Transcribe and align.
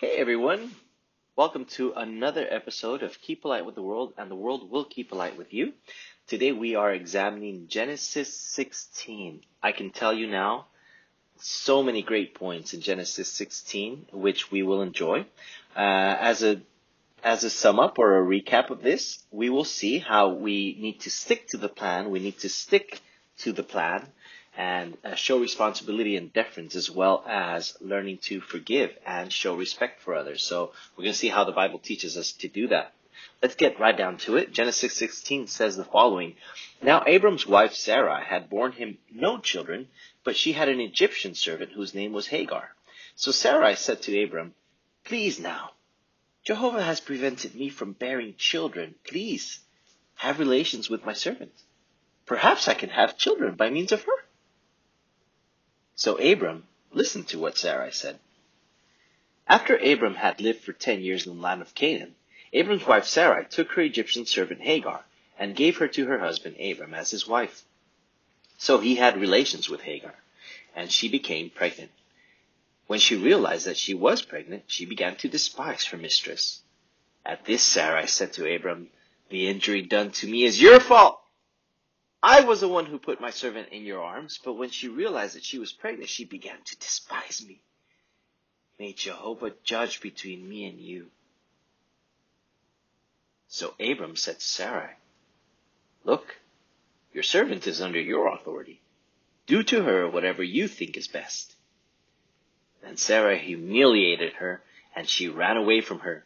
Hey 0.00 0.12
everyone, 0.18 0.70
welcome 1.34 1.64
to 1.70 1.92
another 1.96 2.46
episode 2.48 3.02
of 3.02 3.20
Keep 3.20 3.42
Polite 3.42 3.66
with 3.66 3.74
the 3.74 3.82
World, 3.82 4.12
and 4.16 4.30
the 4.30 4.36
world 4.36 4.70
will 4.70 4.84
keep 4.84 5.08
polite 5.08 5.36
with 5.36 5.52
you. 5.52 5.72
Today 6.28 6.52
we 6.52 6.76
are 6.76 6.92
examining 6.92 7.66
Genesis 7.66 8.32
16. 8.32 9.40
I 9.60 9.72
can 9.72 9.90
tell 9.90 10.14
you 10.14 10.28
now, 10.28 10.66
so 11.38 11.82
many 11.82 12.02
great 12.02 12.36
points 12.36 12.74
in 12.74 12.80
Genesis 12.80 13.26
16, 13.32 14.06
which 14.12 14.52
we 14.52 14.62
will 14.62 14.82
enjoy. 14.82 15.26
Uh, 15.74 16.14
as 16.20 16.44
a 16.44 16.60
as 17.24 17.42
a 17.42 17.50
sum 17.50 17.80
up 17.80 17.98
or 17.98 18.18
a 18.20 18.24
recap 18.24 18.70
of 18.70 18.82
this, 18.82 19.24
we 19.32 19.50
will 19.50 19.64
see 19.64 19.98
how 19.98 20.28
we 20.28 20.76
need 20.78 21.00
to 21.00 21.10
stick 21.10 21.48
to 21.48 21.56
the 21.56 21.68
plan. 21.68 22.10
We 22.10 22.20
need 22.20 22.38
to 22.38 22.48
stick 22.48 23.00
to 23.38 23.52
the 23.52 23.64
plan 23.64 24.06
and 24.58 24.98
uh, 25.04 25.14
show 25.14 25.38
responsibility 25.38 26.16
and 26.16 26.32
deference 26.32 26.74
as 26.74 26.90
well 26.90 27.24
as 27.28 27.76
learning 27.80 28.18
to 28.18 28.40
forgive 28.40 28.90
and 29.06 29.32
show 29.32 29.54
respect 29.54 30.02
for 30.02 30.16
others. 30.16 30.42
So 30.42 30.72
we're 30.96 31.04
going 31.04 31.12
to 31.12 31.18
see 31.18 31.28
how 31.28 31.44
the 31.44 31.52
Bible 31.52 31.78
teaches 31.78 32.16
us 32.16 32.32
to 32.32 32.48
do 32.48 32.66
that. 32.66 32.92
Let's 33.40 33.54
get 33.54 33.78
right 33.78 33.96
down 33.96 34.16
to 34.18 34.36
it. 34.36 34.52
Genesis 34.52 34.94
16 34.94 35.46
says 35.46 35.76
the 35.76 35.84
following. 35.84 36.34
Now 36.82 37.04
Abram's 37.06 37.46
wife 37.46 37.72
Sarah 37.72 38.20
had 38.20 38.50
borne 38.50 38.72
him 38.72 38.98
no 39.14 39.38
children, 39.38 39.86
but 40.24 40.36
she 40.36 40.52
had 40.52 40.68
an 40.68 40.80
Egyptian 40.80 41.36
servant 41.36 41.70
whose 41.70 41.94
name 41.94 42.12
was 42.12 42.26
Hagar. 42.26 42.70
So 43.14 43.30
Sarai 43.30 43.76
said 43.76 44.02
to 44.02 44.22
Abram, 44.24 44.54
Please 45.04 45.38
now, 45.38 45.70
Jehovah 46.44 46.82
has 46.82 46.98
prevented 46.98 47.54
me 47.54 47.68
from 47.68 47.92
bearing 47.92 48.34
children. 48.36 48.96
Please 49.04 49.60
have 50.16 50.40
relations 50.40 50.90
with 50.90 51.06
my 51.06 51.12
servant. 51.12 51.52
Perhaps 52.26 52.66
I 52.66 52.74
can 52.74 52.90
have 52.90 53.16
children 53.16 53.54
by 53.54 53.70
means 53.70 53.92
of 53.92 54.02
her. 54.02 54.12
So 55.98 56.14
Abram 56.18 56.68
listened 56.92 57.26
to 57.30 57.40
what 57.40 57.58
Sarai 57.58 57.90
said. 57.90 58.20
After 59.48 59.76
Abram 59.76 60.14
had 60.14 60.40
lived 60.40 60.62
for 60.62 60.72
ten 60.72 61.00
years 61.02 61.26
in 61.26 61.34
the 61.34 61.42
land 61.42 61.60
of 61.60 61.74
Canaan, 61.74 62.14
Abram's 62.52 62.86
wife 62.86 63.04
Sarai 63.04 63.46
took 63.50 63.72
her 63.72 63.82
Egyptian 63.82 64.24
servant 64.24 64.60
Hagar 64.60 65.04
and 65.40 65.56
gave 65.56 65.78
her 65.78 65.88
to 65.88 66.06
her 66.06 66.20
husband 66.20 66.54
Abram 66.60 66.94
as 66.94 67.10
his 67.10 67.26
wife. 67.26 67.64
So 68.58 68.78
he 68.78 68.94
had 68.94 69.20
relations 69.20 69.68
with 69.68 69.80
Hagar, 69.80 70.14
and 70.72 70.92
she 70.92 71.08
became 71.08 71.50
pregnant. 71.50 71.90
When 72.86 73.00
she 73.00 73.16
realized 73.16 73.66
that 73.66 73.76
she 73.76 73.92
was 73.92 74.22
pregnant, 74.22 74.66
she 74.68 74.86
began 74.86 75.16
to 75.16 75.28
despise 75.28 75.86
her 75.86 75.96
mistress. 75.96 76.62
At 77.26 77.44
this 77.44 77.64
Sarai 77.64 78.06
said 78.06 78.32
to 78.34 78.54
Abram, 78.54 78.90
The 79.30 79.48
injury 79.48 79.82
done 79.82 80.12
to 80.12 80.28
me 80.28 80.44
is 80.44 80.62
your 80.62 80.78
fault. 80.78 81.20
I 82.22 82.40
was 82.40 82.60
the 82.60 82.68
one 82.68 82.86
who 82.86 82.98
put 82.98 83.20
my 83.20 83.30
servant 83.30 83.68
in 83.70 83.84
your 83.84 84.02
arms, 84.02 84.40
but 84.42 84.54
when 84.54 84.70
she 84.70 84.88
realized 84.88 85.36
that 85.36 85.44
she 85.44 85.58
was 85.58 85.72
pregnant, 85.72 86.10
she 86.10 86.24
began 86.24 86.58
to 86.64 86.78
despise 86.78 87.44
me. 87.46 87.60
May 88.78 88.92
Jehovah 88.92 89.52
judge 89.62 90.00
between 90.00 90.48
me 90.48 90.64
and 90.64 90.80
you. 90.80 91.10
So 93.46 93.74
Abram 93.80 94.16
said 94.16 94.40
to 94.40 94.44
Sarai, 94.44 94.94
Look, 96.04 96.36
your 97.12 97.22
servant 97.22 97.66
is 97.66 97.80
under 97.80 98.00
your 98.00 98.32
authority. 98.34 98.80
Do 99.46 99.62
to 99.62 99.82
her 99.82 100.08
whatever 100.08 100.42
you 100.42 100.68
think 100.68 100.96
is 100.96 101.08
best. 101.08 101.54
Then 102.82 102.96
Sarah 102.96 103.38
humiliated 103.38 104.34
her, 104.34 104.62
and 104.94 105.08
she 105.08 105.28
ran 105.28 105.56
away 105.56 105.80
from 105.80 106.00
her. 106.00 106.24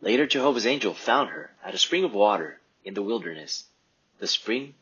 Later 0.00 0.26
Jehovah's 0.26 0.66
angel 0.66 0.94
found 0.94 1.30
her 1.30 1.54
at 1.64 1.74
a 1.74 1.78
spring 1.78 2.04
of 2.04 2.14
water 2.14 2.60
in 2.84 2.94
the 2.94 3.02
wilderness, 3.02 3.64
the 4.18 4.26
spring 4.26 4.74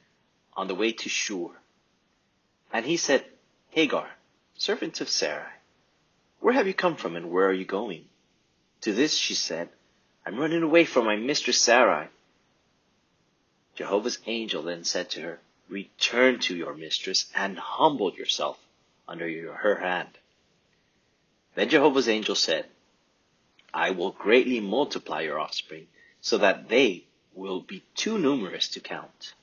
on 0.55 0.69
the 0.69 0.75
way 0.75 0.93
to 0.93 1.09
Shur. 1.09 1.50
And 2.72 2.87
he 2.87 2.97
said, 2.97 3.25
Hagar, 3.71 4.11
servant 4.56 5.00
of 5.00 5.09
Sarai, 5.09 5.53
where 6.41 6.55
have 6.55 6.66
you 6.66 6.75
come 6.75 6.97
from 6.97 7.16
and 7.16 7.31
where 7.31 7.47
are 7.47 7.53
you 7.53 7.65
going? 7.65 8.06
To 8.83 8.93
this 8.93 9.15
she 9.15 9.34
said, 9.34 9.69
I'm 10.25 10.38
running 10.38 10.62
away 10.62 10.84
from 10.84 11.05
my 11.05 11.16
mistress 11.16 11.61
Sarai. 11.61 12.09
Jehovah's 13.75 14.19
angel 14.27 14.62
then 14.62 14.84
said 14.84 15.11
to 15.11 15.21
her, 15.22 15.41
Return 15.69 16.41
to 16.41 16.56
your 16.56 16.75
mistress 16.75 17.31
and 17.34 17.59
humble 17.59 18.12
yourself 18.12 18.59
under 19.06 19.28
your, 19.28 19.55
her 19.55 19.77
hand. 19.77 20.19
Then 21.55 21.69
Jehovah's 21.69 22.09
angel 22.09 22.34
said, 22.34 22.67
I 23.72 23.91
will 23.91 24.11
greatly 24.11 24.61
multiply 24.61 25.22
your 25.22 25.38
offspring 25.38 25.87
so 26.21 26.38
that 26.38 26.69
they 26.69 27.05
will 27.35 27.61
be 27.61 27.83
too 27.95 28.19
numerous 28.19 28.69
to 28.69 28.81
count. 28.81 29.35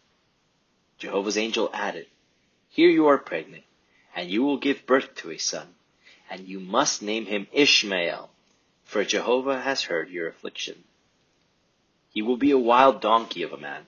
Jehovah's 0.97 1.37
angel 1.37 1.69
added, 1.73 2.07
Here 2.69 2.89
you 2.89 3.07
are 3.07 3.17
pregnant, 3.17 3.63
and 4.15 4.29
you 4.29 4.43
will 4.43 4.57
give 4.57 4.85
birth 4.85 5.15
to 5.15 5.31
a 5.31 5.37
son, 5.37 5.75
and 6.29 6.47
you 6.47 6.59
must 6.59 7.01
name 7.01 7.25
him 7.25 7.47
Ishmael, 7.51 8.29
for 8.83 9.03
Jehovah 9.03 9.61
has 9.61 9.83
heard 9.83 10.09
your 10.09 10.27
affliction. 10.27 10.83
He 12.09 12.21
will 12.21 12.37
be 12.37 12.51
a 12.51 12.57
wild 12.57 13.01
donkey 13.01 13.43
of 13.43 13.53
a 13.53 13.57
man. 13.57 13.85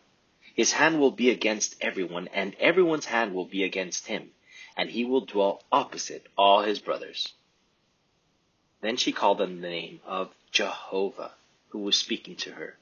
His 0.54 0.74
hand 0.74 1.00
will 1.00 1.12
be 1.12 1.30
against 1.30 1.76
everyone, 1.82 2.28
and 2.30 2.56
everyone's 2.56 3.06
hand 3.06 3.34
will 3.34 3.46
be 3.46 3.64
against 3.64 4.08
him, 4.08 4.32
and 4.76 4.90
he 4.90 5.04
will 5.04 5.22
dwell 5.22 5.64
opposite 5.72 6.28
all 6.38 6.62
his 6.64 6.80
brothers. 6.80 7.34
Then 8.82 8.98
she 8.98 9.12
called 9.12 9.42
on 9.42 9.62
the 9.62 9.68
name 9.68 10.00
of 10.06 10.34
Jehovah, 10.52 11.34
who 11.70 11.80
was 11.80 11.98
speaking 11.98 12.36
to 12.38 12.52
her. 12.54 12.79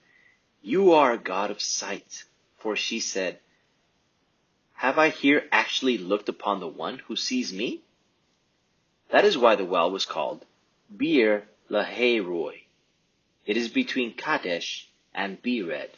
You 0.68 0.92
are 0.92 1.14
a 1.14 1.18
God 1.18 1.50
of 1.50 1.62
sight. 1.62 2.26
For 2.58 2.76
she 2.76 3.00
said, 3.00 3.40
Have 4.74 5.00
I 5.00 5.08
here 5.08 5.48
actually 5.50 5.98
looked 5.98 6.28
upon 6.28 6.60
the 6.60 6.68
one 6.68 7.00
who 7.08 7.16
sees 7.16 7.54
me? 7.54 7.84
That 9.08 9.24
is 9.24 9.38
why 9.38 9.56
the 9.56 9.64
well 9.64 9.90
was 9.90 10.06
called 10.06 10.46
Beer 10.94 11.48
Lahai 11.70 12.20
It 13.46 13.56
is 13.56 13.70
between 13.70 14.14
Kadesh 14.14 14.90
and 15.14 15.42
Bered. 15.42 15.92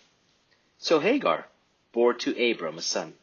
So 0.78 1.00
Hagar 1.00 1.47
bore 1.91 2.13
to 2.13 2.51
Abram 2.51 2.78
a 2.78 2.84
son, 2.84 3.16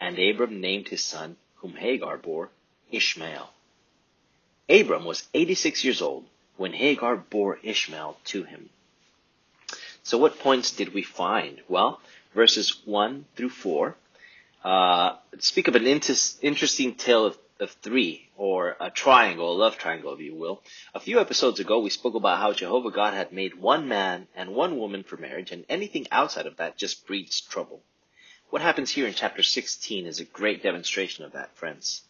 and 0.00 0.16
Abram 0.20 0.60
named 0.60 0.86
his 0.86 1.02
son, 1.02 1.36
whom 1.56 1.72
Hagar 1.72 2.16
bore, 2.16 2.50
Ishmael. 2.92 3.52
Abram 4.68 5.04
was 5.04 5.28
eighty-six 5.34 5.82
years 5.82 6.00
old 6.00 6.28
when 6.56 6.74
Hagar 6.74 7.16
bore 7.16 7.58
Ishmael 7.64 8.18
to 8.26 8.44
him. 8.44 8.70
So 10.02 10.18
what 10.18 10.38
points 10.38 10.70
did 10.70 10.94
we 10.94 11.02
find? 11.02 11.60
Well, 11.68 12.00
verses 12.34 12.80
1 12.84 13.26
through 13.36 13.50
4 13.50 13.96
uh, 14.64 15.16
speak 15.38 15.68
of 15.68 15.74
an 15.74 15.86
inter- 15.86 16.14
interesting 16.40 16.94
tale 16.94 17.26
of, 17.26 17.36
of 17.58 17.70
three, 17.82 18.28
or 18.36 18.76
a 18.80 18.90
triangle, 18.90 19.52
a 19.52 19.58
love 19.58 19.76
triangle, 19.76 20.12
if 20.12 20.20
you 20.20 20.34
will. 20.34 20.62
A 20.94 21.00
few 21.00 21.20
episodes 21.20 21.58
ago, 21.58 21.80
we 21.80 21.90
spoke 21.90 22.14
about 22.14 22.38
how 22.38 22.52
Jehovah 22.52 22.90
God 22.90 23.14
had 23.14 23.32
made 23.32 23.56
one 23.56 23.88
man 23.88 24.28
and 24.36 24.54
one 24.54 24.78
woman 24.78 25.02
for 25.02 25.16
marriage, 25.16 25.50
and 25.50 25.64
anything 25.68 26.06
outside 26.12 26.46
of 26.46 26.56
that 26.58 26.76
just 26.76 27.06
breeds 27.06 27.40
trouble. 27.40 27.82
What 28.50 28.62
happens 28.62 28.90
here 28.90 29.06
in 29.06 29.14
chapter 29.14 29.42
16 29.42 30.06
is 30.06 30.20
a 30.20 30.24
great 30.24 30.62
demonstration 30.62 31.24
of 31.24 31.32
that, 31.32 31.56
friends. 31.56 32.02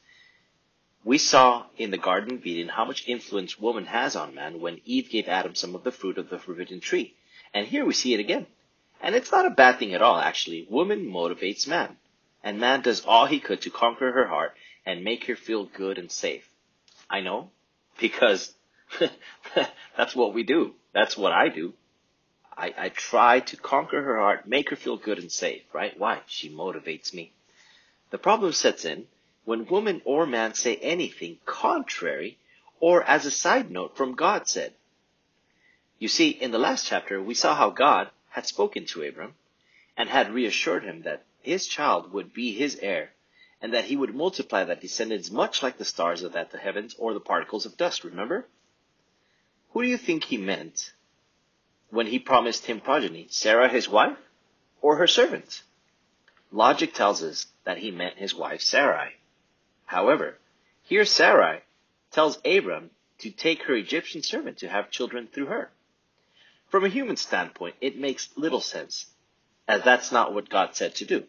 We 1.05 1.19
saw 1.19 1.67
in 1.79 1.91
the 1.91 1.99
Garden 1.99 2.37
of 2.37 2.47
Eden 2.47 2.69
how 2.69 2.85
much 2.85 3.09
influence 3.09 3.59
woman 3.59 3.87
has 3.87 4.15
on 4.15 4.35
man 4.35 4.61
when 4.61 4.81
Eve 4.85 5.09
gave 5.11 5.27
Adam 5.27 5.55
some 5.55 5.75
of 5.75 5.85
the 5.85 5.91
fruit 5.91 6.19
of 6.19 6.29
the 6.29 6.39
forbidden 6.39 6.81
tree. 6.81 7.15
And 7.55 7.67
here 7.67 7.85
we 7.85 7.93
see 7.93 8.15
it 8.15 8.21
again. 8.21 8.47
And 9.01 9.15
it's 9.15 9.33
not 9.33 9.47
a 9.47 9.51
bad 9.51 9.79
thing 9.79 9.95
at 9.95 10.03
all, 10.03 10.19
actually. 10.19 10.67
Woman 10.71 11.07
motivates 11.07 11.67
man. 11.67 11.97
And 12.43 12.59
man 12.59 12.83
does 12.83 13.05
all 13.05 13.27
he 13.27 13.41
could 13.41 13.63
to 13.63 13.71
conquer 13.71 14.13
her 14.13 14.27
heart 14.27 14.55
and 14.87 15.05
make 15.05 15.27
her 15.27 15.37
feel 15.37 15.65
good 15.65 15.99
and 15.99 16.11
safe. 16.11 16.49
I 17.11 17.21
know, 17.21 17.51
because 18.01 18.53
that's 19.97 20.17
what 20.17 20.35
we 20.35 20.43
do. 20.43 20.75
That's 20.93 21.17
what 21.17 21.33
I 21.33 21.49
do. 21.49 21.75
I, 22.57 22.75
I 22.77 22.89
try 22.91 23.41
to 23.41 23.57
conquer 23.57 24.03
her 24.03 24.19
heart, 24.19 24.47
make 24.47 24.71
her 24.71 24.77
feel 24.77 24.97
good 24.97 25.19
and 25.19 25.31
safe, 25.31 25.63
right? 25.73 25.99
Why? 25.99 26.21
She 26.27 26.51
motivates 26.51 27.15
me. 27.15 27.33
The 28.11 28.19
problem 28.19 28.53
sets 28.53 28.85
in 28.85 29.07
when 29.45 29.67
woman 29.67 30.03
or 30.05 30.27
man 30.27 30.55
say 30.55 30.77
anything 30.77 31.39
contrary 31.45 32.39
or 32.81 33.03
as 33.03 33.27
a 33.27 33.31
side 33.31 33.71
note 33.71 33.97
from 33.97 34.15
God 34.15 34.49
said. 34.49 34.75
You 36.03 36.09
see, 36.09 36.31
in 36.31 36.51
the 36.51 36.59
last 36.59 36.89
chapter, 36.89 37.23
we 37.23 37.35
saw 37.35 37.55
how 37.55 37.71
God 37.71 38.11
had 38.31 38.45
spoken 38.45 38.87
to 38.87 39.05
Abram 39.05 39.37
and 39.97 40.09
had 40.09 40.33
reassured 40.33 40.83
him 40.83 41.03
that 41.03 41.23
his 41.43 41.69
child 41.69 42.13
would 42.13 42.35
be 42.35 42.53
his 42.53 42.75
heir 42.83 43.13
and 43.61 43.73
that 43.73 43.85
he 43.85 43.95
would 43.95 44.13
multiply 44.13 44.65
that 44.65 44.81
descendants 44.81 45.31
much 45.31 45.63
like 45.63 45.79
the 45.79 45.85
stars 45.85 46.25
of 46.25 46.33
that 46.33 46.51
the 46.51 46.59
heavens 46.59 46.97
or 46.99 47.15
the 47.15 47.21
particles 47.21 47.67
of 47.67 47.77
dust, 47.77 48.03
remember? 48.03 48.49
Who 49.71 49.83
do 49.85 49.89
you 49.89 49.97
think 49.97 50.25
he 50.25 50.37
meant 50.39 50.93
when 51.91 52.09
he 52.09 52.19
promised 52.19 52.67
him 52.67 52.81
progeny? 52.81 53.29
Sarah, 53.31 53.69
his 53.69 53.89
wife, 53.89 54.19
or 54.81 54.97
her 54.97 55.07
servant? 55.07 55.63
Logic 56.51 56.93
tells 56.93 57.23
us 57.23 57.47
that 57.63 57.79
he 57.79 57.93
meant 57.93 58.17
his 58.17 58.35
wife 58.35 58.61
Sarai. 58.61 59.13
However, 59.87 60.37
here 60.83 61.05
Sarai 61.05 61.61
tells 62.11 62.41
Abram 62.45 62.91
to 63.19 63.31
take 63.31 63.63
her 63.63 63.77
Egyptian 63.77 64.25
servant 64.25 64.59
to 64.59 64.69
have 64.69 64.91
children 64.91 65.29
through 65.29 65.47
her. 65.47 65.71
From 66.73 66.87
a 66.87 66.89
human 66.89 67.19
standpoint, 67.19 67.77
it 67.83 67.99
makes 67.99 68.31
little 68.35 68.63
sense, 68.63 69.05
as 69.69 69.83
that's 69.83 70.11
not 70.11 70.33
what 70.33 70.49
God 70.49 70.75
said 70.75 70.95
to 70.95 71.05
do. 71.05 71.25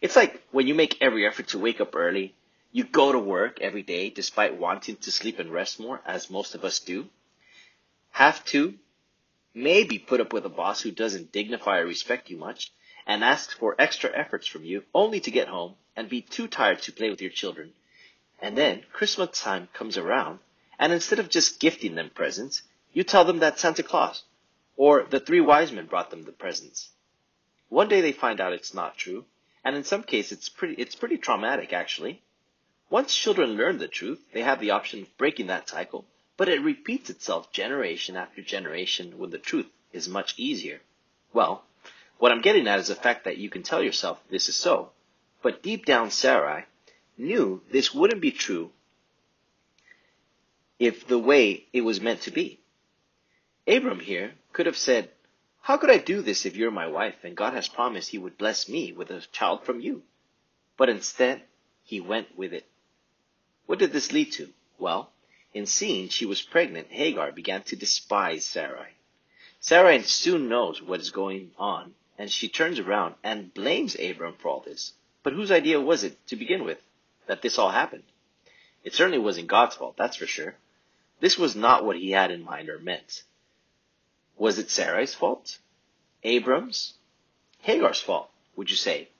It's 0.00 0.14
like 0.14 0.40
when 0.52 0.68
you 0.68 0.76
make 0.76 1.02
every 1.02 1.26
effort 1.26 1.48
to 1.48 1.58
wake 1.58 1.80
up 1.80 1.96
early, 1.96 2.36
You 2.70 2.84
go 2.84 3.10
to 3.10 3.18
work 3.18 3.60
every 3.60 3.82
day 3.82 4.10
despite 4.10 4.56
wanting 4.56 4.94
to 4.98 5.10
sleep 5.10 5.40
and 5.40 5.50
rest 5.50 5.80
more, 5.80 6.00
as 6.06 6.30
most 6.30 6.54
of 6.54 6.64
us 6.64 6.78
do. 6.78 7.08
Have 8.10 8.44
to 8.44 8.74
maybe 9.52 9.98
put 9.98 10.20
up 10.20 10.32
with 10.32 10.46
a 10.46 10.48
boss 10.48 10.82
who 10.82 10.92
doesn't 10.92 11.32
dignify 11.32 11.78
or 11.80 11.86
respect 11.86 12.30
you 12.30 12.36
much 12.36 12.72
and 13.08 13.24
asks 13.24 13.54
for 13.54 13.74
extra 13.76 14.16
efforts 14.16 14.46
from 14.46 14.62
you 14.64 14.84
only 14.94 15.18
to 15.18 15.32
get 15.32 15.48
home 15.48 15.74
and 15.96 16.08
be 16.08 16.22
too 16.22 16.46
tired 16.46 16.80
to 16.82 16.92
play 16.92 17.10
with 17.10 17.20
your 17.20 17.32
children. 17.32 17.72
And 18.40 18.56
then 18.56 18.84
Christmas 18.92 19.36
time 19.36 19.68
comes 19.72 19.98
around 19.98 20.38
and 20.78 20.92
instead 20.92 21.18
of 21.18 21.28
just 21.28 21.58
gifting 21.58 21.96
them 21.96 22.10
presents, 22.14 22.62
you 22.92 23.02
tell 23.02 23.24
them 23.24 23.40
that 23.40 23.58
Santa 23.58 23.82
Claus 23.82 24.22
or 24.80 25.04
the 25.10 25.20
three 25.20 25.42
wise 25.42 25.70
men 25.70 25.84
brought 25.84 26.08
them 26.08 26.24
the 26.24 26.32
presents. 26.32 26.88
One 27.68 27.90
day 27.90 28.00
they 28.00 28.12
find 28.12 28.40
out 28.40 28.54
it's 28.54 28.72
not 28.72 28.96
true, 28.96 29.26
and 29.62 29.76
in 29.76 29.84
some 29.84 30.02
cases 30.02 30.38
it's 30.38 30.48
pretty, 30.48 30.72
it's 30.80 30.94
pretty 30.94 31.18
traumatic 31.18 31.74
actually. 31.74 32.22
Once 32.88 33.14
children 33.14 33.58
learn 33.58 33.76
the 33.76 33.88
truth, 33.88 34.20
they 34.32 34.40
have 34.40 34.58
the 34.58 34.70
option 34.70 35.02
of 35.02 35.18
breaking 35.18 35.48
that 35.48 35.68
cycle, 35.68 36.06
but 36.38 36.48
it 36.48 36.62
repeats 36.62 37.10
itself 37.10 37.52
generation 37.52 38.16
after 38.16 38.40
generation 38.40 39.18
when 39.18 39.28
the 39.28 39.36
truth 39.36 39.66
is 39.92 40.08
much 40.08 40.32
easier. 40.38 40.80
Well, 41.34 41.62
what 42.16 42.32
I'm 42.32 42.40
getting 42.40 42.66
at 42.66 42.78
is 42.78 42.88
the 42.88 42.94
fact 42.94 43.24
that 43.24 43.36
you 43.36 43.50
can 43.50 43.62
tell 43.62 43.82
yourself 43.82 44.18
this 44.30 44.48
is 44.48 44.56
so, 44.56 44.92
but 45.42 45.62
deep 45.62 45.84
down 45.84 46.10
Sarai 46.10 46.64
knew 47.18 47.60
this 47.70 47.92
wouldn't 47.92 48.22
be 48.22 48.32
true 48.32 48.70
if 50.78 51.06
the 51.06 51.18
way 51.18 51.66
it 51.74 51.82
was 51.82 52.00
meant 52.00 52.22
to 52.22 52.30
be. 52.30 52.60
Abram 53.70 54.00
here 54.00 54.34
could 54.52 54.66
have 54.66 54.76
said, 54.76 55.10
How 55.60 55.76
could 55.76 55.90
I 55.90 55.98
do 55.98 56.22
this 56.22 56.44
if 56.44 56.56
you're 56.56 56.72
my 56.72 56.88
wife 56.88 57.22
and 57.22 57.36
God 57.36 57.54
has 57.54 57.68
promised 57.68 58.10
he 58.10 58.18
would 58.18 58.36
bless 58.36 58.68
me 58.68 58.90
with 58.90 59.12
a 59.12 59.20
child 59.30 59.64
from 59.64 59.80
you? 59.80 60.02
But 60.76 60.88
instead, 60.88 61.44
he 61.84 62.00
went 62.00 62.36
with 62.36 62.52
it. 62.52 62.66
What 63.66 63.78
did 63.78 63.92
this 63.92 64.10
lead 64.10 64.32
to? 64.32 64.52
Well, 64.76 65.12
in 65.54 65.66
seeing 65.66 66.08
she 66.08 66.26
was 66.26 66.42
pregnant, 66.42 66.88
Hagar 66.88 67.30
began 67.30 67.62
to 67.62 67.76
despise 67.76 68.44
Sarai. 68.44 68.88
Sarai 69.60 70.02
soon 70.02 70.48
knows 70.48 70.82
what 70.82 70.98
is 70.98 71.12
going 71.12 71.52
on, 71.56 71.94
and 72.18 72.28
she 72.28 72.48
turns 72.48 72.80
around 72.80 73.14
and 73.22 73.54
blames 73.54 73.94
Abram 73.94 74.34
for 74.34 74.48
all 74.48 74.60
this. 74.60 74.94
But 75.22 75.34
whose 75.34 75.52
idea 75.52 75.80
was 75.80 76.02
it 76.02 76.26
to 76.26 76.34
begin 76.34 76.64
with 76.64 76.82
that 77.28 77.40
this 77.40 77.56
all 77.56 77.70
happened? 77.70 78.02
It 78.82 78.94
certainly 78.94 79.18
wasn't 79.18 79.46
God's 79.46 79.76
fault, 79.76 79.96
that's 79.96 80.16
for 80.16 80.26
sure. 80.26 80.56
This 81.20 81.38
was 81.38 81.54
not 81.54 81.84
what 81.84 81.96
he 81.96 82.10
had 82.10 82.32
in 82.32 82.42
mind 82.42 82.68
or 82.68 82.80
meant. 82.80 83.22
Was 84.40 84.58
it 84.58 84.70
Sarai's 84.70 85.14
fault? 85.14 85.58
Abram's? 86.24 86.94
Hagar's 87.58 88.00
fault, 88.00 88.30
would 88.56 88.70
you 88.70 88.76
say? 88.76 89.10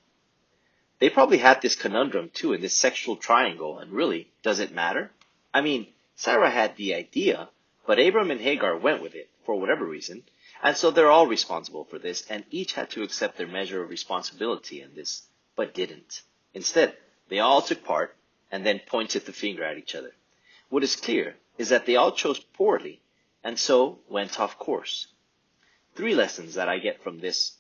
They 0.98 1.10
probably 1.10 1.36
had 1.36 1.60
this 1.60 1.76
conundrum 1.76 2.30
too 2.32 2.54
in 2.54 2.62
this 2.62 2.74
sexual 2.74 3.16
triangle, 3.16 3.78
and 3.80 3.92
really, 3.92 4.30
does 4.42 4.60
it 4.60 4.72
matter? 4.72 5.10
I 5.52 5.60
mean, 5.60 5.88
Sarah 6.16 6.50
had 6.50 6.74
the 6.74 6.94
idea, 6.94 7.50
but 7.86 7.98
Abram 7.98 8.30
and 8.30 8.40
Hagar 8.40 8.78
went 8.78 9.02
with 9.02 9.14
it, 9.14 9.28
for 9.44 9.60
whatever 9.60 9.84
reason, 9.84 10.22
and 10.62 10.74
so 10.74 10.90
they're 10.90 11.10
all 11.10 11.26
responsible 11.26 11.84
for 11.84 11.98
this, 11.98 12.24
and 12.30 12.46
each 12.50 12.72
had 12.72 12.88
to 12.92 13.02
accept 13.02 13.36
their 13.36 13.46
measure 13.46 13.82
of 13.82 13.90
responsibility 13.90 14.80
in 14.80 14.94
this, 14.94 15.24
but 15.54 15.74
didn't. 15.74 16.22
Instead, 16.54 16.96
they 17.28 17.40
all 17.40 17.60
took 17.60 17.84
part, 17.84 18.16
and 18.50 18.64
then 18.64 18.80
pointed 18.86 19.26
the 19.26 19.34
finger 19.34 19.64
at 19.64 19.76
each 19.76 19.94
other. 19.94 20.14
What 20.70 20.82
is 20.82 20.96
clear 20.96 21.36
is 21.58 21.68
that 21.68 21.84
they 21.84 21.96
all 21.96 22.12
chose 22.12 22.40
poorly 22.40 23.02
and 23.42 23.58
so 23.58 23.98
went 24.08 24.38
off 24.38 24.58
course. 24.58 25.06
Three 25.94 26.14
lessons 26.14 26.54
that 26.54 26.68
I 26.68 26.78
get 26.78 27.02
from 27.02 27.18
this, 27.18 27.52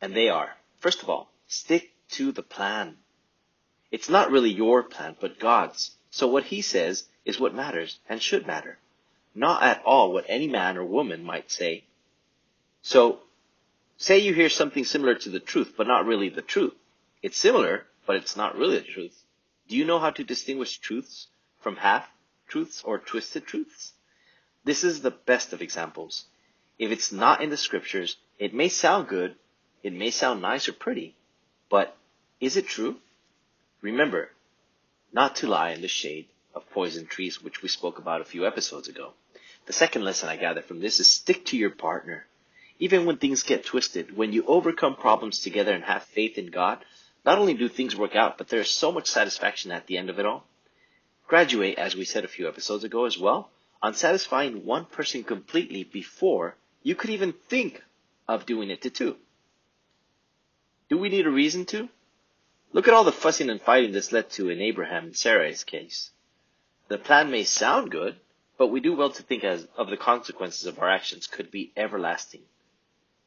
and 0.00 0.14
they 0.14 0.28
are, 0.28 0.56
first 0.78 1.02
of 1.02 1.08
all, 1.08 1.30
stick 1.46 1.92
to 2.10 2.32
the 2.32 2.42
plan. 2.42 2.96
It's 3.90 4.08
not 4.08 4.30
really 4.30 4.50
your 4.50 4.82
plan, 4.82 5.16
but 5.20 5.38
God's. 5.38 5.92
So 6.10 6.26
what 6.28 6.44
he 6.44 6.62
says 6.62 7.04
is 7.24 7.40
what 7.40 7.54
matters 7.54 7.98
and 8.08 8.20
should 8.20 8.46
matter, 8.46 8.78
not 9.34 9.62
at 9.62 9.82
all 9.84 10.12
what 10.12 10.26
any 10.28 10.48
man 10.48 10.76
or 10.76 10.84
woman 10.84 11.24
might 11.24 11.50
say. 11.50 11.84
So, 12.82 13.20
say 13.96 14.18
you 14.18 14.34
hear 14.34 14.50
something 14.50 14.84
similar 14.84 15.14
to 15.14 15.30
the 15.30 15.40
truth, 15.40 15.74
but 15.76 15.86
not 15.86 16.06
really 16.06 16.28
the 16.28 16.42
truth. 16.42 16.74
It's 17.22 17.38
similar, 17.38 17.86
but 18.06 18.16
it's 18.16 18.36
not 18.36 18.56
really 18.56 18.78
the 18.78 18.84
truth. 18.84 19.24
Do 19.68 19.76
you 19.76 19.86
know 19.86 19.98
how 19.98 20.10
to 20.10 20.24
distinguish 20.24 20.78
truths 20.78 21.28
from 21.60 21.76
half 21.76 22.06
truths 22.46 22.82
or 22.84 22.98
twisted 22.98 23.46
truths. 23.46 23.93
This 24.64 24.82
is 24.82 25.02
the 25.02 25.10
best 25.10 25.52
of 25.52 25.62
examples. 25.62 26.24
If 26.78 26.90
it's 26.90 27.12
not 27.12 27.42
in 27.42 27.50
the 27.50 27.56
scriptures, 27.56 28.16
it 28.38 28.54
may 28.54 28.68
sound 28.68 29.08
good, 29.08 29.36
it 29.82 29.92
may 29.92 30.10
sound 30.10 30.40
nice 30.40 30.68
or 30.68 30.72
pretty, 30.72 31.14
but 31.68 31.96
is 32.40 32.56
it 32.56 32.66
true? 32.66 32.96
Remember, 33.82 34.30
not 35.12 35.36
to 35.36 35.46
lie 35.46 35.70
in 35.70 35.82
the 35.82 35.88
shade 35.88 36.26
of 36.54 36.68
poison 36.70 37.06
trees, 37.06 37.42
which 37.42 37.62
we 37.62 37.68
spoke 37.68 37.98
about 37.98 38.20
a 38.20 38.24
few 38.24 38.46
episodes 38.46 38.88
ago. 38.88 39.12
The 39.66 39.72
second 39.72 40.02
lesson 40.02 40.28
I 40.28 40.36
gather 40.36 40.62
from 40.62 40.80
this 40.80 40.98
is 40.98 41.10
stick 41.10 41.44
to 41.46 41.56
your 41.56 41.70
partner. 41.70 42.26
Even 42.78 43.04
when 43.04 43.18
things 43.18 43.42
get 43.42 43.64
twisted, 43.64 44.16
when 44.16 44.32
you 44.32 44.44
overcome 44.46 44.96
problems 44.96 45.40
together 45.40 45.72
and 45.72 45.84
have 45.84 46.02
faith 46.02 46.38
in 46.38 46.46
God, 46.50 46.84
not 47.24 47.38
only 47.38 47.54
do 47.54 47.68
things 47.68 47.94
work 47.94 48.16
out, 48.16 48.36
but 48.38 48.48
there 48.48 48.60
is 48.60 48.70
so 48.70 48.90
much 48.90 49.06
satisfaction 49.06 49.70
at 49.70 49.86
the 49.86 49.96
end 49.96 50.10
of 50.10 50.18
it 50.18 50.26
all 50.26 50.44
graduate, 51.26 51.78
as 51.78 51.96
we 51.96 52.04
said 52.04 52.24
a 52.24 52.28
few 52.28 52.48
episodes 52.48 52.84
ago 52.84 53.06
as 53.06 53.18
well, 53.18 53.50
on 53.84 53.92
satisfying 53.92 54.64
one 54.64 54.86
person 54.86 55.22
completely 55.22 55.84
before 55.84 56.56
you 56.82 56.94
could 56.94 57.10
even 57.10 57.34
think 57.50 57.82
of 58.26 58.46
doing 58.46 58.70
it 58.70 58.80
to 58.80 58.88
two. 58.88 59.14
Do 60.88 60.96
we 60.96 61.10
need 61.10 61.26
a 61.26 61.30
reason 61.30 61.66
to? 61.66 61.90
Look 62.72 62.88
at 62.88 62.94
all 62.94 63.04
the 63.04 63.12
fussing 63.12 63.50
and 63.50 63.60
fighting 63.60 63.92
this 63.92 64.10
led 64.10 64.30
to 64.30 64.48
in 64.48 64.62
Abraham 64.62 65.04
and 65.04 65.14
Sarai's 65.14 65.64
case. 65.64 66.08
The 66.88 66.96
plan 66.96 67.30
may 67.30 67.44
sound 67.44 67.90
good, 67.90 68.16
but 68.56 68.68
we 68.68 68.80
do 68.80 68.96
well 68.96 69.10
to 69.10 69.22
think 69.22 69.44
as 69.44 69.68
of 69.76 69.90
the 69.90 69.98
consequences 69.98 70.64
of 70.64 70.78
our 70.78 70.88
actions 70.88 71.26
could 71.26 71.50
be 71.50 71.70
everlasting. 71.76 72.40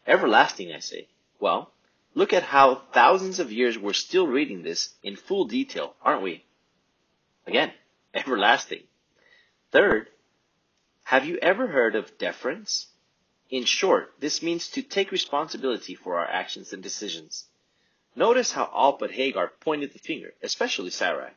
Everlasting, 0.07 0.74
I 0.74 0.80
say. 0.80 1.07
Well, 1.39 1.71
look 2.15 2.33
at 2.33 2.42
how 2.42 2.81
thousands 2.94 3.39
of 3.39 3.51
years 3.51 3.77
we're 3.77 3.94
still 3.94 4.25
reading 4.25 4.63
this 4.63 4.89
in 5.04 5.18
full 5.18 5.45
detail, 5.45 5.94
aren't 6.01 6.24
we? 6.24 6.44
Again, 7.45 7.71
everlasting. 8.16 8.81
Third, 9.71 10.09
have 11.07 11.26
you 11.26 11.37
ever 11.37 11.68
heard 11.68 11.95
of 11.95 12.18
deference? 12.18 12.87
In 13.49 13.64
short, 13.64 14.14
this 14.19 14.44
means 14.44 14.68
to 14.71 14.81
take 14.81 15.09
responsibility 15.09 15.95
for 15.95 16.18
our 16.18 16.28
actions 16.28 16.73
and 16.73 16.83
decisions. 16.83 17.45
Notice 18.14 18.52
how 18.52 18.66
all 18.66 18.97
but 18.97 19.11
Hagar 19.11 19.54
pointed 19.61 19.94
the 19.94 19.99
finger, 19.99 20.33
especially 20.44 20.90
Sarai. 20.90 21.31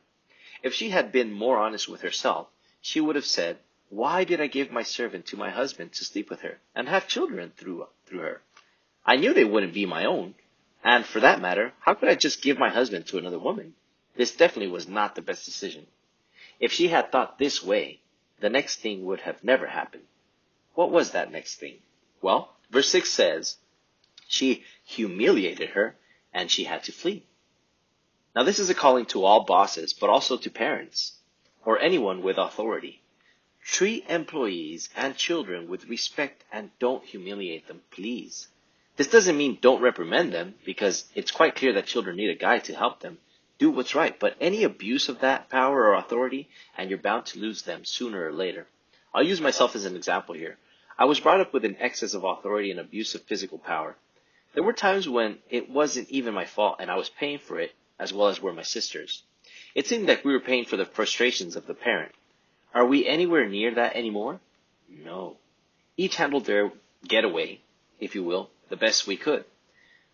If 0.61 0.73
she 0.73 0.89
had 0.89 1.13
been 1.13 1.31
more 1.31 1.57
honest 1.57 1.87
with 1.87 2.01
herself, 2.01 2.49
she 2.81 2.99
would 2.99 3.15
have 3.15 3.25
said, 3.25 3.59
Why 3.87 4.25
did 4.25 4.41
I 4.41 4.47
give 4.47 4.73
my 4.73 4.83
servant 4.83 5.27
to 5.27 5.37
my 5.37 5.49
husband 5.49 5.93
to 5.93 6.03
sleep 6.03 6.29
with 6.29 6.41
her 6.41 6.59
and 6.75 6.89
have 6.89 7.07
children 7.07 7.53
through, 7.55 7.87
through 8.05 8.19
her? 8.19 8.41
I 9.05 9.15
knew 9.15 9.33
they 9.33 9.45
wouldn't 9.45 9.73
be 9.73 9.85
my 9.85 10.03
own. 10.03 10.35
And 10.83 11.05
for 11.05 11.21
that 11.21 11.39
matter, 11.39 11.71
how 11.79 11.93
could 11.93 12.09
I 12.09 12.15
just 12.15 12.41
give 12.41 12.59
my 12.59 12.69
husband 12.69 13.07
to 13.07 13.19
another 13.19 13.39
woman? 13.39 13.75
This 14.17 14.35
definitely 14.35 14.73
was 14.73 14.89
not 14.89 15.15
the 15.15 15.21
best 15.21 15.45
decision. 15.45 15.87
If 16.59 16.73
she 16.73 16.89
had 16.89 17.09
thought 17.09 17.39
this 17.39 17.63
way, 17.63 18.00
the 18.41 18.49
next 18.49 18.79
thing 18.79 19.05
would 19.05 19.21
have 19.21 19.43
never 19.43 19.67
happened. 19.67 20.03
What 20.73 20.91
was 20.91 21.11
that 21.11 21.31
next 21.31 21.55
thing? 21.55 21.77
Well, 22.21 22.53
verse 22.71 22.89
6 22.89 23.09
says, 23.09 23.57
she 24.27 24.63
humiliated 24.83 25.69
her 25.69 25.95
and 26.33 26.49
she 26.49 26.63
had 26.63 26.83
to 26.85 26.91
flee. 26.91 27.25
Now 28.35 28.43
this 28.43 28.59
is 28.59 28.69
a 28.69 28.75
calling 28.75 29.05
to 29.07 29.23
all 29.23 29.43
bosses, 29.45 29.93
but 29.93 30.09
also 30.09 30.37
to 30.37 30.49
parents 30.49 31.13
or 31.65 31.79
anyone 31.79 32.23
with 32.23 32.37
authority. 32.37 33.01
Treat 33.63 34.09
employees 34.09 34.89
and 34.95 35.15
children 35.15 35.69
with 35.69 35.85
respect 35.85 36.43
and 36.51 36.71
don't 36.79 37.03
humiliate 37.03 37.67
them, 37.67 37.81
please. 37.91 38.47
This 38.97 39.07
doesn't 39.07 39.37
mean 39.37 39.59
don't 39.61 39.81
reprimand 39.81 40.33
them 40.33 40.55
because 40.65 41.05
it's 41.13 41.31
quite 41.31 41.55
clear 41.55 41.73
that 41.73 41.85
children 41.85 42.15
need 42.15 42.29
a 42.29 42.35
guide 42.35 42.63
to 42.65 42.75
help 42.75 43.01
them 43.01 43.19
do 43.61 43.69
what's 43.69 43.93
right. 43.93 44.19
But 44.19 44.35
any 44.41 44.63
abuse 44.63 45.07
of 45.07 45.19
that 45.19 45.47
power 45.49 45.85
or 45.85 45.93
authority, 45.93 46.49
and 46.75 46.89
you're 46.89 46.97
bound 46.97 47.27
to 47.27 47.39
lose 47.39 47.61
them 47.61 47.85
sooner 47.85 48.25
or 48.25 48.33
later. 48.33 48.65
I'll 49.13 49.23
use 49.23 49.39
myself 49.39 49.75
as 49.75 49.85
an 49.85 49.95
example 49.95 50.33
here. 50.33 50.57
I 50.97 51.05
was 51.05 51.19
brought 51.19 51.41
up 51.41 51.53
with 51.53 51.63
an 51.63 51.77
excess 51.79 52.15
of 52.15 52.23
authority 52.23 52.71
and 52.71 52.79
abuse 52.79 53.13
of 53.13 53.21
physical 53.21 53.59
power. 53.59 53.95
There 54.55 54.63
were 54.63 54.73
times 54.73 55.07
when 55.07 55.37
it 55.49 55.69
wasn't 55.69 56.09
even 56.09 56.33
my 56.33 56.45
fault 56.45 56.77
and 56.79 56.89
I 56.89 56.95
was 56.95 57.09
paying 57.09 57.37
for 57.37 57.59
it 57.59 57.71
as 57.99 58.11
well 58.11 58.29
as 58.29 58.41
were 58.41 58.51
my 58.51 58.63
sisters. 58.63 59.21
It 59.75 59.85
seemed 59.85 60.07
like 60.07 60.25
we 60.25 60.33
were 60.33 60.39
paying 60.39 60.65
for 60.65 60.77
the 60.77 60.85
frustrations 60.85 61.55
of 61.55 61.67
the 61.67 61.75
parent. 61.75 62.13
Are 62.73 62.85
we 62.85 63.05
anywhere 63.05 63.47
near 63.47 63.75
that 63.75 63.95
anymore? 63.95 64.39
No. 64.89 65.37
Each 65.97 66.15
handled 66.15 66.45
their 66.45 66.71
getaway, 67.07 67.61
if 67.99 68.15
you 68.15 68.23
will, 68.23 68.49
the 68.69 68.75
best 68.75 69.05
we 69.05 69.17
could. 69.17 69.45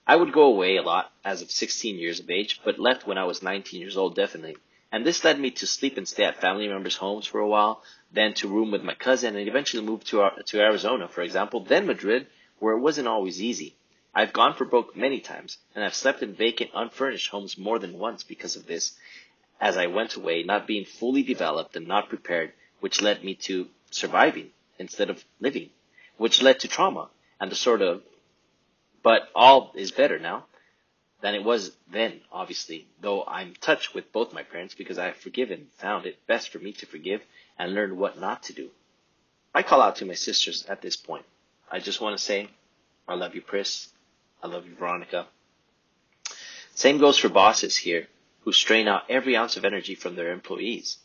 I 0.10 0.16
would 0.16 0.32
go 0.32 0.44
away 0.44 0.78
a 0.78 0.82
lot 0.82 1.12
as 1.26 1.42
of 1.42 1.52
16 1.52 1.98
years 1.98 2.22
of 2.22 2.30
age, 2.30 2.62
but 2.64 2.80
left 2.80 3.06
when 3.06 3.18
I 3.18 3.26
was 3.26 3.44
19 3.44 3.82
years 3.82 3.98
old 3.98 4.16
definitely. 4.16 4.56
And 4.90 5.06
this 5.06 5.26
led 5.26 5.38
me 5.38 5.52
to 5.52 5.68
sleep 5.68 5.98
and 5.98 6.08
stay 6.08 6.24
at 6.24 6.40
family 6.40 6.70
members' 6.70 6.96
homes 6.96 7.28
for 7.28 7.42
a 7.42 7.48
while, 7.48 7.84
then 8.14 8.34
to 8.36 8.48
room 8.48 8.72
with 8.72 8.84
my 8.84 8.94
cousin, 8.94 9.36
and 9.36 9.50
eventually 9.50 9.84
moved 9.84 10.08
to, 10.08 10.22
uh, 10.22 10.30
to 10.46 10.62
Arizona, 10.62 11.10
for 11.10 11.24
example, 11.24 11.60
then 11.60 11.86
Madrid, 11.86 12.28
where 12.60 12.78
it 12.78 12.80
wasn't 12.80 13.10
always 13.10 13.42
easy. 13.42 13.76
I've 14.16 14.32
gone 14.32 14.54
for 14.54 14.64
broke 14.64 14.96
many 14.96 15.20
times, 15.20 15.58
and 15.76 15.84
I've 15.84 15.94
slept 15.94 16.24
in 16.24 16.34
vacant, 16.34 16.72
unfurnished 16.74 17.30
homes 17.30 17.58
more 17.58 17.78
than 17.78 18.00
once 18.00 18.24
because 18.24 18.56
of 18.56 18.66
this. 18.66 18.98
as 19.60 19.76
I 19.76 19.88
went 19.88 20.16
away, 20.16 20.44
not 20.44 20.68
being 20.68 20.86
fully 20.86 21.24
developed 21.24 21.76
and 21.76 21.86
not 21.88 22.10
prepared, 22.10 22.54
which 22.80 23.02
led 23.02 23.24
me 23.24 23.36
to 23.36 23.68
surviving 23.92 24.52
instead 24.80 25.10
of 25.10 25.26
living, 25.42 25.70
which 26.16 26.42
led 26.42 26.60
to 26.62 26.68
trauma 26.68 27.10
and 27.40 27.52
the 27.52 27.56
sort 27.56 27.82
of, 27.82 28.04
but 29.08 29.30
all 29.34 29.72
is 29.74 29.92
better 29.92 30.20
now 30.20 30.44
than 31.22 31.34
it 31.34 31.42
was 31.42 31.72
then, 31.90 32.20
obviously, 32.30 32.88
though 33.00 33.24
I'm 33.26 33.54
touched 33.54 33.94
with 33.96 34.12
both 34.12 34.34
my 34.34 34.44
parents 34.44 34.76
because 34.76 34.98
I 34.98 35.06
have 35.06 35.16
forgiven, 35.16 35.68
found 35.78 36.06
it 36.06 36.28
best 36.28 36.50
for 36.50 36.60
me 36.60 36.74
to 36.74 36.86
forgive 36.86 37.22
and 37.58 37.74
learned 37.74 37.98
what 37.98 38.20
not 38.20 38.44
to 38.44 38.54
do. 38.54 38.70
I 39.56 39.64
call 39.64 39.82
out 39.82 39.96
to 39.98 40.06
my 40.06 40.14
sisters 40.14 40.66
at 40.68 40.82
this 40.82 40.98
point. 40.98 41.24
I 41.72 41.80
just 41.80 42.02
want 42.02 42.18
to 42.18 42.22
say, 42.22 42.50
I 43.08 43.14
love 43.14 43.34
you, 43.34 43.40
Pris. 43.42 43.88
I 44.44 44.48
love 44.48 44.68
you, 44.68 44.76
Veronica. 44.76 45.28
Same 46.76 46.98
goes 46.98 47.18
for 47.18 47.30
bosses 47.30 47.78
here 47.78 48.08
who 48.42 48.52
strain 48.52 48.90
out 48.90 49.04
every 49.08 49.38
ounce 49.38 49.56
of 49.56 49.64
energy 49.64 49.96
from 49.96 50.18
their 50.18 50.34
employees. 50.34 50.98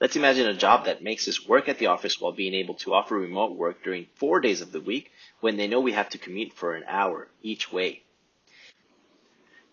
Let's 0.00 0.14
imagine 0.14 0.46
a 0.46 0.54
job 0.54 0.84
that 0.84 1.02
makes 1.02 1.26
us 1.26 1.46
work 1.46 1.68
at 1.68 1.78
the 1.78 1.86
office 1.86 2.20
while 2.20 2.30
being 2.30 2.54
able 2.54 2.74
to 2.74 2.94
offer 2.94 3.16
remote 3.16 3.56
work 3.56 3.82
during 3.82 4.06
four 4.14 4.38
days 4.38 4.60
of 4.60 4.70
the 4.70 4.80
week 4.80 5.10
when 5.40 5.56
they 5.56 5.66
know 5.66 5.80
we 5.80 5.92
have 5.92 6.10
to 6.10 6.18
commute 6.18 6.52
for 6.52 6.76
an 6.76 6.84
hour 6.86 7.28
each 7.42 7.72
way. 7.72 8.02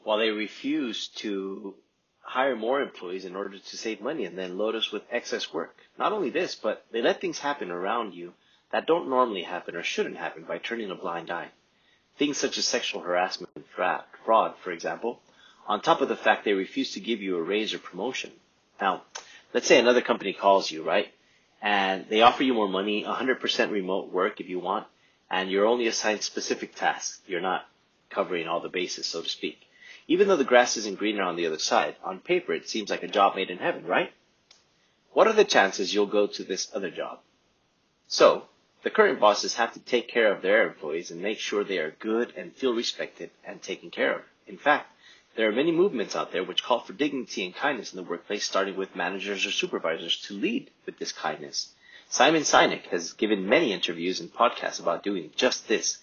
While 0.03 0.17
they 0.17 0.31
refuse 0.31 1.09
to 1.19 1.75
hire 2.21 2.55
more 2.55 2.81
employees 2.81 3.23
in 3.23 3.35
order 3.35 3.59
to 3.59 3.77
save 3.77 4.01
money 4.01 4.25
and 4.25 4.35
then 4.35 4.57
load 4.57 4.73
us 4.73 4.91
with 4.91 5.03
excess 5.11 5.53
work. 5.53 5.77
Not 5.97 6.11
only 6.11 6.31
this, 6.31 6.55
but 6.55 6.83
they 6.91 7.03
let 7.03 7.21
things 7.21 7.37
happen 7.37 7.69
around 7.69 8.15
you 8.15 8.33
that 8.71 8.87
don't 8.87 9.09
normally 9.09 9.43
happen 9.43 9.75
or 9.75 9.83
shouldn't 9.83 10.17
happen 10.17 10.43
by 10.43 10.57
turning 10.57 10.89
a 10.89 10.95
blind 10.95 11.29
eye. 11.29 11.49
Things 12.17 12.37
such 12.37 12.57
as 12.57 12.65
sexual 12.65 13.01
harassment 13.01 13.51
and 13.55 13.65
fraud, 13.67 14.55
for 14.63 14.71
example, 14.71 15.21
on 15.67 15.81
top 15.81 16.01
of 16.01 16.09
the 16.09 16.15
fact 16.15 16.45
they 16.45 16.53
refuse 16.53 16.93
to 16.93 16.99
give 16.99 17.21
you 17.21 17.37
a 17.37 17.43
raise 17.43 17.75
or 17.75 17.79
promotion. 17.79 18.31
Now, 18.81 19.03
let's 19.53 19.67
say 19.67 19.79
another 19.79 20.01
company 20.01 20.33
calls 20.33 20.69
you, 20.71 20.83
right? 20.83 21.07
And 21.61 22.05
they 22.09 22.21
offer 22.21 22.43
you 22.43 22.53
more 22.53 22.69
money, 22.69 23.03
100% 23.03 23.71
remote 23.71 24.11
work 24.11 24.39
if 24.39 24.49
you 24.49 24.59
want, 24.59 24.87
and 25.29 25.49
you're 25.49 25.65
only 25.65 25.87
assigned 25.87 26.21
specific 26.21 26.75
tasks. 26.75 27.19
You're 27.25 27.41
not 27.41 27.65
covering 28.09 28.47
all 28.47 28.59
the 28.59 28.69
bases, 28.69 29.07
so 29.07 29.21
to 29.21 29.29
speak. 29.29 29.59
Even 30.07 30.27
though 30.27 30.35
the 30.35 30.43
grass 30.43 30.77
isn't 30.77 30.99
greener 30.99 31.23
on 31.23 31.35
the 31.35 31.47
other 31.47 31.57
side, 31.57 31.95
on 32.03 32.19
paper 32.19 32.53
it 32.53 32.69
seems 32.69 32.89
like 32.89 33.03
a 33.03 33.07
job 33.07 33.35
made 33.35 33.49
in 33.49 33.57
heaven, 33.57 33.85
right? 33.85 34.11
What 35.13 35.27
are 35.27 35.33
the 35.33 35.45
chances 35.45 35.93
you'll 35.93 36.05
go 36.05 36.27
to 36.27 36.43
this 36.43 36.69
other 36.75 36.91
job? 36.91 37.19
So, 38.07 38.43
the 38.83 38.91
current 38.91 39.19
bosses 39.19 39.55
have 39.55 39.73
to 39.73 39.79
take 39.79 40.07
care 40.07 40.31
of 40.31 40.43
their 40.43 40.67
employees 40.67 41.09
and 41.09 41.21
make 41.21 41.39
sure 41.39 41.63
they 41.63 41.79
are 41.79 41.95
good 41.99 42.33
and 42.37 42.53
feel 42.53 42.73
respected 42.75 43.31
and 43.43 43.59
taken 43.61 43.89
care 43.89 44.13
of. 44.13 44.21
In 44.45 44.57
fact, 44.57 44.87
there 45.35 45.49
are 45.49 45.51
many 45.51 45.71
movements 45.71 46.15
out 46.15 46.31
there 46.31 46.43
which 46.43 46.63
call 46.63 46.79
for 46.79 46.93
dignity 46.93 47.45
and 47.45 47.55
kindness 47.55 47.93
in 47.93 47.97
the 47.97 48.09
workplace, 48.09 48.45
starting 48.45 48.77
with 48.77 48.95
managers 48.95 49.45
or 49.45 49.51
supervisors 49.51 50.17
to 50.21 50.33
lead 50.33 50.71
with 50.85 50.97
this 50.97 51.11
kindness. 51.11 51.73
Simon 52.09 52.43
Sinek 52.43 52.83
has 52.87 53.13
given 53.13 53.49
many 53.49 53.73
interviews 53.73 54.19
and 54.19 54.33
podcasts 54.33 54.79
about 54.79 55.03
doing 55.03 55.31
just 55.35 55.67
this. 55.67 55.97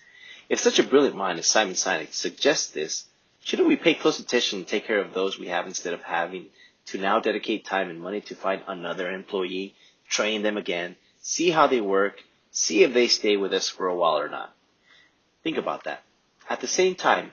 If 0.48 0.60
such 0.60 0.78
a 0.78 0.82
brilliant 0.82 1.16
mind 1.16 1.38
as 1.38 1.46
Simon 1.46 1.74
Sinek 1.74 2.12
suggests 2.12 2.70
this, 2.70 3.06
shouldn't 3.42 3.68
we 3.68 3.76
pay 3.76 3.94
close 3.94 4.18
attention 4.18 4.58
and 4.60 4.68
take 4.68 4.86
care 4.86 5.00
of 5.00 5.14
those 5.14 5.38
we 5.38 5.48
have 5.48 5.66
instead 5.66 5.94
of 5.94 6.02
having 6.02 6.46
to 6.86 6.98
now 6.98 7.20
dedicate 7.20 7.64
time 7.64 7.88
and 7.88 8.00
money 8.00 8.20
to 8.22 8.34
find 8.34 8.62
another 8.66 9.10
employee, 9.10 9.74
train 10.08 10.42
them 10.42 10.58
again, 10.58 10.96
see 11.22 11.50
how 11.50 11.66
they 11.66 11.80
work, 11.80 12.22
see 12.50 12.82
if 12.82 12.92
they 12.92 13.08
stay 13.08 13.36
with 13.36 13.54
us 13.54 13.68
for 13.68 13.86
a 13.86 13.96
while 13.96 14.18
or 14.18 14.28
not? 14.28 14.54
Think 15.42 15.56
about 15.56 15.84
that. 15.84 16.02
At 16.50 16.60
the 16.60 16.66
same 16.66 16.96
time, 16.96 17.30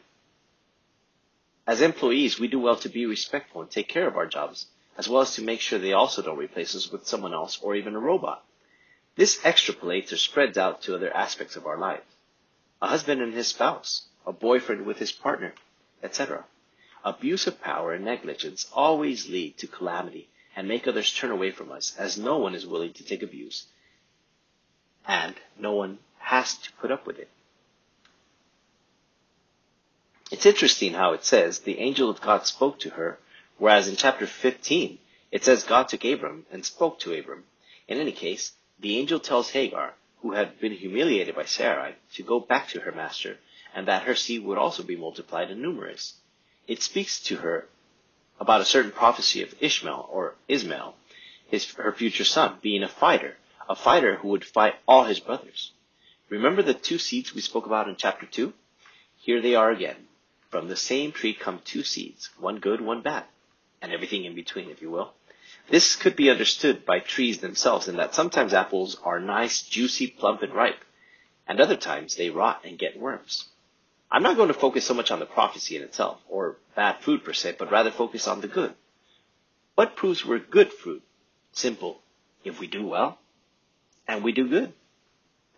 as 1.69 1.81
employees, 1.81 2.39
we 2.39 2.47
do 2.47 2.59
well 2.59 2.77
to 2.77 2.89
be 2.89 3.05
respectful 3.05 3.61
and 3.61 3.69
take 3.69 3.87
care 3.87 4.07
of 4.07 4.17
our 4.17 4.25
jobs, 4.25 4.65
as 4.97 5.07
well 5.07 5.21
as 5.21 5.35
to 5.35 5.43
make 5.43 5.59
sure 5.59 5.77
they 5.77 5.93
also 5.93 6.23
don't 6.23 6.39
replace 6.39 6.73
us 6.73 6.91
with 6.91 7.05
someone 7.05 7.31
else 7.31 7.59
or 7.61 7.75
even 7.75 7.95
a 7.95 7.99
robot. 7.99 8.43
This 9.15 9.37
extrapolates 9.41 10.11
or 10.11 10.17
spreads 10.17 10.57
out 10.57 10.81
to 10.81 10.95
other 10.95 11.15
aspects 11.15 11.55
of 11.55 11.67
our 11.67 11.77
lives. 11.77 12.07
A 12.81 12.87
husband 12.87 13.21
and 13.21 13.35
his 13.35 13.49
spouse, 13.49 14.07
a 14.25 14.33
boyfriend 14.33 14.87
with 14.87 14.97
his 14.97 15.11
partner, 15.11 15.53
etc. 16.01 16.43
Abuse 17.05 17.45
of 17.45 17.61
power 17.61 17.93
and 17.93 18.03
negligence 18.03 18.65
always 18.73 19.29
lead 19.29 19.55
to 19.59 19.67
calamity 19.67 20.27
and 20.55 20.67
make 20.67 20.87
others 20.87 21.13
turn 21.13 21.29
away 21.29 21.51
from 21.51 21.71
us, 21.71 21.95
as 21.99 22.17
no 22.17 22.39
one 22.39 22.55
is 22.55 22.65
willing 22.65 22.93
to 22.93 23.05
take 23.05 23.21
abuse, 23.21 23.67
and 25.07 25.35
no 25.59 25.73
one 25.73 25.99
has 26.17 26.57
to 26.57 26.73
put 26.81 26.89
up 26.89 27.05
with 27.05 27.19
it. 27.19 27.29
It's 30.31 30.45
interesting 30.45 30.93
how 30.93 31.13
it 31.13 31.25
says 31.25 31.59
the 31.59 31.79
angel 31.79 32.07
of 32.07 32.21
God 32.21 32.45
spoke 32.45 32.79
to 32.81 32.91
her, 32.91 33.17
whereas 33.57 33.87
in 33.87 33.95
chapter 33.95 34.27
15 34.27 34.99
it 35.31 35.43
says 35.43 35.63
God 35.63 35.87
took 35.89 36.05
Abram 36.05 36.45
and 36.51 36.63
spoke 36.63 36.99
to 36.99 37.17
Abram. 37.17 37.45
In 37.87 37.97
any 37.99 38.11
case, 38.11 38.51
the 38.79 38.97
angel 38.99 39.19
tells 39.19 39.49
Hagar, 39.49 39.95
who 40.21 40.33
had 40.33 40.59
been 40.59 40.73
humiliated 40.73 41.35
by 41.35 41.45
Sarai, 41.45 41.95
to 42.13 42.23
go 42.23 42.39
back 42.39 42.67
to 42.69 42.81
her 42.81 42.91
master, 42.91 43.39
and 43.73 43.87
that 43.87 44.03
her 44.03 44.13
seed 44.13 44.43
would 44.43 44.59
also 44.59 44.83
be 44.83 44.95
multiplied 44.95 45.49
and 45.49 45.63
numerous. 45.63 46.13
It 46.67 46.83
speaks 46.83 47.19
to 47.21 47.37
her 47.37 47.67
about 48.39 48.61
a 48.61 48.65
certain 48.65 48.91
prophecy 48.91 49.41
of 49.41 49.55
Ishmael 49.59 50.09
or 50.11 50.35
Ismael, 50.47 50.95
his, 51.47 51.73
her 51.73 51.91
future 51.91 52.23
son, 52.23 52.59
being 52.61 52.83
a 52.83 52.87
fighter, 52.87 53.37
a 53.67 53.75
fighter 53.75 54.17
who 54.17 54.27
would 54.27 54.45
fight 54.45 54.75
all 54.87 55.05
his 55.05 55.19
brothers. 55.19 55.71
Remember 56.29 56.61
the 56.61 56.75
two 56.75 56.99
seeds 56.99 57.33
we 57.33 57.41
spoke 57.41 57.65
about 57.65 57.89
in 57.89 57.95
chapter 57.95 58.27
2? 58.27 58.53
Here 59.17 59.41
they 59.41 59.55
are 59.55 59.71
again. 59.71 60.07
From 60.49 60.67
the 60.67 60.75
same 60.75 61.11
tree 61.11 61.33
come 61.33 61.61
two 61.63 61.83
seeds, 61.83 62.29
one 62.39 62.59
good, 62.59 62.81
one 62.81 63.01
bad, 63.01 63.25
and 63.81 63.91
everything 63.91 64.25
in 64.25 64.35
between, 64.35 64.69
if 64.69 64.81
you 64.81 64.89
will. 64.89 65.13
This 65.69 65.95
could 65.95 66.15
be 66.15 66.29
understood 66.29 66.85
by 66.85 66.99
trees 66.99 67.37
themselves 67.37 67.87
in 67.87 67.97
that 67.97 68.15
sometimes 68.15 68.53
apples 68.53 68.97
are 69.03 69.19
nice, 69.19 69.61
juicy, 69.61 70.07
plump, 70.07 70.41
and 70.41 70.53
ripe, 70.53 70.83
and 71.47 71.59
other 71.59 71.75
times 71.75 72.15
they 72.15 72.31
rot 72.31 72.61
and 72.65 72.79
get 72.79 72.99
worms. 72.99 73.45
I'm 74.11 74.23
not 74.23 74.37
going 74.37 74.47
to 74.47 74.55
focus 74.55 74.85
so 74.85 74.95
much 74.95 75.11
on 75.11 75.19
the 75.19 75.27
prophecy 75.27 75.75
in 75.75 75.83
itself, 75.83 76.19
or 76.27 76.57
bad 76.75 77.01
fruit 77.01 77.23
per 77.23 77.33
se, 77.33 77.55
but 77.59 77.71
rather 77.71 77.91
focus 77.91 78.27
on 78.27 78.41
the 78.41 78.47
good. 78.47 78.73
What 79.75 79.95
proves 79.95 80.25
we're 80.25 80.39
good 80.39 80.73
fruit? 80.73 81.03
Simple. 81.51 82.01
If 82.43 82.59
we 82.59 82.67
do 82.67 82.87
well, 82.87 83.19
and 84.07 84.23
we 84.23 84.31
do 84.31 84.49
good. 84.49 84.73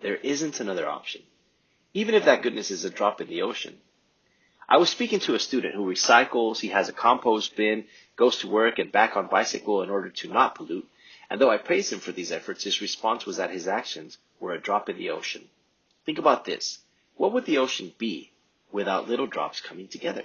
There 0.02 0.16
isn't 0.16 0.60
another 0.60 0.88
option. 0.88 1.22
Even 1.94 2.16
if 2.16 2.26
that 2.26 2.42
goodness 2.42 2.72
is 2.72 2.84
a 2.84 2.90
drop 2.90 3.22
in 3.22 3.28
the 3.28 3.44
ocean, 3.44 3.78
I 4.72 4.78
was 4.78 4.90
speaking 4.90 5.20
to 5.22 5.36
a 5.36 5.40
student 5.40 5.76
who 5.76 5.86
recycles, 5.86 6.62
he 6.62 6.70
has 6.70 6.88
a 6.88 6.94
compost 6.94 7.58
bin, 7.58 7.88
goes 8.16 8.38
to 8.38 8.48
work 8.48 8.80
and 8.80 8.90
back 8.90 9.18
on 9.18 9.28
bicycle 9.28 9.84
in 9.84 9.90
order 9.90 10.10
to 10.10 10.30
not 10.30 10.56
pollute. 10.56 10.88
And 11.30 11.42
though 11.42 11.52
I 11.52 11.58
praised 11.58 11.92
him 11.92 12.00
for 12.00 12.14
these 12.14 12.32
efforts, 12.32 12.64
his 12.64 12.80
response 12.80 13.26
was 13.26 13.36
that 13.36 13.52
his 13.52 13.68
actions 13.68 14.18
were 14.40 14.54
a 14.54 14.62
drop 14.62 14.88
in 14.88 14.98
the 14.98 15.10
ocean. 15.10 15.50
Think 16.06 16.20
about 16.20 16.46
this. 16.46 16.80
What 17.18 17.34
would 17.34 17.46
the 17.46 17.58
ocean 17.58 17.92
be 17.98 18.32
without 18.72 19.10
little 19.10 19.28
drops 19.28 19.60
coming 19.60 19.90
together? 19.90 20.24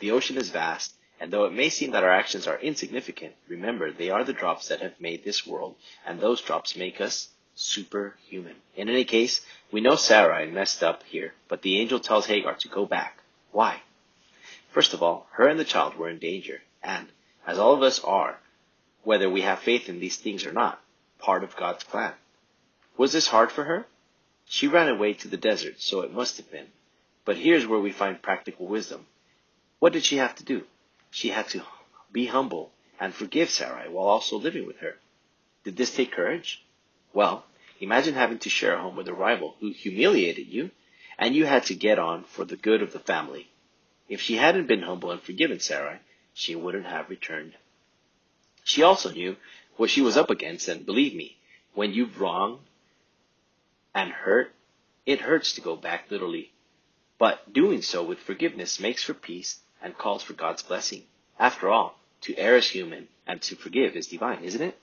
The 0.00 0.10
ocean 0.10 0.36
is 0.36 0.50
vast, 0.50 0.92
and 1.20 1.32
though 1.32 1.44
it 1.44 1.52
may 1.52 1.68
seem 1.68 1.92
that 1.92 2.02
our 2.02 2.10
actions 2.12 2.48
are 2.48 2.58
insignificant, 2.58 3.34
remember 3.46 3.92
they 3.92 4.10
are 4.10 4.24
the 4.24 4.32
drops 4.32 4.66
that 4.66 4.82
have 4.82 5.00
made 5.00 5.22
this 5.22 5.46
world, 5.46 5.76
and 6.04 6.18
those 6.18 6.40
drops 6.40 6.74
make 6.74 7.00
us 7.00 7.28
superhuman. 7.54 8.56
In 8.74 8.88
any 8.88 9.04
case, 9.04 9.42
we 9.70 9.80
know 9.80 9.94
Sarai 9.94 10.50
messed 10.50 10.82
up 10.82 11.04
here, 11.04 11.34
but 11.46 11.62
the 11.62 11.78
angel 11.78 12.00
tells 12.00 12.26
Hagar 12.26 12.56
to 12.56 12.68
go 12.68 12.84
back. 12.84 13.20
Why? 13.54 13.82
First 14.72 14.94
of 14.94 15.00
all, 15.00 15.28
her 15.34 15.46
and 15.46 15.60
the 15.60 15.64
child 15.64 15.94
were 15.94 16.08
in 16.08 16.18
danger, 16.18 16.62
and, 16.82 17.06
as 17.46 17.56
all 17.56 17.72
of 17.72 17.84
us 17.84 18.00
are, 18.00 18.40
whether 19.04 19.30
we 19.30 19.42
have 19.42 19.60
faith 19.60 19.88
in 19.88 20.00
these 20.00 20.16
things 20.16 20.44
or 20.44 20.50
not, 20.50 20.82
part 21.20 21.44
of 21.44 21.54
God's 21.54 21.84
plan. 21.84 22.14
Was 22.96 23.12
this 23.12 23.28
hard 23.28 23.52
for 23.52 23.62
her? 23.62 23.86
She 24.44 24.66
ran 24.66 24.88
away 24.88 25.12
to 25.14 25.28
the 25.28 25.36
desert, 25.36 25.80
so 25.80 26.00
it 26.00 26.12
must 26.12 26.36
have 26.38 26.50
been. 26.50 26.72
But 27.24 27.36
here's 27.36 27.64
where 27.64 27.78
we 27.78 27.92
find 27.92 28.20
practical 28.20 28.66
wisdom. 28.66 29.06
What 29.78 29.92
did 29.92 30.04
she 30.04 30.16
have 30.16 30.34
to 30.34 30.44
do? 30.44 30.64
She 31.12 31.28
had 31.28 31.46
to 31.50 31.62
be 32.10 32.26
humble 32.26 32.72
and 32.98 33.14
forgive 33.14 33.50
Sarai 33.50 33.88
while 33.88 34.08
also 34.08 34.36
living 34.36 34.66
with 34.66 34.78
her. 34.78 34.96
Did 35.62 35.76
this 35.76 35.94
take 35.94 36.10
courage? 36.10 36.64
Well, 37.12 37.46
imagine 37.78 38.14
having 38.14 38.40
to 38.40 38.50
share 38.50 38.74
a 38.74 38.82
home 38.82 38.96
with 38.96 39.06
a 39.06 39.14
rival 39.14 39.54
who 39.60 39.70
humiliated 39.70 40.48
you 40.48 40.72
and 41.18 41.34
you 41.34 41.46
had 41.46 41.64
to 41.64 41.74
get 41.74 41.98
on 41.98 42.24
for 42.24 42.44
the 42.44 42.56
good 42.56 42.82
of 42.82 42.92
the 42.92 42.98
family. 42.98 43.50
If 44.08 44.20
she 44.20 44.36
hadn't 44.36 44.66
been 44.66 44.82
humble 44.82 45.10
and 45.10 45.20
forgiven 45.20 45.60
Sarai, 45.60 45.98
she 46.32 46.54
wouldn't 46.54 46.86
have 46.86 47.08
returned. 47.08 47.54
She 48.64 48.82
also 48.82 49.10
knew 49.10 49.36
what 49.76 49.90
she 49.90 50.02
was 50.02 50.16
up 50.16 50.30
against, 50.30 50.68
and 50.68 50.84
believe 50.84 51.14
me, 51.14 51.38
when 51.74 51.92
you've 51.92 52.20
wronged 52.20 52.60
and 53.94 54.10
hurt, 54.10 54.54
it 55.06 55.20
hurts 55.20 55.52
to 55.54 55.60
go 55.60 55.76
back 55.76 56.10
literally. 56.10 56.52
But 57.18 57.52
doing 57.52 57.82
so 57.82 58.02
with 58.02 58.18
forgiveness 58.18 58.80
makes 58.80 59.04
for 59.04 59.14
peace 59.14 59.60
and 59.82 59.96
calls 59.96 60.22
for 60.22 60.32
God's 60.32 60.62
blessing. 60.62 61.04
After 61.38 61.68
all, 61.68 61.98
to 62.22 62.36
err 62.36 62.56
is 62.56 62.68
human, 62.68 63.08
and 63.26 63.40
to 63.42 63.56
forgive 63.56 63.96
is 63.96 64.08
divine, 64.08 64.44
isn't 64.44 64.62
it? 64.62 64.78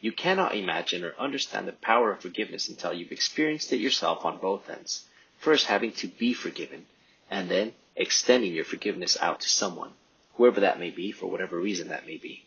You 0.00 0.12
cannot 0.12 0.54
imagine 0.54 1.04
or 1.04 1.14
understand 1.18 1.66
the 1.66 1.72
power 1.72 2.12
of 2.12 2.20
forgiveness 2.20 2.68
until 2.68 2.92
you've 2.92 3.12
experienced 3.12 3.72
it 3.72 3.76
yourself 3.76 4.24
on 4.24 4.38
both 4.38 4.68
ends 4.68 5.06
first 5.42 5.66
having 5.66 5.90
to 5.90 6.06
be 6.06 6.32
forgiven, 6.32 6.86
and 7.28 7.50
then 7.50 7.72
extending 7.96 8.54
your 8.54 8.64
forgiveness 8.64 9.18
out 9.20 9.40
to 9.40 9.48
someone, 9.48 9.90
whoever 10.34 10.60
that 10.60 10.78
may 10.78 10.90
be, 10.90 11.10
for 11.10 11.26
whatever 11.26 11.58
reason 11.58 11.88
that 11.88 12.06
may 12.06 12.16
be. 12.16 12.44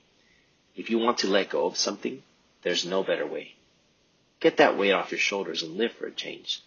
If 0.78 0.90
you 0.90 0.98
want 0.98 1.20
to 1.20 1.28
let 1.28 1.50
go 1.50 1.66
of 1.66 1.78
something, 1.78 2.24
there's 2.64 2.86
no 2.86 3.04
better 3.04 3.26
way. 3.26 3.56
Get 4.40 4.58
that 4.58 4.78
weight 4.78 4.94
off 4.94 5.12
your 5.12 5.20
shoulders 5.20 5.62
and 5.62 5.76
live 5.76 5.92
for 5.92 6.08
a 6.08 6.12
change. 6.12 6.62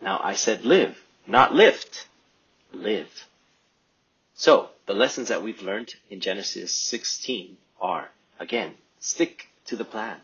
Now, 0.00 0.20
I 0.22 0.34
said 0.34 0.64
live, 0.64 0.98
not 1.26 1.54
lift. 1.54 2.06
Live. 2.72 3.26
So, 4.34 4.70
the 4.86 4.94
lessons 4.94 5.28
that 5.28 5.42
we've 5.42 5.62
learned 5.62 5.94
in 6.08 6.20
Genesis 6.20 6.72
16 6.72 7.58
are, 7.80 8.08
again, 8.38 8.74
stick 9.00 9.48
to 9.66 9.76
the 9.76 9.84
plan. 9.84 10.18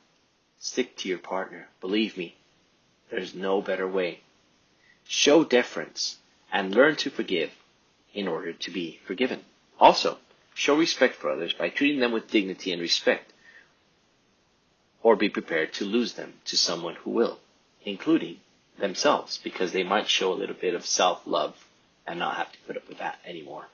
Stick 0.59 0.97
to 0.99 1.09
your 1.09 1.19
partner. 1.19 1.69
Believe 1.81 2.17
me, 2.17 2.37
there's 3.11 3.35
no 3.35 3.61
better 3.61 3.87
way. 3.87 4.21
Show 5.07 5.45
deference 5.45 6.19
and 6.53 6.75
learn 6.75 6.97
to 6.97 7.11
forgive 7.11 7.51
in 8.13 8.29
order 8.29 8.53
to 8.53 8.71
be 8.71 9.01
forgiven. 9.07 9.41
Also, 9.79 10.19
show 10.55 10.77
respect 10.77 11.17
for 11.17 11.31
others 11.31 11.53
by 11.53 11.69
treating 11.69 12.01
them 12.01 12.13
with 12.13 12.31
dignity 12.31 12.73
and 12.73 12.81
respect, 12.81 13.33
or 15.03 15.17
be 15.17 15.29
prepared 15.29 15.73
to 15.75 15.85
lose 15.85 16.15
them 16.15 16.35
to 16.47 16.57
someone 16.57 16.95
who 16.95 17.11
will, 17.11 17.39
including 17.85 18.39
themselves, 18.79 19.39
because 19.43 19.73
they 19.73 19.83
might 19.83 20.09
show 20.09 20.33
a 20.33 20.35
little 20.35 20.55
bit 20.55 20.75
of 20.75 20.87
self-love 20.87 21.55
and 22.07 22.19
not 22.19 22.37
have 22.37 22.51
to 22.53 22.59
put 22.67 22.77
up 22.77 22.89
with 22.89 22.99
that 22.99 23.19
anymore. 23.27 23.67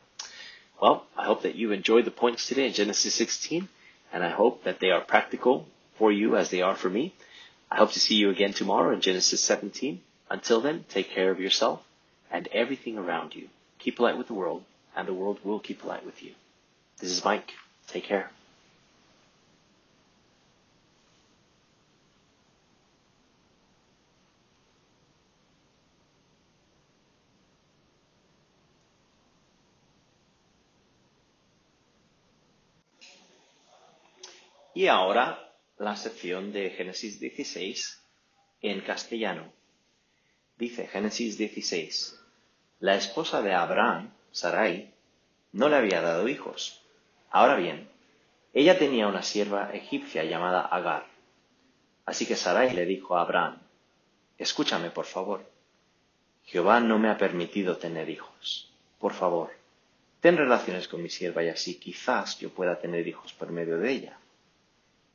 Well, 0.80 1.06
I 1.16 1.26
hope 1.26 1.42
that 1.42 1.56
you 1.56 1.72
enjoyed 1.72 2.06
the 2.06 2.10
points 2.10 2.46
today 2.48 2.66
in 2.66 2.72
Genesis 2.72 3.14
16, 3.14 3.68
and 4.12 4.24
I 4.24 4.30
hope 4.30 4.64
that 4.64 4.80
they 4.80 4.90
are 4.90 5.02
practical 5.02 5.66
for 5.96 6.10
you 6.10 6.36
as 6.36 6.50
they 6.50 6.62
are 6.62 6.74
for 6.74 6.88
me. 6.88 7.14
I 7.70 7.76
hope 7.76 7.92
to 7.92 8.00
see 8.00 8.14
you 8.14 8.30
again 8.30 8.54
tomorrow 8.54 8.92
in 8.92 9.00
Genesis 9.00 9.42
17. 9.42 10.00
Until 10.30 10.60
then, 10.60 10.84
take 10.88 11.10
care 11.10 11.32
of 11.32 11.40
yourself 11.40 11.84
and 12.30 12.48
everything 12.52 12.96
around 12.96 13.34
you. 13.34 13.48
Keep 13.80 13.96
polite 13.96 14.16
with 14.16 14.28
the 14.28 14.34
world, 14.34 14.62
and 14.94 15.08
the 15.08 15.12
world 15.12 15.40
will 15.44 15.58
keep 15.58 15.80
polite 15.80 16.06
with 16.06 16.22
you. 16.22 16.32
This 16.98 17.10
is 17.10 17.24
Mike. 17.24 17.52
Take 17.88 18.04
care. 18.04 18.30
Y 34.72 34.86
ahora 34.86 35.36
la 35.78 35.96
sección 35.96 36.52
de 36.52 36.70
Génesis 36.70 37.18
16 37.18 37.98
en 38.62 38.80
castellano. 38.82 39.59
Dice 40.60 40.86
Génesis 40.86 41.38
16, 41.38 42.20
la 42.80 42.94
esposa 42.94 43.40
de 43.40 43.54
Abraham, 43.54 44.10
Sarai, 44.30 44.92
no 45.52 45.70
le 45.70 45.76
había 45.76 46.02
dado 46.02 46.28
hijos. 46.28 46.82
Ahora 47.30 47.56
bien, 47.56 47.88
ella 48.52 48.78
tenía 48.78 49.06
una 49.08 49.22
sierva 49.22 49.70
egipcia 49.72 50.22
llamada 50.24 50.60
Agar. 50.60 51.06
Así 52.04 52.26
que 52.26 52.36
Sarai 52.36 52.74
le 52.74 52.84
dijo 52.84 53.16
a 53.16 53.22
Abraham, 53.22 53.56
escúchame 54.36 54.90
por 54.90 55.06
favor, 55.06 55.46
Jehová 56.44 56.80
no 56.80 56.98
me 56.98 57.08
ha 57.08 57.16
permitido 57.16 57.78
tener 57.78 58.10
hijos. 58.10 58.70
Por 58.98 59.14
favor, 59.14 59.52
ten 60.20 60.36
relaciones 60.36 60.88
con 60.88 61.02
mi 61.02 61.08
sierva 61.08 61.42
y 61.42 61.48
así 61.48 61.76
quizás 61.76 62.38
yo 62.38 62.50
pueda 62.50 62.78
tener 62.78 63.08
hijos 63.08 63.32
por 63.32 63.50
medio 63.50 63.78
de 63.78 63.92
ella. 63.92 64.18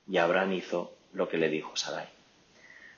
Y 0.07 0.17
Abraham 0.17 0.53
hizo 0.53 0.95
lo 1.13 1.29
que 1.29 1.37
le 1.37 1.49
dijo 1.49 1.75
Sarai. 1.75 2.14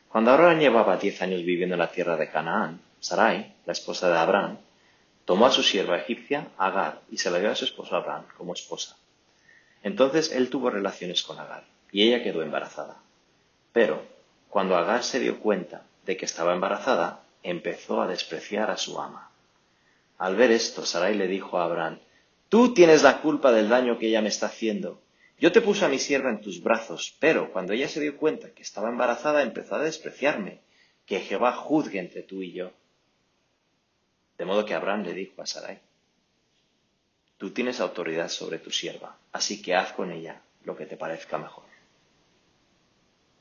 Cuando 0.09 0.31
Abraham 0.31 0.59
llevaba 0.59 0.97
diez 0.97 1.21
años 1.21 1.43
viviendo 1.43 1.75
en 1.75 1.79
la 1.79 1.91
tierra 1.91 2.15
de 2.17 2.29
Canaán, 2.29 2.81
Sarai, 2.99 3.53
la 3.65 3.73
esposa 3.73 4.09
de 4.09 4.17
Abraham, 4.17 4.57
tomó 5.25 5.45
a 5.45 5.51
su 5.51 5.63
sierva 5.63 5.97
egipcia, 5.97 6.47
Agar, 6.57 7.01
y 7.11 7.17
se 7.17 7.29
la 7.29 7.39
dio 7.39 7.51
a 7.51 7.55
su 7.55 7.65
esposo 7.65 7.95
Abraham 7.95 8.23
como 8.37 8.53
esposa. 8.53 8.95
Entonces 9.83 10.31
él 10.31 10.49
tuvo 10.49 10.69
relaciones 10.69 11.23
con 11.23 11.37
Agar, 11.39 11.65
y 11.91 12.03
ella 12.03 12.23
quedó 12.23 12.41
embarazada. 12.41 12.97
Pero, 13.73 14.01
cuando 14.49 14.77
Agar 14.77 15.03
se 15.03 15.19
dio 15.19 15.39
cuenta 15.39 15.83
de 16.05 16.17
que 16.17 16.25
estaba 16.25 16.53
embarazada, 16.53 17.21
empezó 17.43 18.01
a 18.01 18.07
despreciar 18.07 18.71
a 18.71 18.77
su 18.77 18.99
ama. 18.99 19.29
Al 20.17 20.35
ver 20.35 20.51
esto, 20.51 20.85
Sarai 20.85 21.15
le 21.15 21.27
dijo 21.27 21.59
a 21.59 21.65
Abraham, 21.65 21.99
Tú 22.49 22.73
tienes 22.73 23.03
la 23.03 23.21
culpa 23.21 23.51
del 23.51 23.67
daño 23.67 23.99
que 23.99 24.07
ella 24.07 24.21
me 24.21 24.29
está 24.29 24.45
haciendo. 24.45 25.01
Yo 25.39 25.51
te 25.51 25.61
puse 25.61 25.85
a 25.85 25.89
mi 25.89 25.99
sierva 25.99 26.29
en 26.29 26.41
tus 26.41 26.63
brazos, 26.63 27.15
pero 27.19 27.51
cuando 27.51 27.73
ella 27.73 27.87
se 27.87 28.01
dio 28.01 28.17
cuenta 28.17 28.51
que 28.51 28.63
estaba 28.63 28.89
embarazada 28.89 29.43
empezó 29.43 29.75
a 29.75 29.83
despreciarme. 29.83 30.61
Que 31.05 31.21
Jehová 31.21 31.53
juzgue 31.53 31.99
entre 31.99 32.23
tú 32.23 32.41
y 32.41 32.51
yo. 32.51 32.71
De 34.37 34.45
modo 34.45 34.65
que 34.65 34.73
Abraham 34.73 35.03
le 35.03 35.13
dijo 35.13 35.41
a 35.41 35.45
Sarai, 35.45 35.79
Tú 37.37 37.51
tienes 37.51 37.79
autoridad 37.79 38.29
sobre 38.29 38.57
tu 38.57 38.71
sierva, 38.71 39.15
así 39.31 39.61
que 39.61 39.75
haz 39.75 39.93
con 39.93 40.11
ella 40.11 40.41
lo 40.65 40.75
que 40.75 40.85
te 40.85 40.97
parezca 40.97 41.37
mejor. 41.37 41.65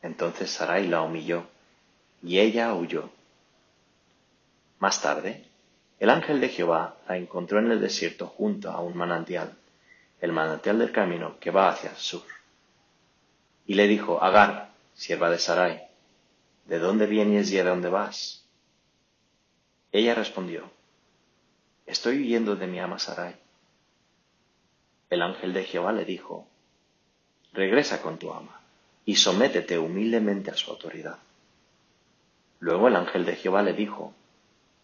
Entonces 0.03 0.51
Sarai 0.51 0.87
la 0.87 1.01
humilló 1.01 1.49
y 2.23 2.39
ella 2.39 2.75
huyó. 2.75 3.11
Más 4.79 5.01
tarde, 5.01 5.45
el 5.99 6.11
ángel 6.11 6.41
de 6.41 6.51
Jehová 6.51 6.99
la 7.09 7.17
encontró 7.17 7.59
en 7.59 7.73
el 7.73 7.81
desierto 7.81 8.27
junto 8.27 8.71
a 8.71 8.81
un 8.81 8.97
manantial 8.97 9.57
el 10.21 10.33
manantial 10.33 10.79
del 10.79 10.93
camino 10.93 11.39
que 11.39 11.51
va 11.51 11.69
hacia 11.69 11.91
el 11.91 11.97
sur. 11.97 12.25
Y 13.67 13.75
le 13.75 13.87
dijo, 13.87 14.23
Agar, 14.23 14.73
sierva 14.95 15.31
de 15.31 15.39
Sarai, 15.39 15.83
¿de 16.67 16.79
dónde 16.79 17.07
vienes 17.07 17.51
y 17.51 17.59
a 17.59 17.65
dónde 17.65 17.89
vas? 17.89 18.45
Ella 19.93 20.15
respondió, 20.15 20.71
Estoy 21.87 22.19
huyendo 22.19 22.57
de 22.57 22.67
mi 22.67 22.81
ama 22.81 22.99
Sarai. 22.99 23.37
El 25.11 25.23
ángel 25.23 25.53
de 25.53 25.65
Jehová 25.65 25.93
le 25.93 26.05
dijo, 26.05 26.47
Regresa 27.53 28.03
con 28.03 28.19
tu 28.19 28.33
ama 28.33 28.61
y 29.05 29.17
sométete 29.17 29.79
humildemente 29.79 30.51
a 30.51 30.57
su 30.57 30.71
autoridad. 30.71 31.19
Luego 32.59 32.89
el 32.89 32.97
ángel 32.97 33.25
de 33.25 33.37
Jehová 33.37 33.63
le 33.63 33.73
dijo, 33.73 34.13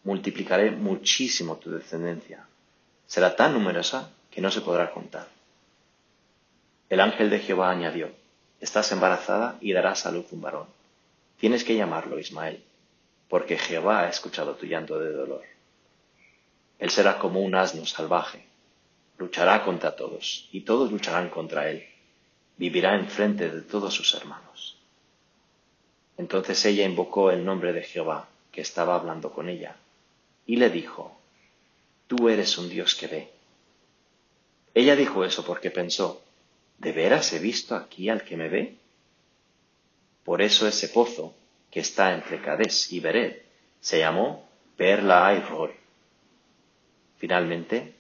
Multiplicaré 0.05 0.71
muchísimo 0.71 1.57
tu 1.57 1.71
descendencia. 1.71 2.47
Será 3.07 3.37
tan 3.37 3.53
numerosa 3.53 4.11
que 4.33 4.41
no 4.41 4.51
se 4.51 4.63
podrá 4.63 4.91
contar. 4.91 5.29
El 6.89 7.01
ángel 7.01 7.31
de 7.31 7.39
Jehová 7.39 7.71
añadió, 7.71 8.11
Estás 8.61 8.93
embarazada 8.93 9.59
y 9.61 9.73
darás 9.73 10.07
a 10.07 10.13
luz 10.13 10.27
un 10.33 10.41
varón. 10.41 10.67
Tienes 11.39 11.65
que 11.65 11.75
llamarlo 11.75 12.19
Ismael, 12.19 12.63
porque 13.29 13.59
Jehová 13.59 14.03
ha 14.03 14.09
escuchado 14.09 14.55
tu 14.55 14.67
llanto 14.67 14.99
de 15.01 15.13
dolor. 15.13 15.43
Él 16.79 16.91
será 16.91 17.19
como 17.19 17.41
un 17.41 17.55
asno 17.55 17.85
salvaje, 17.87 18.45
luchará 19.19 19.65
contra 19.65 19.97
todos, 19.97 20.49
y 20.53 20.61
todos 20.61 20.93
lucharán 20.93 21.29
contra 21.31 21.69
él. 21.71 21.87
Vivirá 22.57 22.95
enfrente 22.95 23.51
de 23.51 23.63
todos 23.63 23.95
sus 23.95 24.15
hermanos. 24.15 24.79
Entonces 26.17 26.65
ella 26.65 26.85
invocó 26.85 27.31
el 27.31 27.45
nombre 27.45 27.73
de 27.73 27.83
Jehová, 27.83 28.29
que 28.53 28.61
estaba 28.61 28.95
hablando 28.95 29.33
con 29.33 29.49
ella, 29.49 29.77
y 30.47 30.57
le 30.57 30.71
dijo, 30.71 31.19
Tú 32.07 32.29
eres 32.29 32.59
un 32.59 32.69
Dios 32.69 32.95
que 32.95 33.07
ve. 33.07 33.42
Ella 34.75 34.97
dijo 34.97 35.25
eso 35.25 35.45
porque 35.45 35.71
pensó, 35.71 36.23
¿de 36.79 36.93
veras 36.93 37.33
he 37.33 37.39
visto 37.39 37.75
aquí 37.77 38.09
al 38.09 38.25
que 38.25 38.37
me 38.37 38.49
ve? 38.49 38.77
Por 40.25 40.41
eso 40.41 40.67
ese 40.67 40.89
pozo, 40.89 41.35
que 41.71 41.81
está 41.81 42.15
entre 42.15 42.41
Cades 42.41 42.93
y 42.93 43.01
Bered, 43.01 43.37
se 43.81 43.99
llamó 43.99 44.49
Perla 44.77 45.35
Roy. 45.49 45.73
Finalmente, 47.19 47.95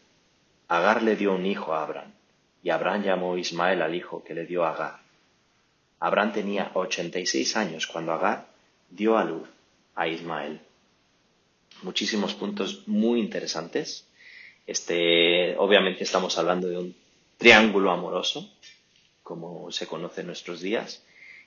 Agar 0.69 1.03
le 1.03 1.17
dio 1.17 1.35
un 1.35 1.45
hijo 1.45 1.75
a 1.75 1.83
Abraham, 1.83 2.13
y 2.63 2.71
Abraham 2.71 3.03
llamó 3.03 3.37
Ismael 3.37 3.83
al 3.83 3.95
hijo 3.95 4.25
que 4.25 4.35
le 4.35 4.47
dio 4.47 4.65
Agar. 4.65 5.01
Abraham 6.01 6.33
tenía 6.33 6.71
ochenta 6.75 7.19
y 7.19 7.27
seis 7.27 7.57
años 7.57 7.87
cuando 7.87 8.13
Agar 8.13 8.47
dio 8.89 9.19
a 9.19 9.25
luz 9.25 9.49
a 9.95 10.09
Ismael. 10.09 10.61
Muchísimos 11.83 12.35
puntos 12.35 12.87
muy 12.87 13.21
interesantes 13.21 14.07
este, 14.66 15.57
obviamente 15.59 16.05
estamos 16.05 16.38
hablando 16.38 16.68
de 16.68 16.79
un 16.79 16.94
triángulo 17.38 17.90
amoroso, 17.90 18.48
como 19.22 19.70
se 19.70 19.87
conoce 19.87 20.20
en 20.20 20.29
nuestros 20.29 20.61
días, 20.61 21.05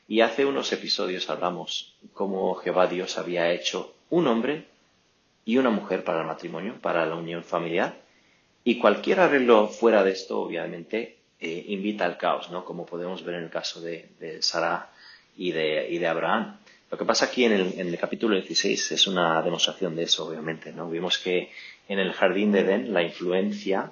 y 0.07 0.21
hace 0.21 0.45
unos 0.45 0.71
episodios 0.71 1.29
hablamos 1.29 1.95
cómo 2.13 2.55
Jehová 2.55 2.87
Dios 2.87 3.17
había 3.17 3.51
hecho 3.51 3.93
un 4.09 4.27
hombre 4.27 4.65
y 5.45 5.57
una 5.57 5.69
mujer 5.69 6.03
para 6.03 6.21
el 6.21 6.27
matrimonio, 6.27 6.75
para 6.81 7.05
la 7.05 7.15
unión 7.15 7.43
familiar, 7.43 7.97
y 8.63 8.79
cualquier 8.79 9.19
arreglo 9.19 9.67
fuera 9.67 10.03
de 10.03 10.11
esto, 10.11 10.39
obviamente, 10.41 11.17
eh, 11.39 11.65
invita 11.67 12.05
al 12.05 12.17
caos, 12.17 12.49
¿no? 12.49 12.65
Como 12.65 12.85
podemos 12.85 13.23
ver 13.23 13.35
en 13.35 13.43
el 13.43 13.49
caso 13.49 13.81
de, 13.81 14.09
de 14.19 14.41
Sara 14.41 14.89
y 15.37 15.51
de, 15.51 15.87
y 15.89 15.99
de 15.99 16.07
Abraham. 16.07 16.57
Lo 16.91 16.97
que 16.97 17.05
pasa 17.05 17.25
aquí 17.25 17.45
en 17.45 17.53
el, 17.53 17.97
capítulo 17.97 18.35
16 18.35 18.91
es 18.91 19.07
una 19.07 19.41
demostración 19.41 19.95
de 19.95 20.03
eso, 20.03 20.27
obviamente, 20.27 20.71
¿no? 20.71 20.89
Vimos 20.89 21.17
que 21.17 21.51
en 21.87 21.99
el 21.99 22.13
jardín 22.13 22.51
de 22.51 22.61
Edén 22.61 22.93
la 22.93 23.01
influencia 23.01 23.91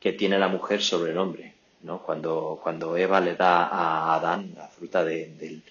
que 0.00 0.12
tiene 0.12 0.38
la 0.38 0.48
mujer 0.48 0.82
sobre 0.82 1.12
el 1.12 1.18
hombre, 1.18 1.54
¿no? 1.82 2.02
Cuando, 2.02 2.58
cuando 2.62 2.96
Eva 2.96 3.20
le 3.20 3.36
da 3.36 3.66
a 3.66 4.14
Adán 4.14 4.54
la 4.56 4.68
fruta 4.68 5.04
de, 5.04 5.62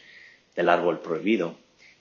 del, 0.56 0.70
árbol 0.70 1.00
prohibido. 1.00 1.56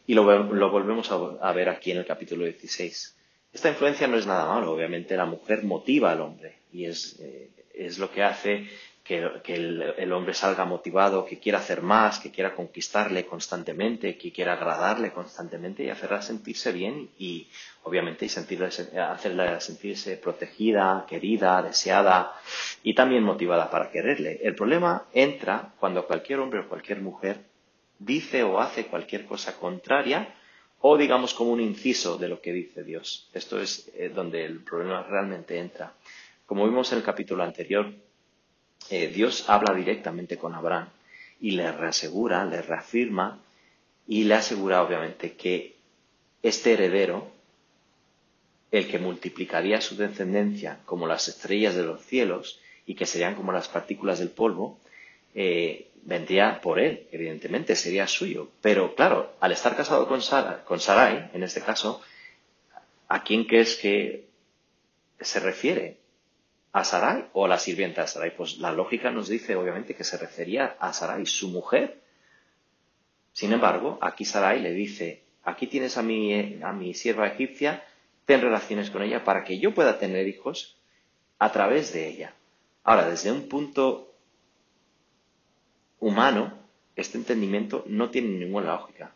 Y 0.07 0.15
lo, 0.15 0.43
lo 0.45 0.71
volvemos 0.71 1.11
a, 1.11 1.49
a, 1.49 1.53
ver 1.53 1.69
aquí 1.71 1.93
en 1.93 1.99
el 1.99 2.07
capítulo 2.07 2.45
16. 2.45 3.17
Esta 3.53 3.71
influencia 3.71 4.07
no 4.07 4.19
es 4.19 4.27
nada 4.27 4.47
malo, 4.47 4.73
obviamente 4.73 5.17
la 5.17 5.25
mujer 5.25 5.65
motiva 5.65 6.13
al 6.13 6.21
hombre 6.21 6.59
y 6.73 6.85
es, 6.85 7.19
eh, 7.21 7.49
es 7.75 7.99
lo 7.99 8.11
que 8.11 8.23
hace 8.23 8.69
que, 9.43 9.55
el, 9.55 10.13
hombre 10.13 10.35
salga 10.35 10.65
motivado, 10.65 11.27
que 11.27 11.41
quiera 11.41 11.59
hacer 11.59 11.83
más, 11.83 12.21
que 12.21 12.31
quiera 12.31 12.55
conquistarle 12.55 13.27
constantemente, 13.27 14.17
que 14.17 14.31
quiera 14.31 14.53
agradarle 14.53 15.11
constantemente 15.11 15.83
y 15.83 15.91
hacerla 15.91 16.23
sentirse 16.23 16.71
bien 16.71 17.11
y 17.19 17.49
obviamente 17.83 18.27
y 18.27 18.99
hacerla 18.99 19.59
sentirse 19.59 20.17
protegida, 20.17 21.05
querida, 21.09 21.61
deseada 21.61 22.35
y 22.85 22.95
también 22.95 23.25
motivada 23.25 23.69
para 23.69 23.91
quererle. 23.91 24.39
El 24.45 24.55
problema 24.55 25.07
entra 25.13 25.73
cuando 25.81 26.07
cualquier 26.07 26.39
hombre 26.39 26.61
o 26.61 26.69
cualquier 26.69 27.01
mujer 27.01 27.41
dice 27.99 28.45
o 28.45 28.61
hace 28.61 28.87
cualquier 28.87 29.25
cosa 29.27 29.59
contraria 29.59 30.35
o 30.83 30.97
digamos 30.97 31.35
como 31.35 31.51
un 31.51 31.61
inciso 31.61 32.17
de 32.17 32.29
lo 32.29 32.41
que 32.41 32.53
dice 32.53 32.85
Dios. 32.85 33.29
Esto 33.35 33.61
es 33.61 33.91
eh, 33.97 34.09
donde 34.09 34.45
el 34.45 34.63
problema 34.63 35.03
realmente 35.03 35.59
entra. 35.59 35.95
Como 36.47 36.65
vimos 36.65 36.93
en 36.93 36.99
el 36.99 37.05
capítulo 37.05 37.43
anterior, 37.43 37.93
eh, 38.89 39.09
Dios 39.09 39.45
habla 39.49 39.75
directamente 39.75 40.39
con 40.39 40.55
Abraham 40.55 40.89
y 41.41 41.53
le 41.53 41.71
reasegura, 41.73 42.45
le 42.45 42.63
reafirma 42.63 43.39
y 44.07 44.25
le 44.25 44.35
asegura 44.35 44.83
obviamente 44.83 45.35
que 45.35 45.77
este 46.43 46.73
heredero, 46.73 47.31
el 48.71 48.89
que 48.89 48.99
multiplicaría 48.99 49.81
su 49.81 49.97
descendencia 49.97 50.79
como 50.87 51.07
las 51.07 51.29
estrellas 51.29 51.75
de 51.75 51.85
los 51.85 52.03
cielos 52.05 52.61
y 52.87 52.95
que 52.95 53.07
serían 53.07 53.35
como 53.35 53.53
las 53.53 53.69
partículas 53.69 54.19
del 54.19 54.31
polvo, 54.31 54.79
eh, 55.35 55.91
vendría 56.03 56.61
por 56.61 56.79
él, 56.79 57.07
evidentemente, 57.13 57.77
sería 57.77 58.07
suyo. 58.07 58.49
Pero 58.61 58.95
claro, 58.95 59.35
al 59.41 59.53
estar 59.53 59.77
casado 59.77 60.09
con, 60.09 60.23
Sara, 60.23 60.65
con 60.65 60.81
Sarai, 60.81 61.31
en 61.35 61.43
este 61.43 61.61
caso, 61.61 62.01
¿a 63.09 63.23
quién 63.23 63.45
crees 63.45 63.77
que 63.77 64.27
se 65.21 65.41
refiere? 65.41 65.99
A 66.73 66.85
Sarai 66.85 67.29
o 67.33 67.45
a 67.45 67.49
la 67.49 67.59
sirvienta 67.59 68.03
de 68.03 68.09
Sarai? 68.09 68.37
Pues 68.37 68.59
la 68.59 68.73
lógica 68.73 69.11
nos 69.11 69.29
dice 69.29 69.57
obviamente 69.57 69.95
que 69.95 70.05
se 70.05 70.17
refería 70.17 70.77
a 70.79 70.93
Sarai, 70.93 71.27
su 71.27 71.49
mujer. 71.49 72.03
Sin 73.33 73.53
embargo, 73.53 73.99
aquí 74.01 74.25
Sarai 74.25 74.61
le 74.61 74.73
dice, 74.73 75.25
aquí 75.43 75.67
tienes 75.67 75.97
a 75.97 76.03
mi, 76.03 76.61
a 76.63 76.73
mi 76.73 76.95
sierva 76.95 77.29
egipcia, 77.29 77.85
ten 78.25 78.41
relaciones 78.41 78.91
con 78.91 79.03
ella 79.03 79.25
para 79.25 79.45
que 79.45 79.59
yo 79.59 79.75
pueda 79.75 79.99
tener 79.99 80.29
hijos 80.29 80.79
a 81.39 81.51
través 81.53 81.93
de 81.93 82.09
ella. 82.09 82.35
Ahora, 82.85 83.09
desde 83.09 83.33
un 83.33 83.49
punto 83.49 84.15
humano, 85.99 86.59
este 86.97 87.19
entendimiento 87.19 87.85
no 87.87 88.11
tiene 88.11 88.29
ninguna 88.39 88.73
lógica. 88.73 89.15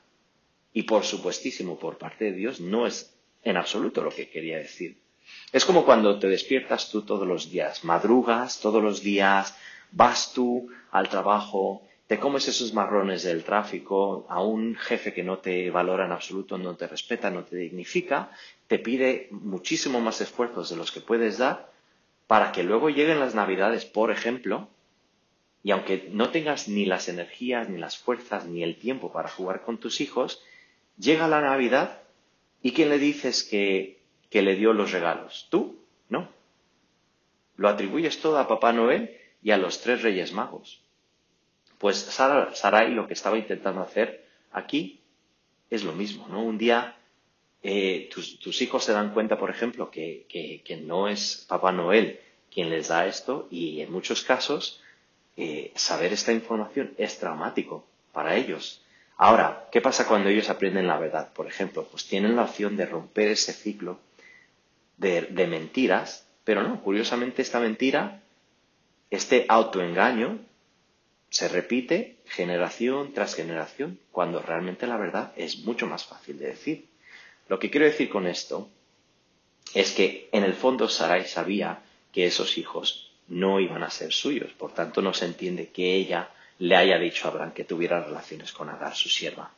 Y 0.73 0.83
por 0.85 1.05
supuestísimo, 1.05 1.79
por 1.79 1.99
parte 1.99 2.27
de 2.27 2.33
Dios, 2.33 2.61
no 2.61 2.87
es 2.87 3.17
en 3.43 3.57
absoluto 3.57 4.03
lo 4.03 4.11
que 4.11 4.29
quería 4.29 4.59
decir. 4.59 5.04
Es 5.53 5.65
como 5.65 5.85
cuando 5.85 6.19
te 6.19 6.29
despiertas 6.29 6.91
tú 6.91 7.03
todos 7.03 7.27
los 7.27 7.51
días, 7.51 7.85
madrugas 7.85 8.61
todos 8.61 8.83
los 8.83 9.03
días, 9.03 9.57
vas 9.93 10.33
tú 10.33 10.69
al 10.91 11.09
trabajo, 11.09 11.83
te 12.07 12.19
comes 12.19 12.49
esos 12.49 12.75
marrones 12.75 13.23
del 13.23 13.45
tráfico, 13.45 14.27
a 14.29 14.43
un 14.43 14.77
jefe 14.77 15.15
que 15.15 15.23
no 15.23 15.39
te 15.39 15.71
valora 15.71 16.05
en 16.05 16.13
absoluto, 16.13 16.59
no 16.59 16.77
te 16.77 16.87
respeta, 16.87 17.31
no 17.31 17.45
te 17.45 17.57
dignifica, 17.57 18.31
te 18.67 18.79
pide 18.79 19.29
muchísimo 19.31 20.01
más 20.01 20.21
esfuerzos 20.21 20.71
de 20.71 20.77
los 20.77 20.93
que 20.93 21.01
puedes 21.01 21.39
dar 21.39 21.73
para 22.27 22.53
que 22.53 22.63
luego 22.63 22.91
lleguen 22.91 23.21
las 23.21 23.35
navidades, 23.35 23.85
por 23.85 24.11
ejemplo, 24.11 24.69
y 25.63 25.71
aunque 25.71 26.09
no 26.13 26.31
tengas 26.31 26.69
ni 26.69 26.85
las 26.85 27.09
energías, 27.09 27.69
ni 27.71 27.79
las 27.79 27.97
fuerzas, 27.97 28.45
ni 28.47 28.63
el 28.63 28.77
tiempo 28.77 29.13
para 29.13 29.31
jugar 29.31 29.63
con 29.63 29.79
tus 29.79 30.01
hijos, 30.01 30.43
llega 30.99 31.27
la 31.27 31.41
Navidad 31.41 32.03
y 32.63 32.73
¿quién 32.73 32.91
le 32.91 32.99
dices 32.99 33.45
que 33.45 34.04
que 34.35 34.43
le 34.43 34.57
dio 34.57 34.73
los 34.73 34.91
regalos. 34.91 35.47
Tú, 35.49 35.79
no. 36.09 36.29
Lo 37.55 37.69
atribuyes 37.69 38.21
todo 38.21 38.37
a 38.41 38.49
Papá 38.49 38.73
Noel 38.73 39.17
y 39.45 39.53
a 39.53 39.59
los 39.59 39.81
tres 39.81 40.03
Reyes 40.03 40.33
Magos. 40.33 40.83
Pues 41.79 41.99
Sarai 41.99 42.91
lo 42.91 43.07
que 43.07 43.13
estaba 43.13 43.39
intentando 43.39 43.81
hacer 43.81 44.27
aquí 44.51 44.99
es 45.71 45.85
lo 45.85 45.93
mismo, 45.93 46.27
¿no? 46.27 46.43
Un 46.43 46.59
día 46.59 46.97
eh, 47.63 48.11
tus, 48.13 48.61
hijos 48.61 48.83
se 48.83 48.91
dan 48.93 49.15
cuenta, 49.15 49.39
por 49.39 49.51
ejemplo, 49.51 49.89
que, 49.89 50.83
no 50.85 51.07
es 51.07 51.47
Papá 51.49 51.71
Noel 51.71 52.19
quien 52.53 52.71
les 52.71 52.89
da 52.89 53.07
esto 53.07 53.47
y 53.53 53.83
en 53.83 53.93
muchos 53.93 54.25
casos 54.25 54.83
eh, 55.37 55.71
saber 55.77 56.13
esta 56.13 56.33
información 56.33 56.93
es 56.99 57.21
traumático 57.21 57.87
para 58.13 58.35
ellos. 58.35 58.83
Ahora, 59.17 59.69
¿qué 59.71 59.81
pasa 59.81 60.09
cuando 60.09 60.29
ellos 60.29 60.51
aprenden 60.51 60.89
la 60.89 60.99
verdad? 60.99 61.33
Por 61.33 61.47
ejemplo, 61.47 61.87
pues 61.89 62.05
tienen 62.07 62.35
la 62.35 62.43
opción 62.43 62.77
de 62.77 62.87
romper 62.87 63.29
ese 63.29 63.53
ciclo 63.53 64.01
de, 64.97 65.47
mentiras, 65.47 66.27
pero 66.45 66.63
no, 66.63 66.83
curiosamente 66.83 67.43
esta 67.43 67.61
mentira, 67.61 68.23
este 69.11 69.47
autoengaño, 69.49 70.39
se 71.31 71.49
repite 71.49 72.19
generación 72.27 73.13
tras 73.13 73.35
generación, 73.35 73.99
cuando 74.13 74.41
realmente 74.41 74.87
la 74.87 74.97
verdad 74.97 75.33
es 75.37 75.65
mucho 75.65 75.87
más 75.87 76.05
fácil 76.05 76.39
de 76.39 76.47
decir. 76.47 76.87
Lo 77.49 77.59
que 77.59 77.71
quiero 77.71 77.87
decir 77.87 78.09
con 78.09 78.27
esto 78.27 78.69
es 79.75 79.91
que 79.93 80.29
en 80.31 80.45
el 80.45 80.55
fondo 80.55 80.89
Sarai 80.89 81.27
sabía 81.27 81.83
que 82.13 82.27
esos 82.27 82.57
hijos 82.57 83.11
no 83.27 83.59
iban 83.59 83.83
a 83.83 83.91
ser 83.91 84.13
suyos, 84.13 84.53
por 84.53 84.73
tanto 84.73 85.03
no 85.03 85.13
se 85.13 85.25
entiende 85.25 85.71
que 85.71 85.95
ella 85.95 86.31
le 86.59 86.77
haya 86.77 86.99
dicho 86.99 87.27
a 87.27 87.31
Abraham 87.33 87.53
que 87.53 87.65
tuviera 87.65 88.01
relaciones 88.01 88.53
con 88.53 88.69
Agar, 88.69 88.95
su 88.95 89.09
sierva. 89.09 89.51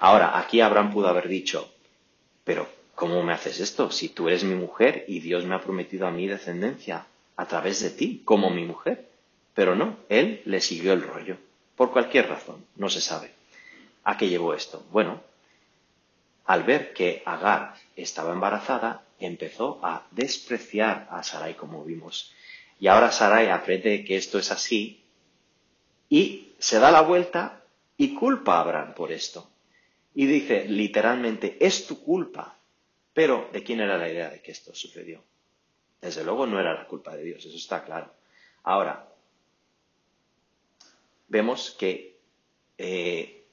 Ahora, 0.00 0.38
aquí 0.38 0.60
Abraham 0.60 0.92
pudo 0.92 1.08
haber 1.08 1.28
dicho, 1.28 1.72
pero 2.42 2.68
¿cómo 2.94 3.22
me 3.22 3.32
haces 3.32 3.60
esto? 3.60 3.90
Si 3.90 4.08
tú 4.08 4.28
eres 4.28 4.44
mi 4.44 4.54
mujer 4.54 5.04
y 5.08 5.20
Dios 5.20 5.44
me 5.44 5.54
ha 5.54 5.60
prometido 5.60 6.06
a 6.06 6.10
mi 6.10 6.26
descendencia 6.26 7.06
a 7.36 7.46
través 7.46 7.80
de 7.80 7.90
ti, 7.90 8.22
como 8.24 8.50
mi 8.50 8.64
mujer. 8.64 9.08
Pero 9.54 9.74
no, 9.74 9.96
él 10.08 10.42
le 10.44 10.60
siguió 10.60 10.92
el 10.92 11.02
rollo, 11.02 11.36
por 11.76 11.92
cualquier 11.92 12.28
razón, 12.28 12.64
no 12.76 12.88
se 12.88 13.00
sabe. 13.00 13.32
¿A 14.02 14.16
qué 14.16 14.28
llevó 14.28 14.54
esto? 14.54 14.84
Bueno, 14.90 15.20
al 16.46 16.64
ver 16.64 16.92
que 16.92 17.22
Agar 17.24 17.74
estaba 17.96 18.32
embarazada, 18.32 19.04
empezó 19.18 19.78
a 19.82 20.06
despreciar 20.10 21.06
a 21.10 21.22
Sarai, 21.22 21.54
como 21.54 21.84
vimos. 21.84 22.32
Y 22.80 22.88
ahora 22.88 23.12
Sarai 23.12 23.48
aprende 23.48 24.04
que 24.04 24.16
esto 24.16 24.38
es 24.38 24.50
así 24.50 25.04
y 26.08 26.52
se 26.58 26.78
da 26.78 26.90
la 26.90 27.00
vuelta 27.00 27.62
y 27.96 28.14
culpa 28.14 28.56
a 28.56 28.60
Abraham 28.60 28.94
por 28.94 29.12
esto. 29.12 29.48
Y 30.14 30.26
dice 30.26 30.66
literalmente, 30.68 31.56
es 31.60 31.86
tu 31.86 32.00
culpa. 32.02 32.53
Pero, 33.14 33.48
¿de 33.52 33.62
quién 33.62 33.80
era 33.80 33.96
la 33.96 34.10
idea 34.10 34.28
de 34.28 34.42
que 34.42 34.52
esto 34.52 34.74
sucedió? 34.74 35.22
Desde 36.00 36.24
luego 36.24 36.46
no 36.46 36.60
era 36.60 36.74
la 36.74 36.86
culpa 36.86 37.16
de 37.16 37.22
Dios, 37.22 37.46
eso 37.46 37.56
está 37.56 37.84
claro. 37.84 38.12
Ahora, 38.64 39.08
vemos 41.28 41.74
que 41.78 42.18
eh, 42.76 43.44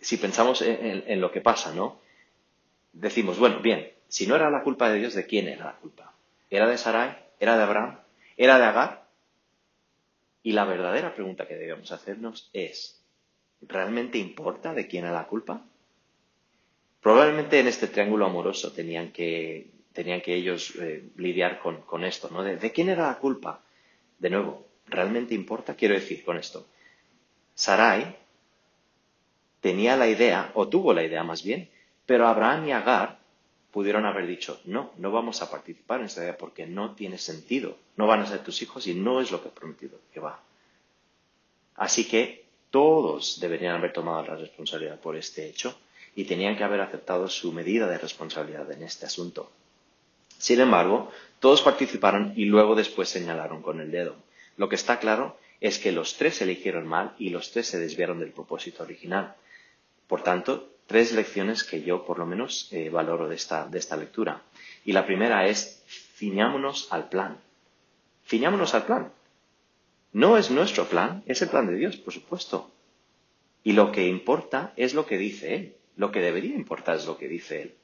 si 0.00 0.16
pensamos 0.16 0.62
en, 0.62 1.20
lo 1.20 1.30
que 1.30 1.40
pasa, 1.40 1.74
¿no? 1.74 2.00
Decimos, 2.92 3.38
bueno, 3.38 3.60
bien, 3.60 3.92
si 4.08 4.26
no 4.26 4.34
era 4.36 4.50
la 4.50 4.62
culpa 4.62 4.90
de 4.90 4.98
Dios, 4.98 5.14
¿de 5.14 5.26
quién 5.26 5.48
era 5.48 5.66
la 5.66 5.76
culpa? 5.76 6.14
¿Era 6.50 6.66
de 6.68 6.78
Sarai? 6.78 7.16
¿Era 7.38 7.56
de 7.56 7.62
Abraham? 7.64 7.98
¿Era 8.36 8.58
de 8.58 8.64
Agar? 8.64 9.06
Y 10.42 10.52
la 10.52 10.64
verdadera 10.64 11.14
pregunta 11.14 11.46
que 11.46 11.56
debemos 11.56 11.90
hacernos 11.92 12.50
es, 12.52 13.02
¿realmente 13.60 14.18
importa 14.18 14.72
de 14.74 14.86
quién 14.86 15.04
era 15.04 15.12
la 15.12 15.26
culpa? 15.26 15.62
Probablemente 17.06 17.60
en 17.60 17.68
este 17.68 17.86
triángulo 17.86 18.26
amoroso 18.26 18.72
tenían 18.72 19.12
que, 19.12 19.68
tenían 19.92 20.20
que 20.20 20.34
ellos 20.34 20.74
eh, 20.74 21.04
lidiar 21.18 21.60
con, 21.60 22.02
esto, 22.02 22.28
¿no? 22.32 22.42
De, 22.42 22.72
quién 22.72 22.88
era 22.88 23.06
la 23.06 23.18
culpa? 23.18 23.60
De 24.18 24.28
nuevo, 24.28 24.66
¿realmente 24.86 25.32
importa? 25.32 25.76
Quiero 25.76 25.94
decir 25.94 26.24
con 26.24 26.36
esto. 26.36 26.66
Sarai 27.54 28.16
tenía 29.60 29.96
la 29.96 30.08
idea, 30.08 30.50
o 30.54 30.66
tuvo 30.66 30.92
la 30.92 31.04
idea 31.04 31.22
más 31.22 31.44
bien, 31.44 31.70
pero 32.06 32.26
Abraham 32.26 32.66
y 32.66 32.72
Agar 32.72 33.20
pudieron 33.70 34.04
haber 34.04 34.26
dicho, 34.26 34.60
no, 34.64 34.90
no 34.96 35.12
vamos 35.12 35.40
a 35.42 35.48
participar 35.48 36.00
en 36.00 36.06
esta 36.06 36.24
idea 36.24 36.36
porque 36.36 36.66
no 36.66 36.96
tiene 36.96 37.18
sentido, 37.18 37.78
no 37.94 38.08
van 38.08 38.22
a 38.22 38.26
ser 38.26 38.42
tus 38.42 38.60
hijos 38.62 38.84
y 38.88 38.94
no 38.94 39.20
es 39.20 39.30
lo 39.30 39.40
que 39.40 39.50
he 39.50 39.52
prometido 39.52 40.00
que 40.12 40.18
va. 40.18 40.42
Así 41.76 42.08
que 42.08 42.46
todos 42.72 43.38
deberían 43.38 43.76
haber 43.76 43.92
tomado 43.92 44.26
la 44.26 44.34
responsabilidad 44.34 44.98
por 44.98 45.14
este 45.14 45.46
hecho 45.46 45.78
y 46.16 46.24
tenían 46.24 46.56
que 46.56 46.64
haber 46.64 46.80
aceptado 46.80 47.28
su 47.28 47.52
medida 47.52 47.86
de 47.86 47.98
responsabilidad 47.98 48.72
en 48.72 48.82
este 48.82 49.06
asunto. 49.06 49.52
Sin 50.38 50.60
embargo, 50.60 51.12
todos 51.38 51.62
participaron 51.62 52.32
y 52.36 52.46
luego 52.46 52.74
después 52.74 53.10
señalaron 53.10 53.62
con 53.62 53.80
el 53.80 53.92
dedo. 53.92 54.16
Lo 54.56 54.68
que 54.68 54.76
está 54.76 54.98
claro 54.98 55.38
es 55.60 55.78
que 55.78 55.92
los 55.92 56.16
tres 56.16 56.40
eligieron 56.40 56.86
mal 56.86 57.14
y 57.18 57.28
los 57.28 57.52
tres 57.52 57.66
se 57.66 57.78
desviaron 57.78 58.18
del 58.18 58.32
propósito 58.32 58.82
original. 58.82 59.34
Por 60.08 60.22
tanto, 60.22 60.70
tres 60.86 61.12
lecciones 61.12 61.64
que 61.64 61.82
yo 61.82 62.04
por 62.06 62.18
lo 62.18 62.26
menos 62.26 62.68
eh, 62.72 62.88
valoro 62.88 63.28
de 63.28 63.36
esta, 63.36 63.66
de 63.66 63.78
esta 63.78 63.96
lectura. 63.96 64.42
Y 64.84 64.92
la 64.92 65.04
primera 65.04 65.46
es, 65.46 65.82
ciñámonos 66.16 66.88
al 66.90 67.08
plan. 67.10 67.38
Ciñámonos 68.26 68.74
al 68.74 68.86
plan. 68.86 69.12
No 70.12 70.38
es 70.38 70.50
nuestro 70.50 70.86
plan, 70.86 71.22
es 71.26 71.42
el 71.42 71.50
plan 71.50 71.66
de 71.66 71.74
Dios, 71.74 71.96
por 71.98 72.14
supuesto. 72.14 72.70
Y 73.62 73.72
lo 73.72 73.92
que 73.92 74.06
importa 74.06 74.72
es 74.76 74.94
lo 74.94 75.04
que 75.04 75.18
dice 75.18 75.54
Él. 75.54 75.76
Lo 75.96 76.12
que 76.12 76.20
debería 76.20 76.54
importar 76.54 76.96
es 76.96 77.06
lo 77.06 77.16
que 77.16 77.28
dice 77.28 77.62
él. 77.62 77.74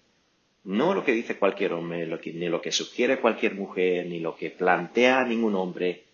No 0.65 0.95
lo 0.95 1.05
que 1.05 1.13
dice 1.13 1.39
cualquier 1.39 1.73
hombre, 1.73 2.07
ni 2.07 2.49
lo 2.49 2.61
que 2.61 2.71
sugiere 2.71 3.21
cualquier 3.21 3.55
mujer, 3.55 4.07
ni 4.07 4.21
lo 4.21 4.37
que 4.37 4.51
plantea 4.51 5.25
ningún 5.25 5.57
hombre. 5.57 6.05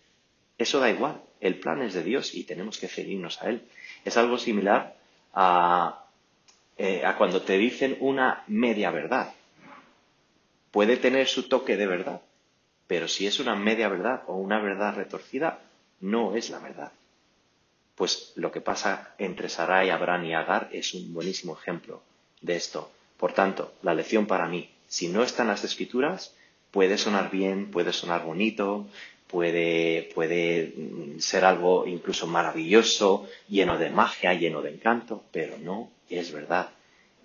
Eso 0.57 0.79
da 0.79 0.89
igual, 0.89 1.21
el 1.39 1.59
plan 1.59 1.81
es 1.81 1.93
de 1.93 2.03
Dios 2.03 2.33
y 2.33 2.43
tenemos 2.43 2.79
que 2.79 2.87
ceñirnos 2.87 3.41
a 3.41 3.49
Él. 3.49 3.61
Es 4.03 4.17
algo 4.17 4.37
similar 4.37 4.95
a, 5.33 6.05
eh, 6.77 7.05
a 7.05 7.15
cuando 7.15 7.41
te 7.43 7.57
dicen 7.57 7.97
una 7.99 8.43
media 8.47 8.89
verdad. 8.89 9.33
Puede 10.71 10.97
tener 10.97 11.27
su 11.27 11.47
toque 11.47 11.77
de 11.77 11.87
verdad, 11.87 12.21
pero 12.87 13.07
si 13.07 13.27
es 13.27 13.39
una 13.39 13.55
media 13.55 13.87
verdad 13.87 14.23
o 14.27 14.35
una 14.35 14.59
verdad 14.59 14.95
retorcida, 14.95 15.59
no 15.99 16.35
es 16.35 16.49
la 16.49 16.59
verdad. 16.59 16.91
Pues 17.99 18.31
lo 18.35 18.49
que 18.49 18.61
pasa 18.61 19.13
entre 19.17 19.49
Sarai, 19.49 19.89
Abraham 19.89 20.23
y 20.23 20.33
Agar 20.33 20.69
es 20.71 20.93
un 20.93 21.13
buenísimo 21.13 21.57
ejemplo 21.59 22.01
de 22.39 22.55
esto. 22.55 22.89
Por 23.17 23.33
tanto, 23.33 23.73
la 23.81 23.93
lección 23.93 24.25
para 24.25 24.47
mí, 24.47 24.69
si 24.87 25.09
no 25.09 25.21
están 25.21 25.47
las 25.47 25.65
escrituras, 25.65 26.33
puede 26.71 26.97
sonar 26.97 27.29
bien, 27.29 27.71
puede 27.71 27.91
sonar 27.91 28.23
bonito, 28.23 28.87
puede, 29.27 30.09
puede 30.15 30.73
mm, 30.77 31.19
ser 31.19 31.43
algo 31.43 31.85
incluso 31.87 32.25
maravilloso, 32.25 33.27
lleno 33.49 33.77
de 33.77 33.89
magia, 33.89 34.33
lleno 34.33 34.61
de 34.61 34.69
encanto, 34.75 35.25
pero 35.33 35.57
no 35.57 35.91
es 36.09 36.31
verdad. 36.31 36.69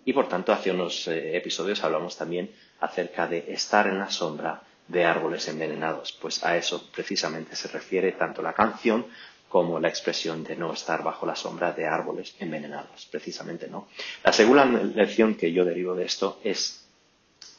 Y 0.04 0.12
por 0.12 0.28
tanto, 0.28 0.52
hace 0.52 0.72
unos 0.72 1.06
eh, 1.06 1.36
episodios 1.36 1.84
hablamos 1.84 2.16
también 2.16 2.50
acerca 2.80 3.28
de 3.28 3.44
estar 3.46 3.86
en 3.86 4.00
la 4.00 4.10
sombra 4.10 4.64
de 4.88 5.04
árboles 5.04 5.46
envenenados. 5.46 6.10
Pues 6.20 6.42
a 6.42 6.56
eso 6.56 6.90
precisamente 6.92 7.54
se 7.54 7.68
refiere 7.68 8.10
tanto 8.10 8.42
la 8.42 8.54
canción 8.54 9.06
como 9.54 9.78
la 9.78 9.86
expresión 9.86 10.42
de 10.42 10.56
no 10.56 10.72
estar 10.72 11.04
bajo 11.04 11.26
la 11.26 11.36
sombra 11.36 11.70
de 11.70 11.86
árboles 11.86 12.34
envenenados, 12.40 13.06
precisamente 13.08 13.68
no. 13.68 13.86
La 14.24 14.32
segunda 14.32 14.64
lección 14.64 15.36
que 15.36 15.52
yo 15.52 15.64
derivo 15.64 15.94
de 15.94 16.06
esto 16.06 16.40
es, 16.42 16.84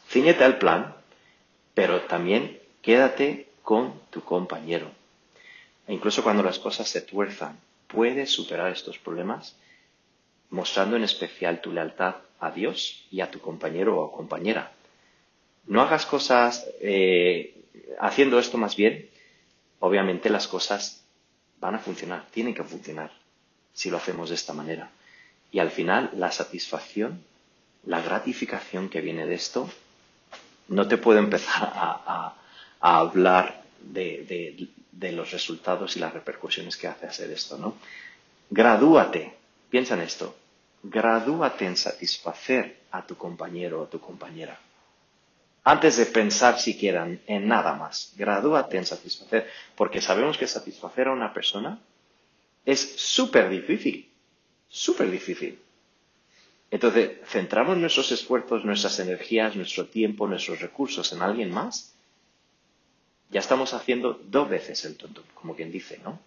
ciñete 0.10 0.44
al 0.44 0.58
plan, 0.58 0.94
pero 1.74 2.02
también 2.02 2.60
quédate 2.82 3.48
con 3.64 3.94
tu 4.10 4.26
compañero. 4.26 4.92
E 5.88 5.94
incluso 5.94 6.22
cuando 6.22 6.44
las 6.44 6.60
cosas 6.60 6.90
se 6.90 7.00
tuerzan, 7.00 7.58
puedes 7.88 8.30
superar 8.30 8.74
estos 8.74 8.98
problemas 8.98 9.56
mostrando 10.50 10.98
en 10.98 11.06
especial 11.06 11.62
tu 11.62 11.72
lealtad 11.72 12.16
a 12.42 12.52
Dios 12.52 13.06
y 13.10 13.22
a 13.22 13.32
tu 13.32 13.40
compañero 13.40 14.02
o 14.02 14.12
compañera. 14.12 14.74
No 15.66 15.80
hagas 15.82 16.06
cosas 16.06 16.68
eh, 16.82 17.56
haciendo 18.02 18.38
esto 18.38 18.58
más 18.58 18.76
bien, 18.76 19.10
obviamente 19.80 20.30
las 20.30 20.50
cosas 20.50 21.05
van 21.60 21.76
a 21.76 21.80
funcionar, 21.80 22.26
tienen 22.32 22.54
que 22.54 22.64
funcionar 22.64 23.12
si 23.74 23.90
lo 23.90 23.98
hacemos 23.98 24.30
de 24.30 24.36
esta 24.36 24.54
manera. 24.54 24.90
Y 25.52 25.60
al 25.60 25.72
final 25.72 26.12
la 26.16 26.32
satisfacción, 26.32 27.24
la 27.86 28.02
gratificación 28.02 28.90
que 28.90 29.02
viene 29.02 29.26
de 29.26 29.36
esto, 29.36 29.70
no 30.68 30.88
te 30.88 30.98
puedo 30.98 31.20
empezar 31.20 31.72
a, 31.76 32.36
hablar 32.80 33.64
de, 33.80 34.70
de, 34.92 35.12
los 35.12 35.32
resultados 35.32 35.96
y 35.98 36.00
las 36.00 36.14
repercusiones 36.14 36.78
que 36.78 36.88
hace 36.88 37.08
hacer 37.08 37.32
esto, 37.32 37.58
¿no? 37.58 37.76
Gradúate, 38.50 39.34
piensa 39.70 39.96
en 39.96 40.02
esto, 40.02 40.36
gradúate 40.84 41.66
en 41.66 41.78
satisfacer 41.78 42.82
a 42.92 43.06
tu 43.06 43.18
compañero 43.18 43.82
o 43.82 43.88
tu 43.88 44.00
compañera 44.00 44.60
antes 45.66 45.98
de 45.98 46.06
pensar 46.06 46.60
siquiera 46.60 47.08
en 47.26 47.48
nada 47.48 47.74
más. 47.74 48.14
Gradúate 48.16 48.78
en 48.78 48.86
satisfacer, 48.86 49.50
porque 49.76 50.00
sabemos 50.00 50.38
que 50.38 50.48
satisfacer 50.48 51.08
a 51.08 51.12
una 51.12 51.34
persona 51.34 51.80
es 52.66 52.96
súper 52.98 53.50
difícil, 53.50 54.08
súper 54.70 55.10
difícil. 55.10 55.60
Entonces, 56.70 57.18
centramos 57.26 57.78
nuestros 57.78 58.12
esfuerzos, 58.12 58.64
nuestras 58.64 59.00
energías, 59.00 59.56
nuestro 59.56 59.88
tiempo, 59.88 60.28
nuestros 60.28 60.62
recursos 60.62 61.12
en 61.14 61.24
alguien 61.24 61.52
más, 61.52 61.96
ya 63.32 63.40
estamos 63.40 63.74
haciendo 63.74 64.20
dos 64.24 64.48
veces 64.48 64.86
el 64.86 64.98
tonto, 64.98 65.24
como 65.34 65.56
quien 65.56 65.72
dice, 65.72 66.00
¿no? 66.04 66.20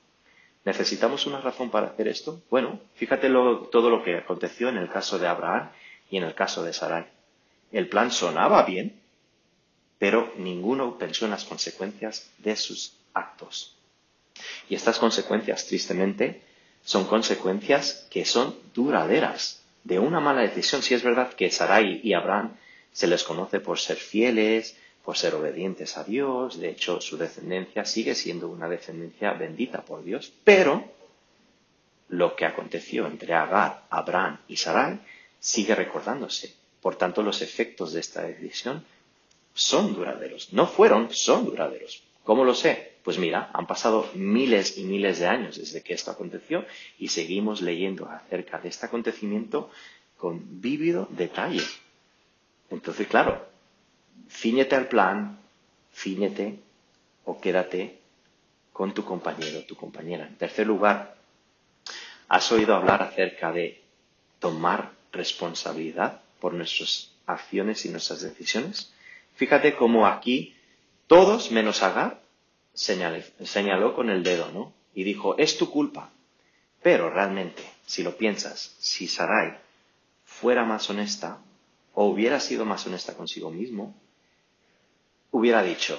¿Necesitamos 0.64 1.26
una 1.26 1.40
razón 1.40 1.70
para 1.70 1.88
hacer 1.88 2.08
esto? 2.08 2.42
Bueno, 2.50 2.80
fíjate 2.96 3.28
todo 3.28 3.88
lo 3.88 4.02
que 4.02 4.16
aconteció 4.16 4.68
en 4.68 4.78
el 4.78 4.88
caso 4.88 5.18
de 5.18 5.28
Abraham 5.28 5.70
y 6.10 6.16
en 6.16 6.24
el 6.24 6.34
caso 6.34 6.64
de 6.64 6.72
Sarai. 6.72 7.06
El 7.70 7.88
plan 7.88 8.10
sonaba 8.10 8.64
bien, 8.64 9.00
pero 9.98 10.32
ninguno 10.36 10.98
pensó 10.98 11.24
en 11.24 11.32
las 11.32 11.44
consecuencias 11.44 12.30
de 12.38 12.56
sus 12.56 12.92
actos. 13.14 13.74
Y 14.68 14.74
estas 14.74 14.98
consecuencias, 14.98 15.66
tristemente, 15.66 16.42
son 16.82 17.06
consecuencias 17.06 18.06
que 18.10 18.24
son 18.24 18.56
duraderas 18.74 19.62
de 19.84 19.98
una 19.98 20.20
mala 20.20 20.42
decisión. 20.42 20.82
Si 20.82 20.94
es 20.94 21.02
verdad 21.02 21.32
que 21.32 21.50
Sarai 21.50 22.00
y 22.02 22.14
Abraham 22.14 22.56
se 22.92 23.06
les 23.06 23.24
conoce 23.24 23.60
por 23.60 23.78
ser 23.78 23.96
fieles, 23.96 24.76
por 25.04 25.16
ser 25.16 25.34
obedientes 25.34 25.96
a 25.96 26.04
Dios, 26.04 26.60
de 26.60 26.70
hecho 26.70 27.00
su 27.00 27.16
descendencia 27.16 27.84
sigue 27.84 28.14
siendo 28.14 28.48
una 28.48 28.68
descendencia 28.68 29.32
bendita 29.32 29.82
por 29.82 30.04
Dios, 30.04 30.32
pero 30.44 30.84
lo 32.08 32.36
que 32.36 32.44
aconteció 32.44 33.06
entre 33.06 33.34
Agar, 33.34 33.84
Abraham 33.90 34.40
y 34.48 34.56
Sarai 34.56 35.00
sigue 35.40 35.74
recordándose. 35.74 36.54
Por 36.80 36.96
tanto, 36.96 37.22
los 37.22 37.42
efectos 37.42 37.92
de 37.92 38.00
esta 38.00 38.22
decisión 38.22 38.84
son 39.58 39.92
duraderos. 39.92 40.52
No 40.52 40.68
fueron, 40.68 41.12
son 41.12 41.44
duraderos. 41.44 42.04
¿Cómo 42.22 42.44
lo 42.44 42.54
sé? 42.54 42.92
Pues 43.02 43.18
mira, 43.18 43.50
han 43.52 43.66
pasado 43.66 44.08
miles 44.14 44.78
y 44.78 44.84
miles 44.84 45.18
de 45.18 45.26
años 45.26 45.58
desde 45.58 45.82
que 45.82 45.94
esto 45.94 46.12
aconteció 46.12 46.64
y 46.96 47.08
seguimos 47.08 47.60
leyendo 47.60 48.08
acerca 48.08 48.58
de 48.60 48.68
este 48.68 48.86
acontecimiento 48.86 49.70
con 50.16 50.60
vívido 50.60 51.08
detalle. 51.10 51.62
Entonces, 52.70 53.08
claro, 53.08 53.48
ciñete 54.30 54.76
al 54.76 54.86
plan, 54.86 55.40
ciñete 55.92 56.60
o 57.24 57.40
quédate 57.40 57.98
con 58.72 58.94
tu 58.94 59.04
compañero, 59.04 59.64
tu 59.64 59.74
compañera. 59.74 60.28
En 60.28 60.36
tercer 60.36 60.68
lugar, 60.68 61.16
¿has 62.28 62.52
oído 62.52 62.76
hablar 62.76 63.02
acerca 63.02 63.50
de 63.50 63.82
tomar 64.38 64.92
responsabilidad 65.10 66.20
por 66.38 66.54
nuestras 66.54 67.10
acciones 67.26 67.84
y 67.86 67.88
nuestras 67.88 68.20
decisiones? 68.20 68.92
Fíjate 69.38 69.76
cómo 69.76 70.08
aquí 70.08 70.56
todos 71.06 71.52
menos 71.52 71.84
Agar 71.84 72.20
señaló 72.74 73.94
con 73.94 74.10
el 74.10 74.24
dedo, 74.24 74.50
¿no? 74.50 74.72
Y 74.94 75.04
dijo, 75.04 75.38
es 75.38 75.56
tu 75.56 75.70
culpa. 75.70 76.10
Pero 76.82 77.08
realmente, 77.08 77.62
si 77.86 78.02
lo 78.02 78.16
piensas, 78.16 78.74
si 78.80 79.06
Sarai 79.06 79.56
fuera 80.24 80.64
más 80.64 80.90
honesta, 80.90 81.38
o 81.94 82.06
hubiera 82.06 82.40
sido 82.40 82.64
más 82.64 82.84
honesta 82.88 83.16
consigo 83.16 83.52
mismo, 83.52 83.94
hubiera 85.30 85.62
dicho, 85.62 85.96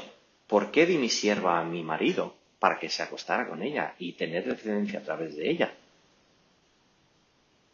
¿por 0.47 0.71
qué 0.71 0.85
di 0.85 0.97
mi 0.97 1.07
sierva 1.09 1.61
a 1.61 1.63
mi 1.63 1.81
marido 1.81 2.35
para 2.59 2.77
que 2.77 2.89
se 2.89 3.03
acostara 3.03 3.47
con 3.47 3.63
ella 3.63 3.95
y 3.99 4.13
tener 4.13 4.43
descendencia 4.43 4.99
a 4.99 5.03
través 5.03 5.37
de 5.37 5.49
ella? 5.49 5.73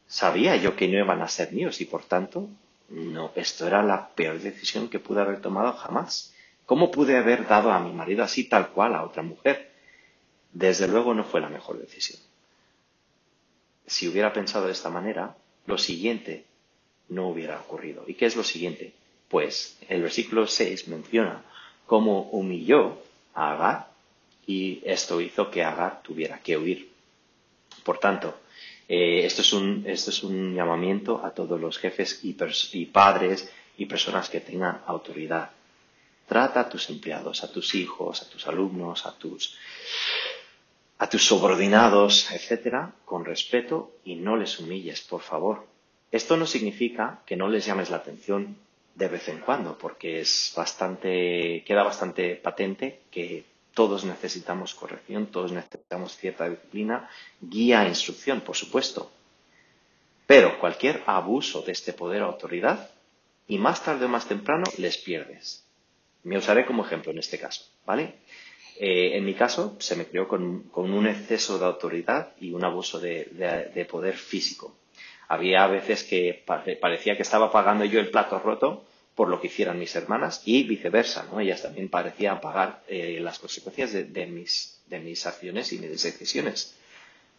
Sabía 0.05 0.57
yo 0.57 0.75
que 0.75 0.87
no 0.87 0.99
iban 0.99 1.23
a 1.23 1.27
ser 1.27 1.51
míos 1.53 1.81
y 1.81 1.85
por 1.85 2.03
tanto 2.03 2.49
no, 2.89 3.31
esto 3.35 3.65
era 3.65 3.81
la 3.83 4.09
peor 4.09 4.39
decisión 4.39 4.89
que 4.89 4.99
pude 4.99 5.21
haber 5.21 5.41
tomado 5.41 5.73
jamás. 5.73 6.33
¿Cómo 6.65 6.91
pude 6.91 7.17
haber 7.17 7.47
dado 7.47 7.71
a 7.71 7.79
mi 7.79 7.91
marido 7.91 8.23
así 8.23 8.45
tal 8.45 8.69
cual 8.69 8.95
a 8.95 9.03
otra 9.03 9.23
mujer? 9.23 9.71
Desde 10.51 10.87
luego 10.87 11.13
no 11.13 11.23
fue 11.23 11.41
la 11.41 11.49
mejor 11.49 11.79
decisión. 11.79 12.19
Si 13.85 14.07
hubiera 14.07 14.33
pensado 14.33 14.65
de 14.65 14.71
esta 14.71 14.89
manera, 14.89 15.35
lo 15.65 15.77
siguiente 15.77 16.45
no 17.09 17.27
hubiera 17.27 17.59
ocurrido. 17.59 18.03
¿Y 18.07 18.15
qué 18.15 18.25
es 18.25 18.35
lo 18.35 18.43
siguiente? 18.43 18.93
Pues 19.29 19.77
el 19.87 20.01
versículo 20.01 20.47
6 20.47 20.87
menciona 20.87 21.43
cómo 21.85 22.29
humilló 22.31 22.97
a 23.33 23.53
Agar 23.53 23.87
y 24.47 24.81
esto 24.85 25.21
hizo 25.21 25.51
que 25.51 25.63
Agar 25.63 26.01
tuviera 26.01 26.39
que 26.39 26.57
huir. 26.57 26.91
Por 27.83 27.99
tanto, 27.99 28.39
eh, 28.87 29.25
esto, 29.25 29.41
es 29.41 29.53
un, 29.53 29.83
esto 29.87 30.11
es 30.11 30.23
un 30.23 30.53
llamamiento 30.53 31.23
a 31.25 31.31
todos 31.31 31.59
los 31.59 31.77
jefes 31.77 32.19
y, 32.23 32.37
y 32.73 32.85
padres 32.85 33.51
y 33.77 33.85
personas 33.85 34.29
que 34.29 34.41
tengan 34.41 34.81
autoridad. 34.85 35.51
Trata 36.27 36.61
a 36.61 36.69
tus 36.69 36.89
empleados, 36.89 37.43
a 37.43 37.51
tus 37.51 37.75
hijos, 37.75 38.21
a 38.21 38.29
tus 38.29 38.47
alumnos, 38.47 39.05
a 39.05 39.11
tus, 39.17 39.57
a 40.97 41.09
tus 41.09 41.23
subordinados, 41.25 42.31
etcétera, 42.31 42.93
con 43.05 43.25
respeto 43.25 43.91
y 44.03 44.15
no 44.15 44.35
les 44.35 44.59
humilles, 44.59 45.01
por 45.01 45.21
favor. 45.21 45.65
Esto 46.11 46.37
no 46.37 46.45
significa 46.45 47.21
que 47.25 47.35
no 47.35 47.47
les 47.47 47.65
llames 47.65 47.89
la 47.89 47.97
atención 47.97 48.57
de 48.95 49.07
vez 49.07 49.27
en 49.27 49.39
cuando, 49.39 49.77
porque 49.77 50.21
es 50.21 50.53
bastante, 50.55 51.63
queda 51.65 51.83
bastante 51.83 52.35
patente 52.35 53.01
que 53.11 53.43
todos 53.75 54.05
necesitamos 54.05 54.73
corrección, 54.73 55.27
todos 55.27 55.51
necesitamos 55.51 56.15
cierta 56.15 56.49
disciplina, 56.49 57.09
guía 57.41 57.83
e 57.83 57.89
instrucción, 57.89 58.41
por 58.41 58.55
supuesto. 58.55 59.11
Pero 60.25 60.57
cualquier 60.59 61.03
abuso 61.05 61.61
de 61.61 61.73
este 61.73 61.91
poder 61.93 62.23
o 62.23 62.27
autoridad, 62.27 62.89
y 63.47 63.59
más 63.59 63.83
tarde 63.83 64.05
o 64.05 64.09
más 64.09 64.27
temprano, 64.27 64.63
les 64.77 64.97
pierdes. 64.97 65.67
Me 66.23 66.37
usaré 66.37 66.65
como 66.65 66.85
ejemplo 66.85 67.11
en 67.11 67.19
este 67.19 67.37
caso, 67.37 67.65
¿vale? 67.85 68.15
Eh, 68.79 69.17
en 69.17 69.25
mi 69.25 69.33
caso, 69.35 69.75
se 69.79 69.95
me 69.97 70.05
creó 70.05 70.27
con, 70.27 70.71
un 70.73 71.07
exceso 71.07 71.59
de 71.59 71.65
autoridad 71.65 72.31
y 72.39 72.53
un 72.53 72.63
abuso 72.63 72.99
de, 72.99 73.87
poder 73.91 74.15
físico. 74.15 74.73
Había 75.27 75.67
veces 75.67 76.03
que 76.03 76.43
parecía 76.79 77.17
que 77.17 77.23
estaba 77.23 77.51
pagando 77.51 77.83
yo 77.83 77.99
el 77.99 78.09
plato 78.09 78.39
roto 78.39 78.85
por 79.15 79.29
lo 79.29 79.39
que 79.39 79.47
hicieran 79.47 79.79
mis 79.79 79.95
hermanas 79.95 80.41
y 80.45 80.63
viceversa, 80.63 81.25
¿no? 81.31 81.39
Ellas 81.39 81.61
también 81.61 81.87
parecían 81.87 82.41
pagar 82.41 82.83
eh, 82.87 83.19
las 83.21 83.39
consecuencias 83.39 83.93
de, 83.93 84.27
mis, 84.27 85.25
acciones 85.25 85.71
y 85.71 85.79
mis 85.79 86.03
decisiones. 86.03 86.75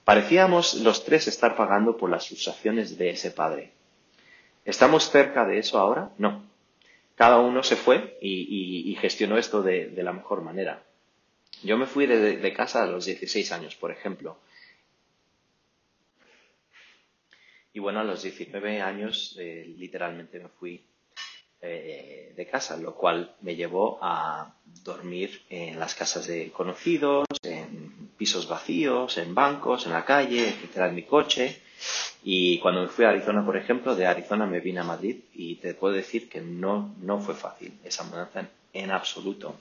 Parecíamos 0.04 0.74
los 0.74 1.04
tres 1.04 1.28
estar 1.28 1.54
pagando 1.54 1.98
por 1.98 2.08
las 2.08 2.28
frustraciones 2.28 2.96
de 2.96 3.10
ese 3.10 3.30
padre. 3.30 3.72
¿Estamos 4.64 5.10
cerca 5.10 5.44
de 5.44 5.58
eso 5.58 5.78
ahora? 5.78 6.10
No. 6.16 6.44
Cada 7.14 7.40
uno 7.40 7.62
se 7.62 7.76
fue 7.76 8.18
y, 8.22 8.96
gestionó 9.00 9.36
esto 9.36 9.62
de, 9.62 9.92
la 9.96 10.12
mejor 10.12 10.40
manera. 10.40 10.82
Yo 11.62 11.76
me 11.76 11.86
fui 11.86 12.06
de, 12.06 12.52
casa 12.54 12.82
a 12.82 12.86
los 12.86 13.04
16 13.04 13.52
años, 13.52 13.74
por 13.74 13.90
ejemplo. 13.90 14.38
Y 17.74 17.80
bueno, 17.80 18.00
a 18.00 18.04
los 18.04 18.22
19 18.22 18.80
años 18.80 19.36
eh, 19.38 19.74
literalmente 19.76 20.40
me 20.40 20.48
fui 20.48 20.82
eh, 21.62 22.32
de 22.36 22.46
casa, 22.46 22.76
lo 22.76 22.94
cual 22.94 23.34
me 23.40 23.56
llevó 23.56 23.98
a 24.02 24.54
dormir 24.84 25.42
en 25.48 25.78
las 25.78 25.94
casas 25.94 26.26
de 26.26 26.50
conocidos, 26.50 27.26
en 27.42 28.10
pisos 28.16 28.48
vacíos, 28.48 29.18
en 29.18 29.34
bancos, 29.34 29.86
en 29.86 29.92
la 29.92 30.04
calle, 30.04 30.48
etcétera, 30.48 30.88
en 30.88 30.94
mi 30.94 31.02
coche. 31.02 31.60
Y 32.22 32.58
cuando 32.58 32.82
me 32.82 32.88
fui 32.88 33.04
a 33.04 33.10
Arizona, 33.10 33.44
por 33.44 33.56
ejemplo, 33.56 33.94
de 33.94 34.06
Arizona 34.06 34.46
me 34.46 34.60
vine 34.60 34.80
a 34.80 34.84
Madrid 34.84 35.16
y 35.34 35.56
te 35.56 35.74
puedo 35.74 35.94
decir 35.94 36.28
que 36.28 36.40
no, 36.40 36.94
no 37.00 37.20
fue 37.20 37.34
fácil 37.34 37.72
esa 37.84 38.04
mudanza 38.04 38.48
en, 38.72 38.90
absoluto. 38.90 39.56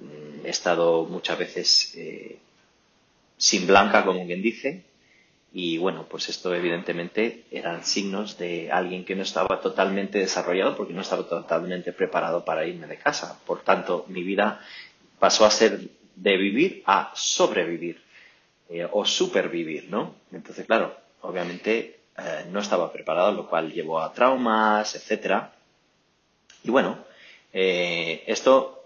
Mm, 0.00 0.44
he 0.44 0.50
estado 0.50 1.04
muchas 1.04 1.38
veces 1.38 1.94
eh, 1.96 2.38
sin 3.36 3.66
blanca, 3.66 4.04
como 4.04 4.26
quien 4.26 4.42
dice, 4.42 4.84
y 5.58 5.78
bueno, 5.78 6.04
pues 6.06 6.28
esto 6.28 6.54
evidentemente 6.54 7.46
eran 7.50 7.82
signos 7.82 8.36
de 8.36 8.70
alguien 8.70 9.06
que 9.06 9.14
no 9.14 9.22
estaba 9.22 9.58
totalmente 9.62 10.18
desarrollado 10.18 10.76
porque 10.76 10.92
no 10.92 11.00
estaba 11.00 11.26
totalmente 11.26 11.94
preparado 11.94 12.44
para 12.44 12.66
irme 12.66 12.86
de 12.86 12.98
casa. 12.98 13.40
Por 13.46 13.62
tanto, 13.62 14.04
mi 14.08 14.22
vida 14.22 14.60
pasó 15.18 15.46
a 15.46 15.50
ser 15.50 15.80
de 16.14 16.36
vivir 16.36 16.82
a 16.84 17.10
sobrevivir 17.14 18.02
eh, 18.68 18.86
o 18.92 19.06
supervivir, 19.06 19.88
¿no? 19.88 20.16
Entonces, 20.30 20.66
claro, 20.66 20.94
obviamente 21.22 22.00
eh, 22.18 22.44
no 22.50 22.60
estaba 22.60 22.92
preparado, 22.92 23.32
lo 23.32 23.48
cual 23.48 23.72
llevó 23.72 24.00
a 24.00 24.12
traumas, 24.12 24.94
etcétera. 24.94 25.54
Y 26.64 26.70
bueno, 26.70 26.98
eh, 27.54 28.24
esto 28.26 28.84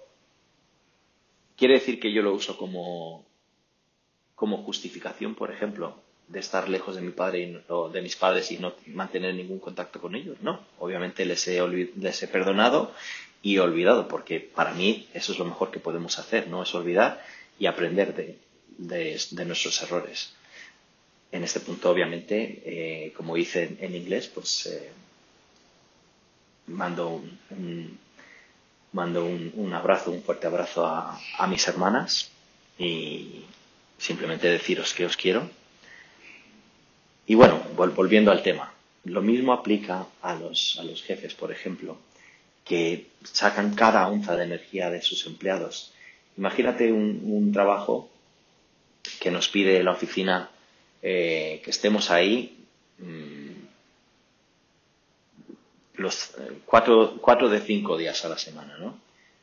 quiere 1.56 1.74
decir 1.74 1.98
que 1.98 2.12
yo 2.12 2.22
lo 2.22 2.32
uso 2.32 2.56
como, 2.56 3.26
como 4.36 4.58
justificación, 4.58 5.34
por 5.34 5.50
ejemplo, 5.50 6.08
de 6.30 6.38
estar 6.38 6.68
lejos 6.68 6.94
de 6.94 7.02
mi 7.02 7.10
padre 7.10 7.40
y, 7.40 7.92
de 7.92 8.02
mis 8.02 8.16
padres 8.16 8.50
y 8.52 8.58
no 8.58 8.74
mantener 8.86 9.34
ningún 9.34 9.58
contacto 9.58 10.00
con 10.00 10.14
ellos. 10.14 10.36
No, 10.42 10.64
obviamente 10.78 11.24
les 11.24 11.46
he, 11.48 11.60
les 11.96 12.22
he 12.22 12.28
perdonado 12.28 12.92
y 13.42 13.58
olvidado, 13.58 14.06
porque 14.06 14.38
para 14.38 14.72
mí 14.72 15.08
eso 15.12 15.32
es 15.32 15.38
lo 15.38 15.44
mejor 15.44 15.70
que 15.70 15.80
podemos 15.80 16.18
hacer, 16.18 16.46
¿no? 16.48 16.62
Es 16.62 16.74
olvidar 16.74 17.24
y 17.58 17.66
aprender 17.66 18.14
de, 18.14 18.38
de, 18.78 19.44
nuestros 19.44 19.82
errores. 19.82 20.32
En 21.32 21.42
este 21.42 21.60
punto, 21.60 21.90
obviamente, 21.90 22.62
eh, 22.64 23.12
como 23.12 23.36
hice 23.36 23.76
en, 23.80 23.94
inglés, 23.96 24.28
pues 24.28 24.66
eh, 24.66 24.92
mando, 26.68 27.08
un, 27.08 27.98
mando 28.92 29.24
un, 29.24 29.52
un, 29.56 29.72
abrazo, 29.74 30.12
un 30.12 30.22
fuerte 30.22 30.46
abrazo 30.46 30.86
a 30.86 31.46
mis 31.48 31.66
hermanas 31.66 32.30
y 32.78 33.44
simplemente 33.98 34.48
deciros 34.48 34.94
que 34.94 35.06
os 35.06 35.16
quiero 35.16 35.59
y 37.30 37.36
bueno, 37.36 37.62
volviendo 37.76 38.32
al 38.32 38.42
tema, 38.42 38.74
lo 39.04 39.22
mismo 39.22 39.52
aplica 39.52 40.04
a 40.20 40.34
los, 40.34 40.76
a 40.80 40.82
los 40.82 41.00
jefes, 41.00 41.32
por 41.32 41.52
ejemplo, 41.52 41.96
que 42.64 43.06
sacan 43.22 43.76
cada 43.76 44.08
onza 44.08 44.34
de 44.36 44.42
energía 44.42 44.90
de 44.90 45.00
sus 45.00 45.24
empleados. 45.26 45.92
Imagínate 46.36 46.90
un, 46.90 47.52
trabajo 47.52 48.10
que 49.20 49.30
nos 49.30 49.48
pide 49.48 49.80
la 49.84 49.92
oficina 49.92 50.50
eh, 51.02 51.62
que 51.64 51.70
estemos 51.70 52.10
ahí 52.10 52.66
mm, 52.98 53.50
los 55.98 56.30
eh, 56.30 56.58
cuatro, 56.66 57.16
cuatro, 57.20 57.48
de 57.48 57.60
cinco 57.60 57.96
días 57.96 58.24
a 58.24 58.28
la 58.28 58.38
semana, 58.38 58.76
¿no? 58.76 58.98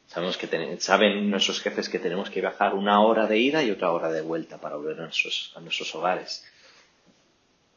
Sabemos 0.07 0.35
que 0.37 0.77
saben 0.81 1.29
nuestros 1.29 1.61
jefes 1.61 1.87
que 1.87 1.99
tenemos 1.99 2.29
que 2.29 2.41
viajar 2.41 2.73
una 2.73 2.99
hora 2.99 3.27
de 3.27 3.37
ida 3.39 3.63
y 3.63 3.71
otra 3.71 3.93
hora 3.93 4.11
de 4.11 4.19
vuelta 4.19 4.57
para 4.57 4.75
volver 4.75 4.99
a 4.99 5.03
nuestros 5.61 5.95
hogares. 5.95 6.43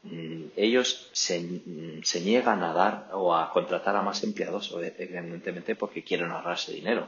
Mm, 0.03 0.45
ellos 0.55 1.11
mm, 1.29 2.01
se, 2.03 2.21
niegan 2.21 2.63
a 2.63 2.73
dar 2.73 3.09
o 3.13 3.35
a 3.35 3.51
contratar 3.51 3.95
a 3.95 4.01
más 4.01 4.23
empleados, 4.23 4.73
evidentemente 4.97 5.75
porque 5.75 6.03
quieren 6.03 6.31
ahorrarse 6.31 6.73
dinero. 6.73 7.07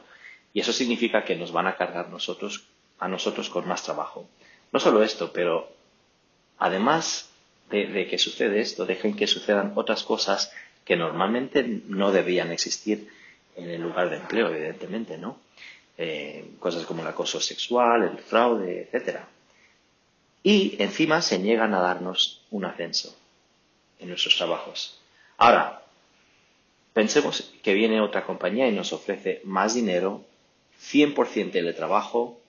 Y 0.53 0.60
eso 0.60 0.73
significa 0.73 1.25
que 1.25 1.36
nos 1.36 1.51
van 1.51 1.67
a 1.67 1.75
cargar 1.75 2.10
nosotros, 2.10 2.65
a 2.99 3.08
nosotros 3.08 3.49
con 3.49 3.67
más 3.67 3.84
trabajo. 3.84 4.27
No 4.71 4.79
solo 4.79 5.03
esto, 5.03 5.34
pero 5.34 5.69
además 6.60 7.29
de, 7.71 8.08
que 8.08 8.17
sucede 8.19 8.62
esto, 8.62 8.86
dejen 8.86 9.15
que 9.15 9.25
sucedan 9.27 9.73
otras 9.75 10.03
cosas 10.03 10.51
que 10.86 10.95
normalmente 10.95 11.63
no 11.88 12.12
debían 12.12 12.51
existir 12.51 13.10
en 13.56 13.69
el 13.69 13.82
lugar 13.82 14.10
de 14.10 14.17
empleo, 14.17 14.49
evidentemente, 14.49 15.17
¿no? 15.17 15.39
Eh, 15.97 16.51
cosas 16.60 16.86
como 16.86 17.01
el 17.01 17.08
acoso 17.08 17.39
sexual, 17.39 18.03
el 18.03 18.17
fraude, 18.17 18.84
etcétera 18.84 19.27
y 20.43 20.75
encima 20.79 21.21
se 21.21 21.39
niegan 21.39 21.73
a 21.73 21.79
darnos 21.79 22.41
un 22.51 22.65
ascenso 22.65 23.15
en 23.99 24.10
nuestros 24.10 24.36
trabajos. 24.36 24.99
Ahora, 25.38 25.84
pensemos 26.93 27.53
que 27.63 27.73
viene 27.73 28.01
otra 28.01 28.25
compañía 28.25 28.67
y 28.67 28.73
nos 28.73 28.91
ofrece 28.91 29.41
más 29.45 29.73
dinero, 29.73 30.25
100% 30.91 31.51
de 31.51 31.73
trabajo 31.73 32.39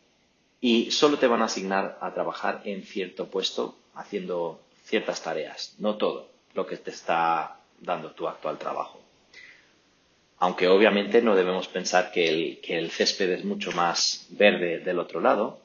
y 0.60 0.90
solo 0.90 1.18
te 1.18 1.28
van 1.28 1.42
a 1.42 1.46
asignar 1.46 1.98
a 2.00 2.12
trabajar 2.12 2.62
en 2.64 2.82
cierto 2.82 3.26
puesto 3.28 3.76
haciendo 3.94 4.60
ciertas 4.84 5.22
tareas, 5.22 5.74
no 5.78 5.96
todo 5.96 6.28
lo 6.54 6.66
que 6.66 6.76
te 6.76 6.90
está 6.90 7.60
dando 7.80 8.10
tu 8.10 8.26
actual 8.26 8.58
trabajo. 8.58 9.00
Aunque 10.38 10.68
obviamente 10.68 11.22
no 11.22 11.36
debemos 11.36 11.68
pensar 11.68 12.10
que 12.10 12.28
el, 12.28 12.60
que 12.60 12.76
el 12.76 12.90
césped 12.90 13.30
es 13.30 13.44
mucho 13.44 13.72
más 13.72 14.26
verde 14.30 14.80
del 14.80 14.98
otro 14.98 15.20
lado, 15.20 15.60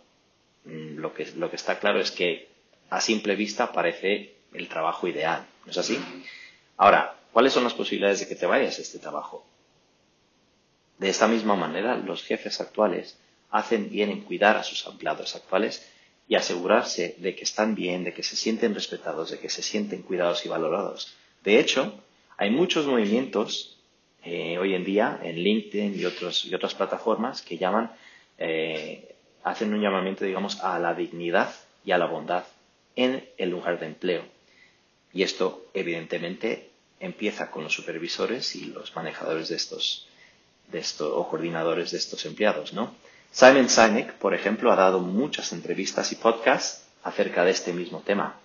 lo 0.69 1.13
que, 1.13 1.25
lo 1.35 1.49
que 1.49 1.55
está 1.55 1.79
claro 1.79 1.99
es 1.99 2.11
que 2.11 2.49
a 2.89 3.01
simple 3.01 3.35
vista 3.35 3.71
parece 3.71 4.35
el 4.53 4.67
trabajo 4.67 5.07
ideal, 5.07 5.45
¿no 5.65 5.71
es 5.71 5.77
así? 5.77 5.99
Ahora, 6.77 7.15
¿cuáles 7.31 7.53
son 7.53 7.63
las 7.63 7.73
posibilidades 7.73 8.19
de 8.21 8.27
que 8.27 8.35
te 8.35 8.45
vayas 8.45 8.79
a 8.79 8.81
este 8.81 8.99
trabajo? 8.99 9.45
De 10.97 11.09
esta 11.09 11.27
misma 11.27 11.55
manera, 11.55 11.95
los 11.97 12.23
jefes 12.23 12.59
actuales 12.59 13.17
hacen 13.51 13.89
bien 13.89 14.09
en 14.09 14.21
cuidar 14.21 14.57
a 14.57 14.63
sus 14.63 14.85
empleados 14.85 15.35
actuales 15.35 15.89
y 16.27 16.35
asegurarse 16.35 17.15
de 17.17 17.35
que 17.35 17.43
están 17.43 17.73
bien, 17.73 18.03
de 18.03 18.13
que 18.13 18.23
se 18.23 18.35
sienten 18.35 18.75
respetados, 18.75 19.31
de 19.31 19.39
que 19.39 19.49
se 19.49 19.63
sienten 19.63 20.03
cuidados 20.03 20.45
y 20.45 20.49
valorados. 20.49 21.15
De 21.43 21.59
hecho, 21.59 21.99
hay 22.37 22.51
muchos 22.51 22.85
movimientos 22.85 23.77
eh, 24.23 24.57
hoy 24.57 24.75
en 24.75 24.83
día 24.83 25.19
en 25.23 25.37
LinkedIn 25.37 25.99
y, 25.99 26.05
otros, 26.05 26.45
y 26.45 26.53
otras 26.53 26.75
plataformas 26.75 27.41
que 27.41 27.57
llaman 27.57 27.91
eh, 28.37 29.15
hacen 29.43 29.73
un 29.73 29.81
llamamiento, 29.81 30.25
digamos, 30.25 30.59
a 30.61 30.79
la 30.79 30.93
dignidad 30.93 31.53
y 31.85 31.91
a 31.91 31.97
la 31.97 32.05
bondad 32.05 32.43
en 32.95 33.27
el 33.37 33.49
lugar 33.49 33.79
de 33.79 33.87
empleo. 33.87 34.23
Y 35.13 35.23
esto, 35.23 35.65
evidentemente, 35.73 36.69
empieza 36.99 37.49
con 37.49 37.63
los 37.63 37.73
supervisores 37.73 38.55
y 38.55 38.65
los 38.65 38.95
manejadores 38.95 39.49
de 39.49 39.55
estos, 39.55 40.07
de 40.71 40.79
estos 40.79 41.11
o 41.13 41.27
coordinadores 41.27 41.91
de 41.91 41.97
estos 41.97 42.25
empleados, 42.25 42.73
¿no? 42.73 42.93
Simon 43.31 43.69
Sinek, 43.69 44.13
por 44.13 44.33
ejemplo, 44.33 44.71
ha 44.71 44.75
dado 44.75 44.99
muchas 44.99 45.53
entrevistas 45.53 46.11
y 46.11 46.15
podcasts 46.15 46.87
acerca 47.03 47.45
de 47.45 47.51
este 47.51 47.73
mismo 47.73 48.01
tema. 48.01 48.39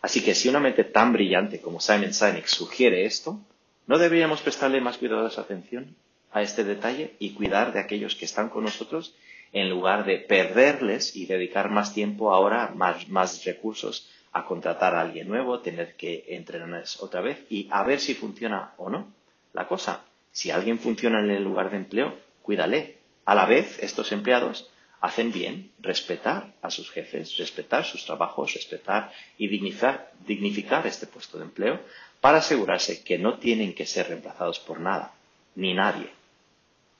Así 0.00 0.22
que 0.22 0.34
si 0.34 0.48
una 0.48 0.58
mente 0.58 0.84
tan 0.84 1.12
brillante 1.12 1.60
como 1.60 1.80
Simon 1.80 2.12
Sinek 2.12 2.46
sugiere 2.46 3.04
esto, 3.04 3.38
¿no 3.86 3.98
deberíamos 3.98 4.40
prestarle 4.40 4.80
más 4.80 4.98
cuidadosa 4.98 5.42
atención 5.42 5.94
a 6.32 6.42
este 6.42 6.64
detalle 6.64 7.14
y 7.18 7.34
cuidar 7.34 7.72
de 7.72 7.80
aquellos 7.80 8.16
que 8.16 8.24
están 8.24 8.48
con 8.48 8.64
nosotros 8.64 9.14
en 9.52 9.68
lugar 9.70 10.04
de 10.04 10.18
perderles 10.18 11.14
y 11.14 11.26
dedicar 11.26 11.70
más 11.70 11.94
tiempo 11.94 12.32
ahora, 12.32 12.72
más, 12.74 13.08
más 13.08 13.44
recursos 13.44 14.08
a 14.32 14.44
contratar 14.46 14.94
a 14.94 15.02
alguien 15.02 15.28
nuevo, 15.28 15.60
tener 15.60 15.94
que 15.94 16.24
entrenarles 16.28 17.00
otra 17.02 17.20
vez 17.20 17.44
y 17.50 17.68
a 17.70 17.82
ver 17.84 18.00
si 18.00 18.14
funciona 18.14 18.72
o 18.78 18.88
no 18.88 19.06
la 19.52 19.68
cosa. 19.68 20.04
Si 20.30 20.50
alguien 20.50 20.78
funciona 20.78 21.20
en 21.20 21.30
el 21.30 21.44
lugar 21.44 21.70
de 21.70 21.76
empleo, 21.76 22.14
cuídale. 22.42 22.98
A 23.24 23.34
la 23.34 23.44
vez, 23.44 23.78
estos 23.80 24.10
empleados 24.10 24.68
hacen 25.00 25.32
bien 25.32 25.72
respetar 25.80 26.54
a 26.62 26.70
sus 26.70 26.90
jefes, 26.90 27.36
respetar 27.36 27.84
sus 27.84 28.04
trabajos, 28.06 28.54
respetar 28.54 29.12
y 29.36 29.48
dignificar, 29.48 30.12
dignificar 30.26 30.86
este 30.86 31.06
puesto 31.06 31.38
de 31.38 31.44
empleo 31.44 31.80
para 32.20 32.38
asegurarse 32.38 33.02
que 33.02 33.18
no 33.18 33.38
tienen 33.38 33.74
que 33.74 33.84
ser 33.84 34.08
reemplazados 34.08 34.60
por 34.60 34.80
nada, 34.80 35.12
ni 35.56 35.74
nadie. 35.74 36.08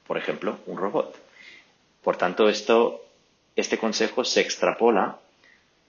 Por 0.07 0.19
ejemplo, 0.19 0.59
un 0.67 0.77
robot. 0.77 1.22
Por 2.03 2.17
tanto, 2.17 2.49
este 2.49 3.79
consejo 3.79 4.25
se 4.25 4.41
extrapola 4.41 5.19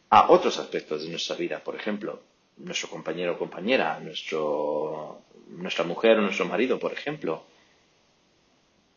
a 0.09 0.31
otros 0.31 0.59
aspectos 0.59 1.03
de 1.03 1.09
nuestra 1.09 1.35
vida. 1.35 1.59
Por 1.59 1.75
ejemplo, 1.75 2.19
nuestro 2.57 2.89
compañero 2.89 3.33
o 3.33 3.37
compañera, 3.37 3.99
nuestro, 3.99 5.21
nuestra 5.49 5.83
mujer 5.83 6.19
o 6.19 6.21
nuestro 6.21 6.45
marido, 6.45 6.79
por 6.79 6.93
ejemplo. 6.93 7.43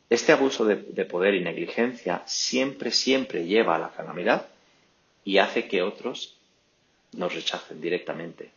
Este 0.08 0.30
abuso 0.30 0.64
de 0.64 1.04
poder 1.04 1.34
y 1.34 1.40
negligencia 1.40 2.22
siempre, 2.26 2.92
siempre 2.92 3.44
lleva 3.44 3.74
a 3.74 3.78
la 3.78 3.90
calamidad 3.90 4.46
y 5.24 5.38
hace 5.38 5.66
que 5.66 5.82
otros 5.82 6.36
nos 7.12 7.34
rechacen 7.34 7.80
directamente, 7.80 8.52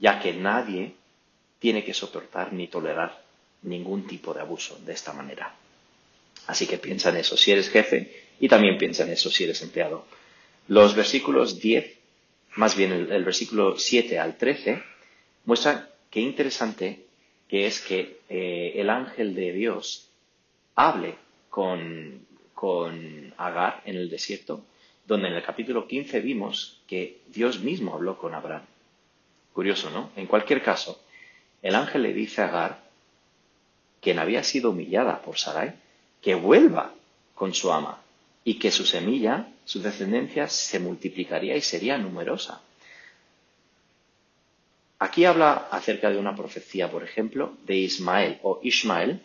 ya 0.00 0.18
que 0.18 0.32
nadie 0.32 0.94
tiene 1.60 1.84
que 1.84 1.94
soportar 1.94 2.52
ni 2.52 2.66
tolerar 2.66 3.22
ningún 3.62 4.06
tipo 4.06 4.34
de 4.34 4.40
abuso 4.40 4.76
de 4.84 4.92
esta 4.92 5.12
manera. 5.12 5.54
Así 6.50 6.66
que 6.66 6.78
piensa 6.78 7.10
en 7.10 7.18
eso 7.18 7.36
si 7.36 7.52
eres 7.52 7.70
jefe 7.70 8.12
y 8.40 8.48
también 8.48 8.76
piensa 8.76 9.04
en 9.04 9.10
eso 9.10 9.30
si 9.30 9.44
eres 9.44 9.62
empleado. 9.62 10.04
Los 10.66 10.96
versículos 10.96 11.60
10, 11.60 11.96
más 12.56 12.76
bien 12.76 12.90
el, 12.90 13.24
versículo 13.24 13.78
7 13.78 14.18
al 14.18 14.36
13, 14.36 14.82
muestran 15.44 15.88
qué 16.10 16.18
interesante 16.18 17.04
que 17.46 17.66
es 17.68 17.80
que 17.80 18.18
eh, 18.28 18.72
el 18.74 18.90
ángel 18.90 19.36
de 19.36 19.52
Dios 19.52 20.10
hable 20.74 21.14
con, 21.50 22.26
con 22.52 23.32
Agar 23.36 23.82
en 23.84 23.94
el 23.94 24.10
desierto, 24.10 24.64
donde 25.06 25.28
en 25.28 25.34
el 25.34 25.44
capítulo 25.44 25.86
15 25.86 26.18
vimos 26.18 26.80
que 26.88 27.20
Dios 27.28 27.60
mismo 27.60 27.94
habló 27.94 28.18
con 28.18 28.34
Abraham. 28.34 28.66
Curioso, 29.52 29.88
¿no? 29.90 30.10
En 30.16 30.26
cualquier 30.26 30.64
caso, 30.64 31.00
el 31.62 31.76
ángel 31.76 32.02
le 32.02 32.12
dice 32.12 32.42
a 32.42 32.48
Agar, 32.48 32.90
quien 34.00 34.18
había 34.18 34.42
sido 34.42 34.70
humillada 34.70 35.22
por 35.22 35.38
Sarai, 35.38 35.74
que 36.20 36.34
vuelva 36.34 36.92
con 37.34 37.54
su 37.54 37.72
ama 37.72 38.00
y 38.44 38.58
que 38.58 38.70
su 38.70 38.84
semilla, 38.84 39.48
su 39.64 39.80
descendencia, 39.80 40.48
se 40.48 40.78
multiplicaría 40.78 41.56
y 41.56 41.60
sería 41.60 41.98
numerosa. 41.98 42.60
Aquí 44.98 45.24
habla 45.24 45.68
acerca 45.70 46.10
de 46.10 46.18
una 46.18 46.36
profecía, 46.36 46.90
por 46.90 47.02
ejemplo, 47.02 47.54
de 47.64 47.76
Ismael 47.76 48.38
o 48.42 48.60
Ismael 48.62 49.20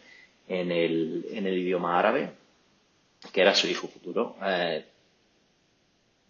en 0.48 0.72
el, 0.72 1.26
idioma 1.32 2.00
árabe, 2.00 2.32
que 3.34 3.42
era 3.42 3.54
su 3.54 3.68
hijo 3.68 3.88
futuro, 3.88 4.38
eh, 4.46 4.86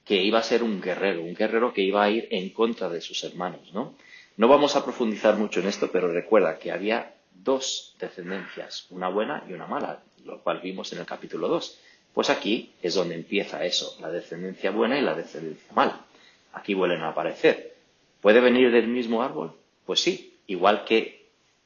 que 0.04 0.16
iba 0.16 0.40
a 0.40 0.44
ser 0.44 0.64
un 0.64 0.82
guerrero, 0.82 1.22
un 1.22 1.36
guerrero 1.36 1.74
que 1.74 1.82
iba 1.82 2.04
a 2.04 2.10
ir 2.10 2.28
en 2.32 2.50
contra 2.50 2.90
de 2.90 3.02
sus 3.02 3.24
hermanos, 3.24 3.74
¿no? 3.74 3.96
No 4.38 4.48
vamos 4.48 4.76
a 4.76 4.84
profundizar 4.84 5.36
mucho 5.38 5.60
en 5.60 5.68
esto, 5.68 5.90
pero 5.92 6.12
recuerda 6.12 6.60
que 6.60 6.72
había 6.72 7.14
dos 7.34 7.96
descendencias, 8.00 8.88
una 8.90 9.10
buena 9.10 9.44
y 9.48 9.54
una 9.54 9.68
mala, 9.68 10.02
lo 10.26 10.40
cual 10.40 10.60
vimos 10.60 10.92
en 10.94 11.00
el 11.00 11.06
capítulo 11.06 11.48
2. 11.48 11.80
Pues 12.14 12.30
aquí 12.30 12.72
es 12.82 12.94
donde 12.94 13.16
empieza 13.16 13.66
eso, 13.66 13.98
la 14.00 14.10
descendencia 14.10 14.72
buena 14.72 14.98
y 14.98 15.02
la 15.02 15.16
descendencia 15.16 15.72
mala. 15.74 16.06
Aquí 16.54 16.74
vuelven 16.74 17.02
a 17.02 17.10
aparecer. 17.10 17.76
¿Puede 18.22 18.40
venir 18.40 18.72
del 18.72 18.88
mismo 18.88 19.22
árbol? 19.22 19.54
Pues 19.86 20.00
sí, 20.00 20.34
igual 20.48 20.86
que 20.86 21.26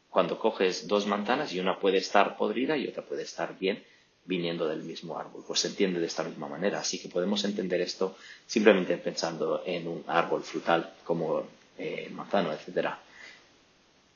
cuando 0.10 0.40
coges 0.40 0.88
dos 0.88 1.06
manzanas 1.06 1.54
y 1.54 1.60
una 1.60 1.80
puede 1.80 1.98
estar 1.98 2.36
podrida 2.36 2.76
y 2.76 2.88
otra 2.88 3.04
puede 3.04 3.24
estar 3.24 3.58
bien 3.58 3.84
viniendo 4.26 4.68
del 4.68 4.84
mismo 4.84 5.18
árbol. 5.18 5.44
Pues 5.46 5.60
se 5.60 5.68
entiende 5.68 6.00
de 6.00 6.08
esta 6.08 6.24
misma 6.24 6.48
manera. 6.48 6.80
Así 6.80 7.00
que 7.00 7.10
podemos 7.10 7.44
entender 7.46 7.82
esto 7.82 8.18
simplemente 8.46 8.98
pensando 8.98 9.64
en 9.66 9.88
un 9.88 10.04
árbol 10.08 10.44
frutal 10.44 10.94
como 11.04 11.44
eh, 11.78 12.10
manzano, 12.12 12.52
etcétera. 12.52 13.00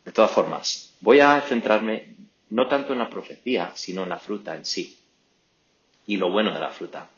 De 0.03 0.11
todas 0.11 0.31
formas, 0.31 0.93
voy 0.99 1.19
a 1.19 1.39
centrarme 1.41 2.15
no 2.53 2.67
tanto 2.67 2.93
en 2.93 2.99
la 2.99 3.09
profecía, 3.09 3.71
sino 3.73 4.03
en 4.03 4.09
la 4.09 4.19
fruta 4.19 4.55
en 4.55 4.63
sí 4.63 4.95
y 6.05 6.17
lo 6.17 6.29
bueno 6.29 6.53
de 6.53 6.59
la 6.59 6.69
fruta. 6.69 7.09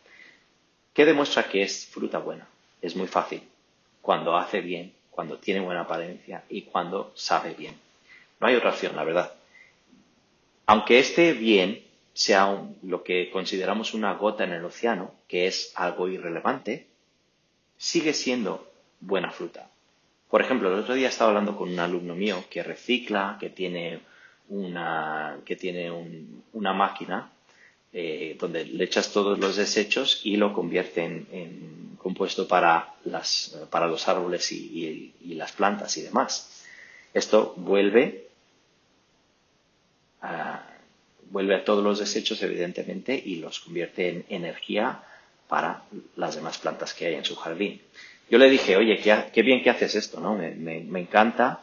¿Qué 0.94 1.04
demuestra 1.04 1.50
que 1.50 1.62
es 1.62 1.88
fruta 1.88 2.20
buena? 2.20 2.48
Es 2.82 2.96
muy 2.96 3.08
fácil. 3.08 3.42
Cuando 4.02 4.38
hace 4.38 4.62
bien, 4.62 4.94
cuando 5.12 5.38
tiene 5.38 5.60
buena 5.60 5.82
apariencia 5.82 6.46
y 6.50 6.62
cuando 6.62 7.12
sabe 7.16 7.54
bien. 7.54 7.76
No 8.40 8.48
hay 8.48 8.56
otra 8.56 8.70
opción, 8.70 8.96
la 8.96 9.04
verdad. 9.04 9.34
Aunque 10.68 11.00
este 11.00 11.34
bien 11.34 11.84
sea 12.14 12.58
lo 12.84 13.04
que 13.04 13.30
consideramos 13.30 13.94
una 13.94 14.14
gota 14.14 14.46
en 14.46 14.54
el 14.54 14.64
océano, 14.64 15.12
que 15.28 15.48
es 15.48 15.74
algo 15.76 16.08
irrelevante, 16.08 16.88
sigue 17.78 18.14
siendo 18.14 18.72
buena 19.02 19.32
fruta. 19.32 19.70
Por 20.30 20.42
ejemplo, 20.42 20.72
el 20.72 20.80
otro 20.80 20.94
día 20.94 21.10
estaba 21.10 21.32
hablando 21.32 21.58
con 21.58 21.70
un 21.70 21.80
alumno 21.80 22.16
mío 22.16 22.46
que 22.50 22.64
recicla, 22.64 23.36
que 23.38 23.50
tiene 23.50 24.00
una, 24.50 25.40
que 25.46 25.56
tiene 25.56 25.92
una 26.54 26.74
máquina 26.74 27.32
eh, 27.98 28.36
donde 28.40 28.66
le 28.66 28.84
echas 28.84 29.14
todos 29.14 29.40
los 29.40 29.56
desechos 29.56 30.20
y 30.24 30.36
lo 30.36 30.54
convierte 30.54 31.04
en, 31.06 31.96
compuesto 31.98 32.48
para, 32.48 32.94
las, 33.06 33.58
para 33.72 33.88
los 33.88 34.08
árboles 34.08 34.52
y, 34.52 35.14
las 35.30 35.54
plantas 35.54 35.98
y 35.98 36.02
demás. 36.02 36.64
Esto 37.14 37.54
vuelve 37.58 38.28
a, 40.22 40.68
vuelve 41.32 41.56
a 41.56 41.64
todos 41.64 41.84
los 41.84 41.98
desechos, 42.00 42.44
evidentemente, 42.44 43.16
y 43.16 43.38
los 43.38 43.60
convierte 43.62 44.10
en 44.10 44.26
energía 44.30 45.02
para 45.48 45.84
las 46.16 46.36
demás 46.36 46.58
plantas 46.58 46.94
que 46.94 47.08
hay 47.08 47.16
en 47.16 47.26
su 47.26 47.36
jardín. 47.36 47.82
Yo 48.30 48.38
le 48.38 48.50
dije, 48.50 48.76
oye, 48.76 48.98
qué, 48.98 49.42
bien 49.42 49.64
que 49.64 49.70
haces 49.70 49.96
esto, 49.96 50.20
¿no? 50.20 50.36
Me, 50.36 51.00
encanta, 51.00 51.62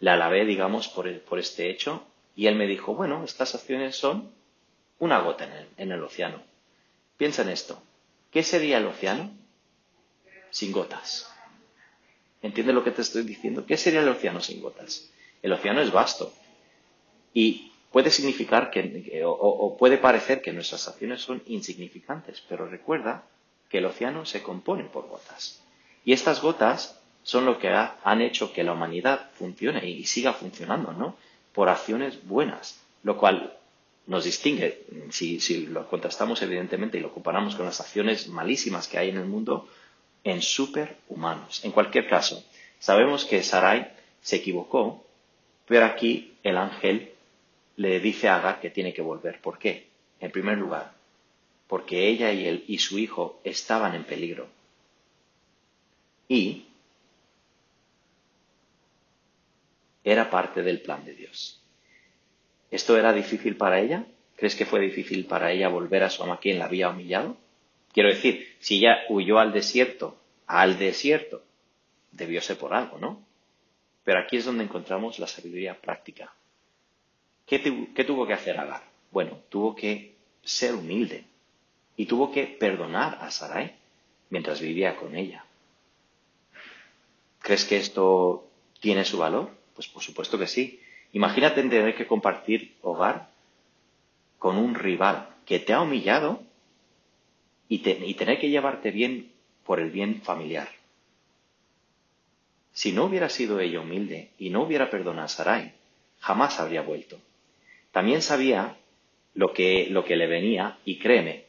le 0.00 0.10
alabé, 0.10 0.44
digamos, 0.44 0.88
por, 0.88 1.20
por 1.20 1.38
este 1.38 1.70
hecho, 1.70 2.04
y 2.38 2.46
él 2.46 2.54
me 2.54 2.68
dijo, 2.68 2.94
bueno, 2.94 3.24
estas 3.24 3.56
acciones 3.56 3.96
son 3.96 4.30
una 5.00 5.18
gota 5.18 5.66
en 5.76 5.90
el, 5.90 6.02
océano. 6.04 6.40
Piensa 7.16 7.42
en 7.42 7.48
esto. 7.48 7.82
¿Qué 8.30 8.44
sería 8.44 8.78
el 8.78 8.86
océano 8.86 9.32
sin 10.50 10.70
gotas? 10.70 11.28
¿Entiendes 12.40 12.76
lo 12.76 12.84
que 12.84 12.92
te 12.92 13.02
estoy 13.02 13.24
diciendo? 13.24 13.66
¿Qué 13.66 13.76
sería 13.76 14.02
el 14.02 14.08
océano 14.08 14.40
sin 14.40 14.62
gotas? 14.62 15.10
El 15.42 15.52
océano 15.52 15.80
es 15.80 15.90
vasto 15.90 16.32
y 17.34 17.72
puede 17.90 18.12
significar 18.12 18.70
que, 18.70 19.20
o, 19.26 19.76
puede 19.76 19.98
parecer 19.98 20.40
que 20.40 20.52
nuestras 20.52 20.86
acciones 20.86 21.20
son 21.20 21.42
insignificantes, 21.46 22.40
pero 22.48 22.68
recuerda 22.68 23.24
que 23.68 23.78
el 23.78 23.86
océano 23.86 24.24
se 24.24 24.44
compone 24.44 24.84
por 24.84 25.08
gotas. 25.08 25.60
Y 26.04 26.12
estas 26.12 26.40
gotas 26.40 27.00
son 27.24 27.46
lo 27.46 27.58
que 27.58 27.68
han 27.68 28.20
hecho 28.20 28.52
que 28.52 28.62
la 28.62 28.74
humanidad 28.74 29.28
funcione 29.34 29.84
y 29.88 30.04
siga 30.04 30.34
funcionando, 30.34 30.92
¿no? 30.92 31.16
Por 31.52 31.68
acciones 31.68 32.26
buenas, 32.26 32.80
lo 33.02 33.18
cual 33.18 33.58
nos 34.06 34.24
distingue, 34.24 34.84
si, 35.10 35.66
lo 35.66 35.86
contrastamos 35.88 36.40
evidentemente 36.42 36.98
y 36.98 37.00
lo 37.00 37.12
comparamos 37.12 37.54
con 37.54 37.66
las 37.66 37.80
acciones 37.80 38.28
malísimas 38.28 38.88
que 38.88 38.98
hay 38.98 39.10
en 39.10 39.18
el 39.18 39.26
mundo, 39.26 39.68
en 40.24 40.40
superhumanos. 40.40 41.64
En 41.64 41.72
cualquier 41.72 42.08
caso, 42.08 42.42
sabemos 42.78 43.24
que 43.24 43.42
Sarai 43.42 43.92
se 44.22 44.36
equivocó, 44.36 45.04
pero 45.66 45.84
aquí 45.84 46.34
el 46.42 46.56
ángel 46.56 47.12
le 47.76 48.00
dice 48.00 48.28
a 48.28 48.36
Agar 48.36 48.60
que 48.60 48.70
tiene 48.70 48.94
que 48.94 49.02
volver. 49.02 49.40
¿Por 49.40 49.58
qué? 49.58 49.88
En 50.20 50.30
primer 50.30 50.58
lugar, 50.58 50.92
porque 51.66 52.08
ella 52.08 52.32
y 52.32 52.46
él 52.46 52.64
y 52.66 52.78
su 52.78 52.98
hijo 52.98 53.40
estaban 53.44 53.94
en 53.94 54.04
peligro. 54.04 54.48
Y 56.28 56.64
era 60.12 60.30
parte 60.30 60.62
del 60.62 60.80
plan 60.80 61.04
de 61.04 61.14
Dios. 61.14 61.62
¿Esto 62.70 62.96
era 62.96 63.12
difícil 63.12 63.56
para 63.56 63.80
ella? 63.80 64.06
¿Crees 64.36 64.54
que 64.54 64.66
fue 64.66 64.80
difícil 64.80 65.26
para 65.26 65.52
ella 65.52 65.68
volver 65.68 66.02
a 66.02 66.10
su 66.10 66.22
ama 66.22 66.38
quien 66.38 66.58
la 66.58 66.66
había 66.66 66.90
humillado? 66.90 67.36
Quiero 67.92 68.08
decir, 68.08 68.56
si 68.60 68.78
ella 68.78 68.98
huyó 69.08 69.38
al 69.38 69.52
desierto, 69.52 70.16
al 70.46 70.78
desierto, 70.78 71.42
debió 72.12 72.40
ser 72.40 72.56
por 72.56 72.74
algo, 72.74 72.98
¿no? 72.98 73.26
Pero 74.04 74.20
aquí 74.20 74.36
es 74.36 74.44
donde 74.44 74.64
encontramos 74.64 75.18
la 75.18 75.26
sabiduría 75.26 75.80
práctica. 75.80 76.32
¿Qué, 77.46 77.58
tuvo 78.06 78.26
que 78.26 78.34
hacer 78.34 78.58
Agar? 78.58 78.82
Bueno, 79.10 79.40
tuvo 79.48 79.74
que 79.74 80.14
ser 80.42 80.74
humilde 80.74 81.24
y 81.96 82.06
tuvo 82.06 82.30
que 82.30 82.44
perdonar 82.44 83.18
a 83.20 83.30
Sarai 83.30 83.74
mientras 84.30 84.60
vivía 84.60 84.96
con 84.96 85.16
ella. 85.16 85.44
¿Crees 87.40 87.64
que 87.64 87.78
esto 87.78 88.48
tiene 88.80 89.04
su 89.04 89.18
valor? 89.18 89.57
Pues 89.78 89.86
por 89.86 90.02
supuesto 90.02 90.36
que 90.36 90.48
sí. 90.48 90.80
Imagínate 91.12 91.62
tener 91.62 91.94
que 91.94 92.08
compartir 92.08 92.74
hogar 92.82 93.28
con 94.36 94.58
un 94.58 94.74
rival 94.74 95.28
que 95.46 95.60
te 95.60 95.72
ha 95.72 95.82
humillado 95.82 96.42
y, 97.68 97.78
tener 97.78 98.40
que 98.40 98.50
llevarte 98.50 98.90
bien 98.90 99.30
por 99.64 99.78
el 99.78 99.92
bien 99.92 100.20
familiar. 100.22 100.68
Si 102.72 102.90
no 102.90 103.04
hubiera 103.04 103.28
sido 103.28 103.60
ella 103.60 103.78
humilde 103.78 104.30
y 104.36 104.50
no 104.50 104.64
hubiera 104.64 104.90
perdonado 104.90 105.26
a 105.26 105.28
Sarai, 105.28 105.74
jamás 106.18 106.58
habría 106.58 106.82
vuelto. 106.82 107.20
También 107.92 108.20
sabía 108.20 108.78
lo 109.34 109.52
que, 109.52 109.86
lo 109.90 110.04
que 110.04 110.16
le 110.16 110.26
venía 110.26 110.76
y 110.84 110.98
créeme, 110.98 111.44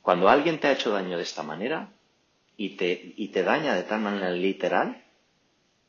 cuando 0.00 0.30
alguien 0.30 0.58
te 0.58 0.68
ha 0.68 0.72
hecho 0.72 0.90
daño 0.90 1.18
de 1.18 1.22
esta 1.22 1.42
manera 1.42 1.90
y 2.56 2.76
te, 2.76 3.12
y 3.14 3.28
te 3.28 3.42
daña 3.42 3.74
de 3.74 3.82
tal 3.82 4.00
manera 4.00 4.30
literal, 4.30 5.04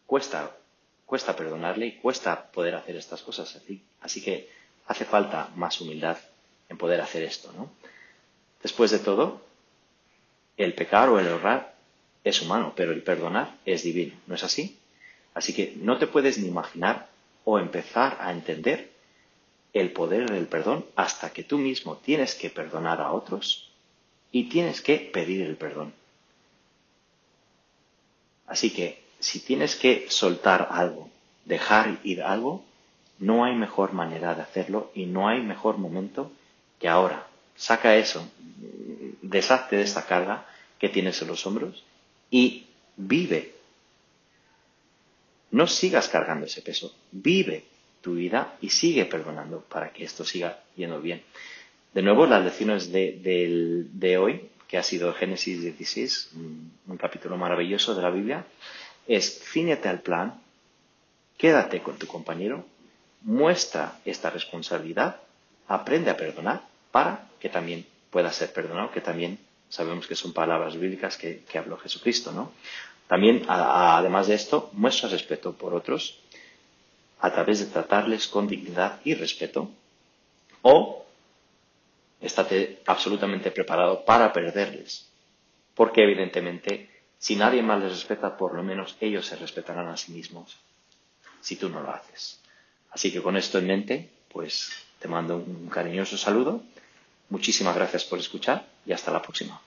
cuesta 0.06 0.58
cuesta 1.06 1.36
perdonarle 1.36 1.88
y 1.88 1.92
cuesta 1.94 2.52
poder 2.52 2.76
hacer 2.76 2.96
estas 2.96 3.22
cosas 3.22 3.56
así. 3.56 3.82
Así 4.02 4.24
que 4.24 4.50
hace 4.88 5.06
falta 5.06 5.50
más 5.56 5.80
humildad 5.82 6.18
en 6.70 6.78
poder 6.78 7.02
hacer 7.02 7.24
esto, 7.24 7.52
¿no? 7.54 7.70
Después 8.62 8.92
de 8.92 9.00
todo, 9.00 9.42
el 10.58 10.74
pecar 10.74 11.10
o 11.10 11.20
el 11.20 11.28
errar 11.28 11.76
es 12.24 12.42
humano, 12.42 12.74
pero 12.76 12.92
el 12.92 13.04
perdonar 13.04 13.56
es 13.66 13.84
divino, 13.84 14.16
¿no 14.26 14.36
es 14.36 14.44
así? 14.44 14.80
Así 15.34 15.54
que 15.54 15.74
no 15.78 15.98
te 15.98 16.08
puedes 16.08 16.38
ni 16.38 16.48
imaginar 16.48 17.08
o 17.44 17.60
empezar 17.60 18.18
a 18.20 18.32
entender 18.32 18.90
el 19.74 19.92
poder 19.92 20.32
del 20.32 20.48
perdón 20.48 20.86
hasta 20.96 21.32
que 21.32 21.44
tú 21.44 21.58
mismo 21.58 21.98
tienes 21.98 22.34
que 22.34 22.50
perdonar 22.50 23.02
a 23.02 23.12
otros 23.12 23.70
y 24.32 24.46
tienes 24.50 24.82
que 24.82 24.98
pedir 24.98 25.42
el 25.42 25.58
perdón. 25.58 25.94
Así 28.48 28.72
que 28.72 29.05
si 29.20 29.40
tienes 29.40 29.76
que 29.76 30.08
soltar 30.10 30.70
algo, 30.72 31.10
dejar 31.46 32.00
ir 32.04 32.22
algo, 32.24 32.64
no 33.20 33.46
hay 33.46 33.56
mejor 33.56 33.94
manera 33.94 34.36
de 34.36 34.42
hacerlo 34.42 34.92
y 34.94 35.06
no 35.06 35.28
hay 35.28 35.42
mejor 35.42 35.78
momento 35.78 36.32
que 36.80 36.88
ahora. 36.88 37.28
Saca 37.56 37.96
eso, 37.96 38.28
deshazte 39.22 39.78
de 39.78 39.84
esta 39.84 40.06
carga 40.06 40.46
que 40.78 40.90
tienes 40.90 41.22
en 41.22 41.30
los 41.30 41.46
hombros 41.46 41.84
y 42.30 42.68
vive. 42.98 43.54
No 45.52 45.68
sigas 45.68 46.10
cargando 46.10 46.46
ese 46.48 46.62
peso, 46.62 46.94
vive 47.12 47.64
tu 48.02 48.16
vida 48.16 48.58
y 48.62 48.70
sigue 48.70 49.06
perdonando 49.06 49.62
para 49.62 49.92
que 49.94 50.04
esto 50.04 50.26
siga 50.26 50.62
yendo 50.76 51.02
bien. 51.02 51.24
De 51.94 52.02
nuevo, 52.02 52.26
las 52.26 52.44
lecciones 52.44 52.92
de, 52.92 54.18
hoy, 54.20 54.50
que 54.68 54.78
ha 54.78 54.84
sido 54.84 55.14
Génesis 55.14 55.62
16, 55.62 56.32
un, 56.88 56.98
capítulo 56.98 57.38
maravilloso 57.38 57.96
de 57.96 58.02
la 58.02 58.10
Biblia, 58.10 58.46
es 59.08 59.40
ciñete 59.52 59.90
al 59.90 60.02
plan, 60.02 60.42
quédate 61.38 61.82
con 61.82 61.98
tu 61.98 62.08
compañero, 62.08 62.66
muestra 63.22 64.00
esta 64.06 64.30
responsabilidad, 64.30 65.22
aprende 65.68 66.12
a 66.12 66.18
perdonar 66.18 66.62
para 66.92 67.28
que 67.40 67.50
también 67.50 67.86
pueda 68.10 68.32
ser 68.32 68.54
perdonado, 68.54 68.92
que 68.92 69.02
también 69.02 69.40
sabemos 69.70 70.08
que 70.08 70.16
son 70.16 70.32
palabras 70.34 70.78
bíblicas 70.78 71.18
que, 71.18 71.44
habló 71.58 71.78
Jesucristo, 71.78 72.32
¿no? 72.32 72.52
También, 73.08 73.44
además 73.48 74.28
de 74.28 74.36
esto, 74.36 74.70
muestra 74.74 75.10
respeto 75.10 75.54
por 75.54 75.74
otros 75.74 76.20
a 77.20 77.32
través 77.32 77.60
de 77.60 77.66
tratarles 77.68 78.28
con 78.28 78.48
dignidad 78.48 79.00
y 79.04 79.14
respeto, 79.14 79.70
o 80.62 81.06
estate 82.22 82.82
absolutamente 82.86 83.52
preparado 83.52 84.04
para 84.06 84.34
perderles, 84.34 85.08
porque 85.76 86.04
evidentemente 86.04 86.90
si 87.20 87.36
nadie 87.36 87.62
más 87.62 87.82
les 87.82 87.92
respeta, 87.92 88.38
por 88.38 88.54
lo 88.54 88.64
menos 88.64 88.96
ellos 89.00 89.26
se 89.26 89.36
respetarán 89.36 89.88
a 89.88 89.98
sí 89.98 90.12
mismos, 90.12 90.58
si 91.42 91.56
tú 91.56 91.70
no 91.70 91.82
lo 91.82 91.92
haces. 91.92 92.40
Así 92.92 93.12
que 93.12 93.22
con 93.22 93.38
esto 93.38 93.58
en 93.60 93.68
mente, 93.68 94.10
pues 94.32 94.72
te 95.00 95.08
mando 95.08 95.38
un 95.38 95.70
cariñoso 95.70 96.18
saludo, 96.18 96.64
muchísimas 97.30 97.76
gracias 97.76 98.06
por 98.06 98.20
escuchar 98.20 98.66
y 98.86 98.94
hasta 98.94 99.12
la 99.12 99.22
próxima. 99.22 99.62